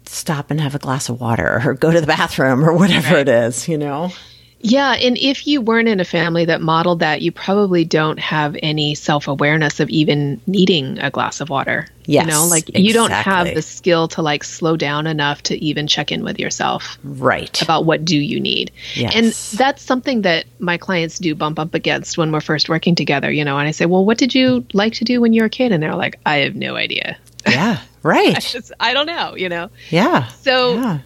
stop 0.07 0.51
and 0.51 0.61
have 0.61 0.75
a 0.75 0.79
glass 0.79 1.09
of 1.09 1.21
water 1.21 1.61
or 1.65 1.75
go 1.75 1.91
to 1.91 2.01
the 2.01 2.07
bathroom 2.07 2.65
or 2.65 2.73
whatever 2.73 3.15
right. 3.15 3.29
it 3.29 3.29
is, 3.29 3.69
you 3.69 3.79
know? 3.79 4.13
Yeah, 4.61 4.95
and 4.95 5.19
if 5.19 5.47
you 5.47 5.61
weren't 5.61 5.87
in 5.87 6.01
a 6.01 6.05
family 6.05 6.47
that 6.47 6.61
modeled 6.61 7.01
that, 7.01 7.21
you 7.21 7.31
probably 7.31 7.85
don't 7.85 8.19
have 8.19 8.57
any 8.63 8.95
self 8.95 9.29
awareness 9.29 9.81
of 9.81 9.91
even 9.91 10.41
needing 10.47 10.99
a 10.99 11.11
glass 11.11 11.41
of 11.41 11.51
water. 11.51 11.87
Yes, 12.07 12.25
you 12.25 12.33
know, 12.33 12.47
like 12.47 12.69
exactly. 12.71 12.83
you 12.83 12.93
don't 12.93 13.13
have 13.13 13.55
the 13.55 13.63
skill 13.63 14.09
to 14.09 14.23
like 14.23 14.45
slow 14.45 14.77
down 14.77 15.07
enough 15.07 15.43
to 15.45 15.57
even 15.63 15.87
check 15.87 16.11
in 16.11 16.25
with 16.25 16.41
yourself, 16.41 16.99
right? 17.05 17.61
About 17.61 17.85
what 17.85 18.05
do 18.05 18.19
you 18.19 18.41
need, 18.41 18.73
yes. 18.95 19.13
and 19.15 19.59
that's 19.59 19.83
something 19.83 20.23
that 20.23 20.47
my 20.59 20.79
clients 20.79 21.19
do 21.19 21.35
bump 21.35 21.59
up 21.59 21.75
against 21.75 22.17
when 22.17 22.33
we're 22.33 22.41
first 22.41 22.69
working 22.69 22.95
together. 22.95 23.31
You 23.31 23.45
know, 23.45 23.59
and 23.59 23.69
I 23.69 23.73
say, 23.73 23.87
well, 23.87 24.05
what 24.05 24.19
did 24.19 24.35
you 24.35 24.65
like 24.73 24.95
to 24.95 25.05
do 25.05 25.21
when 25.21 25.33
you 25.33 25.43
were 25.43 25.47
a 25.47 25.51
kid? 25.51 25.71
And 25.71 25.83
they're 25.83 25.95
like, 25.95 26.19
I 26.25 26.39
have 26.39 26.57
no 26.57 26.77
idea. 26.77 27.19
Yeah, 27.47 27.81
right. 28.03 28.37
I, 28.37 28.41
just, 28.41 28.73
I 28.81 28.95
don't 28.95 29.07
know. 29.07 29.37
You 29.37 29.49
know. 29.49 29.71
Yeah. 29.91 30.29
So. 30.29 30.75
Yeah 30.75 30.99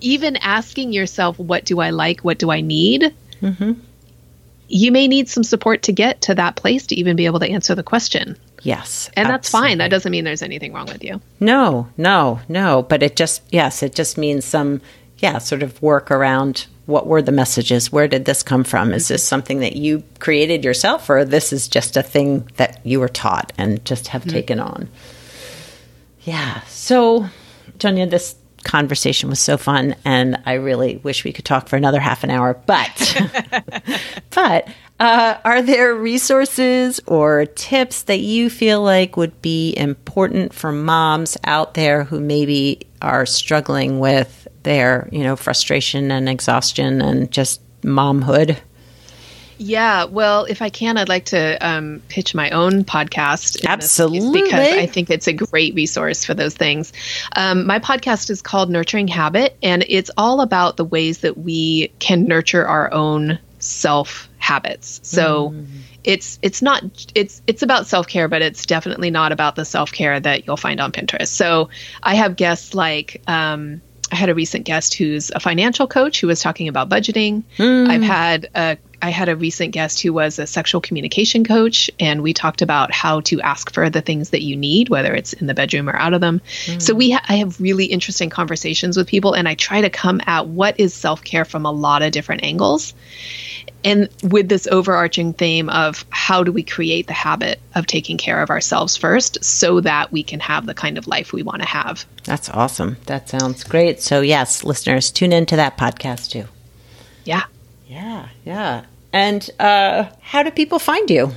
even 0.00 0.36
asking 0.36 0.92
yourself, 0.92 1.38
what 1.38 1.64
do 1.64 1.80
I 1.80 1.90
like? 1.90 2.20
What 2.20 2.38
do 2.38 2.50
I 2.50 2.60
need? 2.60 3.14
Mm-hmm. 3.42 3.72
You 4.68 4.92
may 4.92 5.08
need 5.08 5.28
some 5.28 5.42
support 5.42 5.82
to 5.84 5.92
get 5.92 6.22
to 6.22 6.34
that 6.34 6.56
place 6.56 6.86
to 6.88 6.94
even 6.94 7.16
be 7.16 7.26
able 7.26 7.40
to 7.40 7.48
answer 7.48 7.74
the 7.74 7.82
question. 7.82 8.36
Yes. 8.62 9.08
And 9.16 9.26
absolutely. 9.26 9.32
that's 9.32 9.50
fine. 9.50 9.78
That 9.78 9.90
doesn't 9.90 10.12
mean 10.12 10.24
there's 10.24 10.42
anything 10.42 10.72
wrong 10.72 10.86
with 10.86 11.02
you. 11.02 11.20
No, 11.40 11.88
no, 11.96 12.40
no. 12.48 12.82
But 12.82 13.02
it 13.02 13.16
just, 13.16 13.42
yes, 13.50 13.82
it 13.82 13.94
just 13.94 14.16
means 14.16 14.44
some, 14.44 14.80
yeah, 15.18 15.38
sort 15.38 15.62
of 15.62 15.80
work 15.82 16.10
around 16.10 16.66
what 16.86 17.06
were 17.06 17.22
the 17.22 17.32
messages? 17.32 17.92
Where 17.92 18.08
did 18.08 18.24
this 18.24 18.42
come 18.42 18.64
from? 18.64 18.92
Is 18.92 19.08
this 19.08 19.24
something 19.24 19.60
that 19.60 19.76
you 19.76 20.02
created 20.18 20.64
yourself, 20.64 21.08
or 21.08 21.24
this 21.24 21.52
is 21.52 21.68
just 21.68 21.96
a 21.96 22.02
thing 22.02 22.48
that 22.56 22.84
you 22.84 22.98
were 22.98 23.08
taught 23.08 23.52
and 23.56 23.84
just 23.84 24.08
have 24.08 24.22
mm-hmm. 24.22 24.30
taken 24.30 24.60
on? 24.60 24.88
Yeah. 26.22 26.60
So, 26.62 27.26
Jonya, 27.78 28.10
this 28.10 28.36
conversation 28.64 29.30
was 29.30 29.40
so 29.40 29.56
fun 29.56 29.96
and 30.04 30.40
I 30.44 30.54
really 30.54 30.96
wish 30.98 31.24
we 31.24 31.32
could 31.32 31.46
talk 31.46 31.68
for 31.68 31.76
another 31.76 31.98
half 32.00 32.24
an 32.24 32.30
hour. 32.30 32.54
But, 32.66 33.16
but 34.30 34.68
uh, 34.98 35.38
are 35.44 35.62
there 35.62 35.94
resources 35.94 37.00
or 37.06 37.46
tips 37.46 38.02
that 38.02 38.20
you 38.20 38.50
feel 38.50 38.82
like 38.82 39.16
would 39.16 39.40
be 39.40 39.72
important 39.76 40.52
for 40.52 40.72
moms 40.72 41.38
out 41.44 41.74
there 41.74 42.04
who 42.04 42.20
maybe 42.20 42.86
are 43.00 43.24
struggling 43.24 43.98
with 43.98 44.46
their, 44.62 45.08
you 45.10 45.24
know, 45.24 45.36
frustration 45.36 46.10
and 46.10 46.28
exhaustion 46.28 47.00
and 47.00 47.30
just 47.30 47.62
momhood? 47.80 48.58
Yeah, 49.62 50.04
well, 50.04 50.46
if 50.46 50.62
I 50.62 50.70
can, 50.70 50.96
I'd 50.96 51.10
like 51.10 51.26
to 51.26 51.58
um, 51.60 52.00
pitch 52.08 52.34
my 52.34 52.48
own 52.48 52.82
podcast. 52.82 53.66
Absolutely. 53.66 54.40
Because 54.40 54.68
I 54.68 54.86
think 54.86 55.10
it's 55.10 55.26
a 55.26 55.34
great 55.34 55.74
resource 55.74 56.24
for 56.24 56.32
those 56.32 56.54
things. 56.54 56.94
Um, 57.36 57.66
my 57.66 57.78
podcast 57.78 58.30
is 58.30 58.40
called 58.40 58.70
Nurturing 58.70 59.06
Habit, 59.06 59.58
and 59.62 59.84
it's 59.86 60.10
all 60.16 60.40
about 60.40 60.78
the 60.78 60.84
ways 60.86 61.18
that 61.18 61.36
we 61.36 61.88
can 61.98 62.24
nurture 62.24 62.66
our 62.66 62.90
own 62.90 63.38
self 63.58 64.30
habits. 64.38 65.00
So 65.02 65.50
mm. 65.50 65.66
it's 66.04 66.38
it's 66.40 66.62
not 66.62 66.82
it's 67.14 67.42
it's 67.46 67.60
about 67.60 67.86
self 67.86 68.08
care, 68.08 68.28
but 68.28 68.40
it's 68.40 68.64
definitely 68.64 69.10
not 69.10 69.30
about 69.30 69.56
the 69.56 69.66
self 69.66 69.92
care 69.92 70.18
that 70.18 70.46
you'll 70.46 70.56
find 70.56 70.80
on 70.80 70.90
Pinterest. 70.90 71.28
So 71.28 71.68
I 72.02 72.14
have 72.14 72.36
guests 72.36 72.74
like. 72.74 73.20
Um, 73.26 73.82
I 74.12 74.16
had 74.16 74.28
a 74.28 74.34
recent 74.34 74.64
guest 74.64 74.94
who's 74.94 75.30
a 75.30 75.38
financial 75.38 75.86
coach 75.86 76.20
who 76.20 76.26
was 76.26 76.40
talking 76.40 76.66
about 76.66 76.88
budgeting. 76.88 77.44
Mm. 77.58 77.88
I've 77.88 78.02
had 78.02 78.50
a 78.56 78.76
I 79.02 79.10
had 79.10 79.28
a 79.28 79.36
recent 79.36 79.72
guest 79.72 80.02
who 80.02 80.12
was 80.12 80.38
a 80.38 80.46
sexual 80.46 80.80
communication 80.80 81.44
coach, 81.44 81.90
and 81.98 82.22
we 82.22 82.34
talked 82.34 82.62
about 82.62 82.92
how 82.92 83.20
to 83.22 83.40
ask 83.40 83.72
for 83.72 83.88
the 83.88 84.02
things 84.02 84.30
that 84.30 84.42
you 84.42 84.56
need, 84.56 84.88
whether 84.88 85.14
it's 85.14 85.32
in 85.32 85.46
the 85.46 85.54
bedroom 85.54 85.88
or 85.88 85.96
out 85.96 86.12
of 86.12 86.20
them. 86.20 86.40
Mm. 86.66 86.82
So 86.82 86.94
we, 86.94 87.12
ha- 87.12 87.24
I 87.28 87.36
have 87.36 87.60
really 87.60 87.86
interesting 87.86 88.30
conversations 88.30 88.96
with 88.96 89.06
people, 89.06 89.32
and 89.32 89.48
I 89.48 89.54
try 89.54 89.80
to 89.80 89.90
come 89.90 90.20
at 90.26 90.46
what 90.46 90.78
is 90.78 90.92
self 90.92 91.24
care 91.24 91.44
from 91.44 91.64
a 91.64 91.72
lot 91.72 92.02
of 92.02 92.12
different 92.12 92.44
angles, 92.44 92.92
and 93.84 94.08
with 94.22 94.48
this 94.48 94.66
overarching 94.66 95.32
theme 95.32 95.70
of 95.70 96.04
how 96.10 96.44
do 96.44 96.52
we 96.52 96.62
create 96.62 97.06
the 97.06 97.14
habit 97.14 97.58
of 97.74 97.86
taking 97.86 98.18
care 98.18 98.42
of 98.42 98.50
ourselves 98.50 98.96
first, 98.96 99.42
so 99.42 99.80
that 99.80 100.12
we 100.12 100.22
can 100.22 100.40
have 100.40 100.66
the 100.66 100.74
kind 100.74 100.98
of 100.98 101.06
life 101.06 101.32
we 101.32 101.42
want 101.42 101.62
to 101.62 101.68
have. 101.68 102.04
That's 102.24 102.50
awesome. 102.50 102.98
That 103.06 103.30
sounds 103.30 103.64
great. 103.64 104.02
So 104.02 104.20
yes, 104.20 104.62
listeners, 104.62 105.10
tune 105.10 105.32
into 105.32 105.56
that 105.56 105.78
podcast 105.78 106.30
too. 106.30 106.44
Yeah. 107.24 107.44
Yeah, 107.90 108.28
yeah. 108.44 108.84
And 109.12 109.50
uh, 109.58 110.04
how 110.20 110.44
do 110.44 110.52
people 110.52 110.78
find 110.78 111.10
you? 111.10 111.32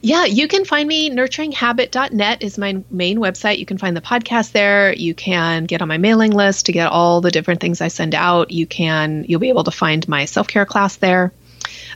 Yeah, 0.00 0.24
you 0.24 0.48
can 0.48 0.64
find 0.64 0.88
me. 0.88 1.08
Nurturinghabit.net 1.08 2.42
is 2.42 2.58
my 2.58 2.82
main 2.90 3.18
website. 3.18 3.58
You 3.58 3.64
can 3.64 3.78
find 3.78 3.96
the 3.96 4.02
podcast 4.02 4.52
there. 4.52 4.92
You 4.92 5.14
can 5.14 5.64
get 5.64 5.80
on 5.80 5.88
my 5.88 5.96
mailing 5.96 6.32
list 6.32 6.66
to 6.66 6.72
get 6.72 6.88
all 6.88 7.20
the 7.20 7.30
different 7.30 7.60
things 7.60 7.80
I 7.80 7.88
send 7.88 8.14
out. 8.14 8.50
You 8.50 8.66
can 8.66 9.24
you'll 9.28 9.40
be 9.40 9.48
able 9.48 9.64
to 9.64 9.70
find 9.70 10.06
my 10.08 10.24
self 10.24 10.48
care 10.48 10.66
class 10.66 10.96
there. 10.96 11.32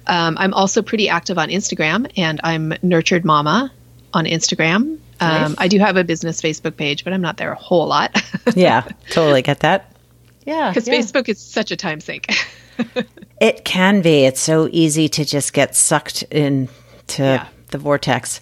Um, 0.06 0.38
I'm 0.38 0.54
also 0.54 0.80
pretty 0.80 1.08
active 1.08 1.36
on 1.36 1.48
Instagram, 1.48 2.10
and 2.16 2.40
I'm 2.44 2.72
Nurtured 2.82 3.24
Mama 3.24 3.72
on 4.14 4.24
Instagram. 4.24 5.00
Nice. 5.20 5.46
Um, 5.46 5.56
I 5.58 5.66
do 5.66 5.80
have 5.80 5.96
a 5.96 6.04
business 6.04 6.40
Facebook 6.40 6.76
page, 6.76 7.02
but 7.02 7.12
I'm 7.12 7.20
not 7.20 7.36
there 7.36 7.52
a 7.52 7.56
whole 7.56 7.88
lot. 7.88 8.16
yeah, 8.54 8.88
totally 9.10 9.42
get 9.42 9.60
that. 9.60 9.92
Yeah, 10.46 10.70
because 10.72 10.86
yeah. 10.86 10.94
Facebook 10.94 11.28
is 11.28 11.40
such 11.40 11.72
a 11.72 11.76
time 11.76 12.00
sink. 12.00 12.28
It 13.40 13.64
can 13.64 14.02
be. 14.02 14.24
It's 14.24 14.40
so 14.40 14.68
easy 14.72 15.08
to 15.10 15.24
just 15.24 15.52
get 15.52 15.76
sucked 15.76 16.22
into 16.24 17.22
yeah. 17.22 17.46
the 17.70 17.78
vortex. 17.78 18.40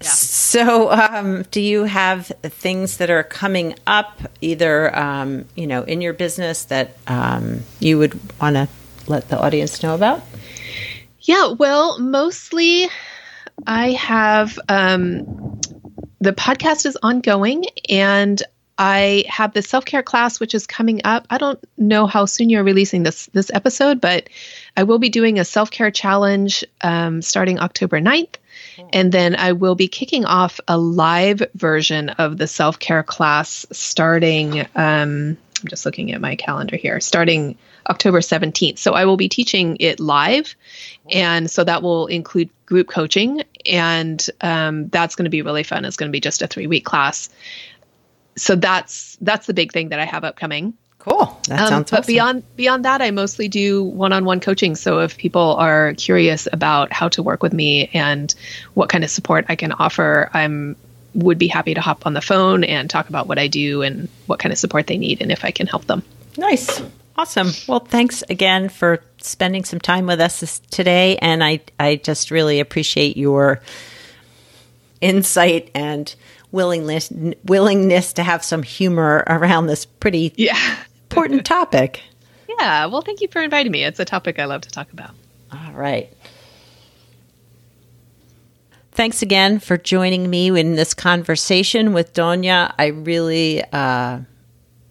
Yeah. 0.00 0.08
So, 0.08 0.90
um, 0.90 1.42
do 1.50 1.60
you 1.60 1.84
have 1.84 2.32
things 2.42 2.96
that 2.96 3.10
are 3.10 3.22
coming 3.22 3.74
up, 3.86 4.20
either 4.40 4.96
um, 4.98 5.44
you 5.54 5.66
know, 5.66 5.82
in 5.82 6.00
your 6.00 6.14
business 6.14 6.64
that 6.64 6.96
um, 7.06 7.62
you 7.78 7.98
would 7.98 8.18
want 8.40 8.56
to 8.56 8.68
let 9.06 9.28
the 9.28 9.38
audience 9.38 9.82
know 9.82 9.94
about? 9.94 10.22
Yeah. 11.20 11.52
Well, 11.52 11.98
mostly, 11.98 12.88
I 13.66 13.90
have 13.92 14.58
um, 14.70 15.60
the 16.20 16.32
podcast 16.32 16.86
is 16.86 16.96
ongoing, 17.02 17.66
and 17.90 18.42
I 18.78 19.24
have 19.28 19.52
the 19.52 19.62
self 19.62 19.84
care 19.84 20.04
class, 20.04 20.38
which 20.38 20.54
is 20.54 20.66
coming 20.66 21.00
up. 21.04 21.26
I 21.30 21.38
don't 21.38 21.58
know 21.76 22.06
how 22.06 22.26
soon 22.26 22.48
you're 22.48 22.64
releasing 22.64 23.02
this 23.02 23.26
this 23.26 23.50
episode, 23.52 24.00
but 24.00 24.28
I 24.76 24.84
will 24.84 25.00
be 25.00 25.08
doing 25.08 25.38
a 25.38 25.44
self 25.44 25.70
care 25.70 25.90
challenge 25.90 26.64
um, 26.80 27.20
starting 27.20 27.58
October 27.58 28.00
9th. 28.00 28.36
And 28.92 29.10
then 29.10 29.34
I 29.34 29.52
will 29.52 29.74
be 29.74 29.88
kicking 29.88 30.24
off 30.24 30.60
a 30.68 30.78
live 30.78 31.42
version 31.54 32.10
of 32.10 32.38
the 32.38 32.46
self 32.46 32.78
care 32.78 33.02
class 33.02 33.66
starting. 33.72 34.60
Um, 34.76 35.36
I'm 35.60 35.68
just 35.68 35.84
looking 35.84 36.12
at 36.12 36.20
my 36.20 36.36
calendar 36.36 36.76
here, 36.76 37.00
starting 37.00 37.58
October 37.90 38.20
17th. 38.20 38.78
So 38.78 38.92
I 38.92 39.06
will 39.06 39.16
be 39.16 39.28
teaching 39.28 39.76
it 39.80 39.98
live. 39.98 40.54
And 41.10 41.50
so 41.50 41.64
that 41.64 41.82
will 41.82 42.06
include 42.06 42.50
group 42.66 42.88
coaching. 42.88 43.42
And 43.66 44.24
um, 44.40 44.88
that's 44.88 45.16
going 45.16 45.24
to 45.24 45.30
be 45.30 45.42
really 45.42 45.64
fun. 45.64 45.84
It's 45.84 45.96
going 45.96 46.10
to 46.10 46.12
be 46.12 46.20
just 46.20 46.42
a 46.42 46.46
three 46.46 46.68
week 46.68 46.84
class 46.84 47.28
so 48.38 48.56
that's 48.56 49.16
that's 49.20 49.46
the 49.46 49.54
big 49.54 49.72
thing 49.72 49.90
that 49.90 49.98
I 49.98 50.04
have 50.04 50.24
upcoming. 50.24 50.74
Cool. 50.98 51.40
That 51.48 51.60
um, 51.60 51.68
sounds. 51.68 51.90
But 51.90 52.00
awesome. 52.00 52.12
beyond 52.12 52.56
beyond 52.56 52.84
that, 52.84 53.00
I 53.00 53.10
mostly 53.10 53.48
do 53.48 53.84
one-on-one 53.84 54.40
coaching. 54.40 54.74
So 54.74 55.00
if 55.00 55.16
people 55.16 55.54
are 55.56 55.94
curious 55.94 56.48
about 56.52 56.92
how 56.92 57.08
to 57.10 57.22
work 57.22 57.42
with 57.42 57.52
me 57.52 57.88
and 57.92 58.34
what 58.74 58.88
kind 58.88 59.04
of 59.04 59.10
support 59.10 59.46
I 59.48 59.56
can 59.56 59.72
offer, 59.72 60.30
I'm 60.34 60.76
would 61.14 61.38
be 61.38 61.48
happy 61.48 61.74
to 61.74 61.80
hop 61.80 62.06
on 62.06 62.14
the 62.14 62.20
phone 62.20 62.64
and 62.64 62.90
talk 62.90 63.08
about 63.08 63.26
what 63.26 63.38
I 63.38 63.48
do 63.48 63.82
and 63.82 64.08
what 64.26 64.38
kind 64.38 64.52
of 64.52 64.58
support 64.58 64.86
they 64.86 64.98
need 64.98 65.20
and 65.20 65.32
if 65.32 65.44
I 65.44 65.50
can 65.50 65.66
help 65.66 65.86
them. 65.86 66.02
Nice. 66.36 66.82
Awesome. 67.16 67.50
Well, 67.66 67.80
thanks 67.80 68.22
again 68.28 68.68
for 68.68 69.02
spending 69.20 69.64
some 69.64 69.80
time 69.80 70.06
with 70.06 70.20
us 70.20 70.60
today 70.70 71.16
and 71.16 71.42
I 71.42 71.60
I 71.80 71.96
just 71.96 72.30
really 72.30 72.60
appreciate 72.60 73.16
your 73.16 73.60
insight 75.00 75.70
and 75.74 76.14
willingness 76.52 77.12
willingness 77.44 78.12
to 78.14 78.22
have 78.22 78.42
some 78.42 78.62
humor 78.62 79.24
around 79.26 79.66
this 79.66 79.84
pretty 79.86 80.32
yeah. 80.36 80.76
important 81.10 81.44
topic. 81.44 82.02
Yeah, 82.48 82.86
well, 82.86 83.02
thank 83.02 83.20
you 83.20 83.28
for 83.28 83.42
inviting 83.42 83.72
me. 83.72 83.84
It's 83.84 84.00
a 84.00 84.04
topic 84.04 84.38
I 84.38 84.46
love 84.46 84.62
to 84.62 84.70
talk 84.70 84.92
about. 84.92 85.10
All 85.52 85.72
right. 85.72 86.12
Thanks 88.92 89.22
again 89.22 89.60
for 89.60 89.76
joining 89.76 90.28
me 90.28 90.48
in 90.48 90.74
this 90.74 90.92
conversation 90.92 91.92
with 91.92 92.14
Donya. 92.14 92.74
I 92.78 92.86
really 92.86 93.62
uh, 93.72 94.20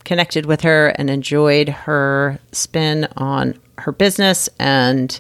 connected 0.06 0.46
with 0.46 0.62
her 0.62 0.88
and 0.88 1.10
enjoyed 1.10 1.68
her 1.68 2.40
spin 2.54 3.10
on 3.18 3.60
her 3.80 3.92
business 3.92 4.48
and 4.60 5.20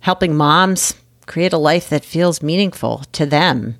helping 0.00 0.34
moms 0.34 0.94
create 1.26 1.52
a 1.52 1.58
life 1.58 1.88
that 1.90 2.04
feels 2.04 2.42
meaningful 2.42 3.04
to 3.12 3.24
them 3.24 3.78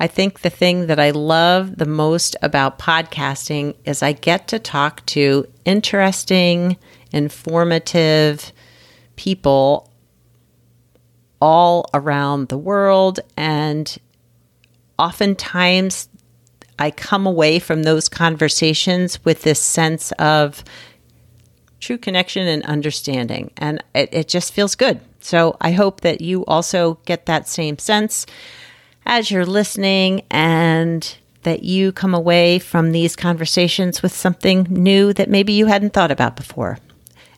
I 0.00 0.06
think 0.06 0.40
the 0.40 0.50
thing 0.50 0.86
that 0.86 1.00
I 1.00 1.10
love 1.10 1.76
the 1.76 1.86
most 1.86 2.36
about 2.42 2.78
podcasting 2.78 3.74
is 3.84 4.02
I 4.02 4.12
get 4.12 4.48
to 4.48 4.58
talk 4.58 5.04
to 5.06 5.46
interesting, 5.64 6.76
informative 7.12 8.52
people 9.16 9.90
all 11.40 11.90
around 11.94 12.48
the 12.48 12.58
world. 12.58 13.20
And 13.36 13.96
oftentimes 14.98 16.08
I 16.78 16.92
come 16.92 17.26
away 17.26 17.58
from 17.58 17.82
those 17.82 18.08
conversations 18.08 19.24
with 19.24 19.42
this 19.42 19.60
sense 19.60 20.12
of 20.12 20.62
true 21.80 21.98
connection 21.98 22.46
and 22.46 22.64
understanding. 22.64 23.50
And 23.56 23.82
it, 23.94 24.08
it 24.12 24.28
just 24.28 24.52
feels 24.52 24.76
good. 24.76 25.00
So 25.20 25.56
I 25.60 25.72
hope 25.72 26.02
that 26.02 26.20
you 26.20 26.44
also 26.46 27.00
get 27.04 27.26
that 27.26 27.48
same 27.48 27.78
sense 27.78 28.26
as 29.08 29.30
you're 29.30 29.46
listening 29.46 30.22
and 30.30 31.16
that 31.42 31.64
you 31.64 31.92
come 31.92 32.14
away 32.14 32.58
from 32.58 32.92
these 32.92 33.16
conversations 33.16 34.02
with 34.02 34.14
something 34.14 34.66
new 34.68 35.14
that 35.14 35.30
maybe 35.30 35.54
you 35.54 35.64
hadn't 35.66 35.94
thought 35.94 36.10
about 36.10 36.36
before. 36.36 36.78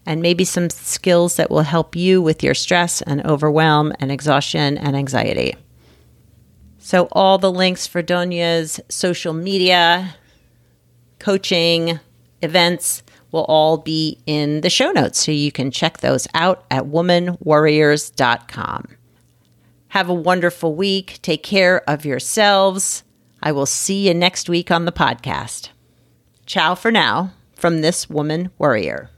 And 0.04 0.20
maybe 0.20 0.44
some 0.44 0.68
skills 0.70 1.36
that 1.36 1.50
will 1.50 1.62
help 1.62 1.94
you 1.94 2.20
with 2.20 2.42
your 2.42 2.54
stress 2.54 3.00
and 3.02 3.24
overwhelm 3.24 3.92
and 4.00 4.10
exhaustion 4.10 4.76
and 4.76 4.96
anxiety. 4.96 5.54
So, 6.78 7.06
all 7.12 7.38
the 7.38 7.52
links 7.52 7.86
for 7.86 8.02
Donia's 8.02 8.80
social 8.88 9.34
media, 9.34 10.16
coaching, 11.18 12.00
events 12.42 13.02
will 13.30 13.44
all 13.44 13.76
be 13.76 14.18
in 14.26 14.62
the 14.62 14.70
show 14.70 14.90
notes. 14.90 15.24
So 15.24 15.30
you 15.30 15.52
can 15.52 15.70
check 15.70 15.98
those 15.98 16.26
out 16.34 16.64
at 16.70 16.84
womanworriers.com. 16.84 18.96
Have 19.90 20.08
a 20.08 20.14
wonderful 20.14 20.76
week. 20.76 21.18
Take 21.20 21.42
care 21.42 21.82
of 21.90 22.04
yourselves. 22.04 23.02
I 23.42 23.50
will 23.50 23.66
see 23.66 24.06
you 24.06 24.14
next 24.14 24.48
week 24.48 24.70
on 24.70 24.84
the 24.84 24.92
podcast. 24.92 25.70
Ciao 26.46 26.76
for 26.76 26.92
now 26.92 27.32
from 27.54 27.80
this 27.80 28.08
woman 28.08 28.50
worrier. 28.56 29.10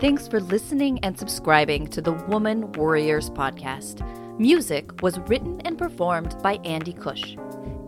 Thanks 0.00 0.28
for 0.28 0.40
listening 0.40 1.00
and 1.02 1.18
subscribing 1.18 1.88
to 1.88 2.00
the 2.00 2.12
Woman 2.12 2.70
Worriers 2.72 3.28
podcast. 3.28 4.06
Music 4.38 5.02
was 5.02 5.18
written 5.28 5.60
and 5.62 5.76
performed 5.76 6.36
by 6.44 6.54
Andy 6.64 6.92
Cush. 6.92 7.36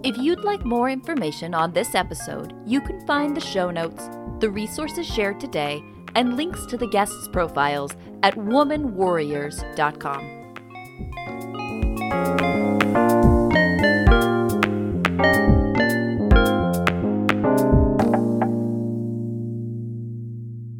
If 0.04 0.18
you'd 0.18 0.44
like 0.44 0.64
more 0.64 0.90
information 0.90 1.54
on 1.54 1.72
this 1.72 1.94
episode, 1.94 2.54
you 2.66 2.80
can 2.80 3.06
find 3.06 3.36
the 3.36 3.40
show 3.40 3.70
notes, 3.70 4.08
the 4.40 4.50
resources 4.50 5.06
shared 5.06 5.38
today, 5.38 5.84
and 6.16 6.36
links 6.36 6.66
to 6.66 6.76
the 6.76 6.88
guests' 6.88 7.28
profiles 7.28 7.92
at 8.22 8.34
womanworriers.com. 8.34 10.42
Thank 15.22 15.56
you. 15.56 15.61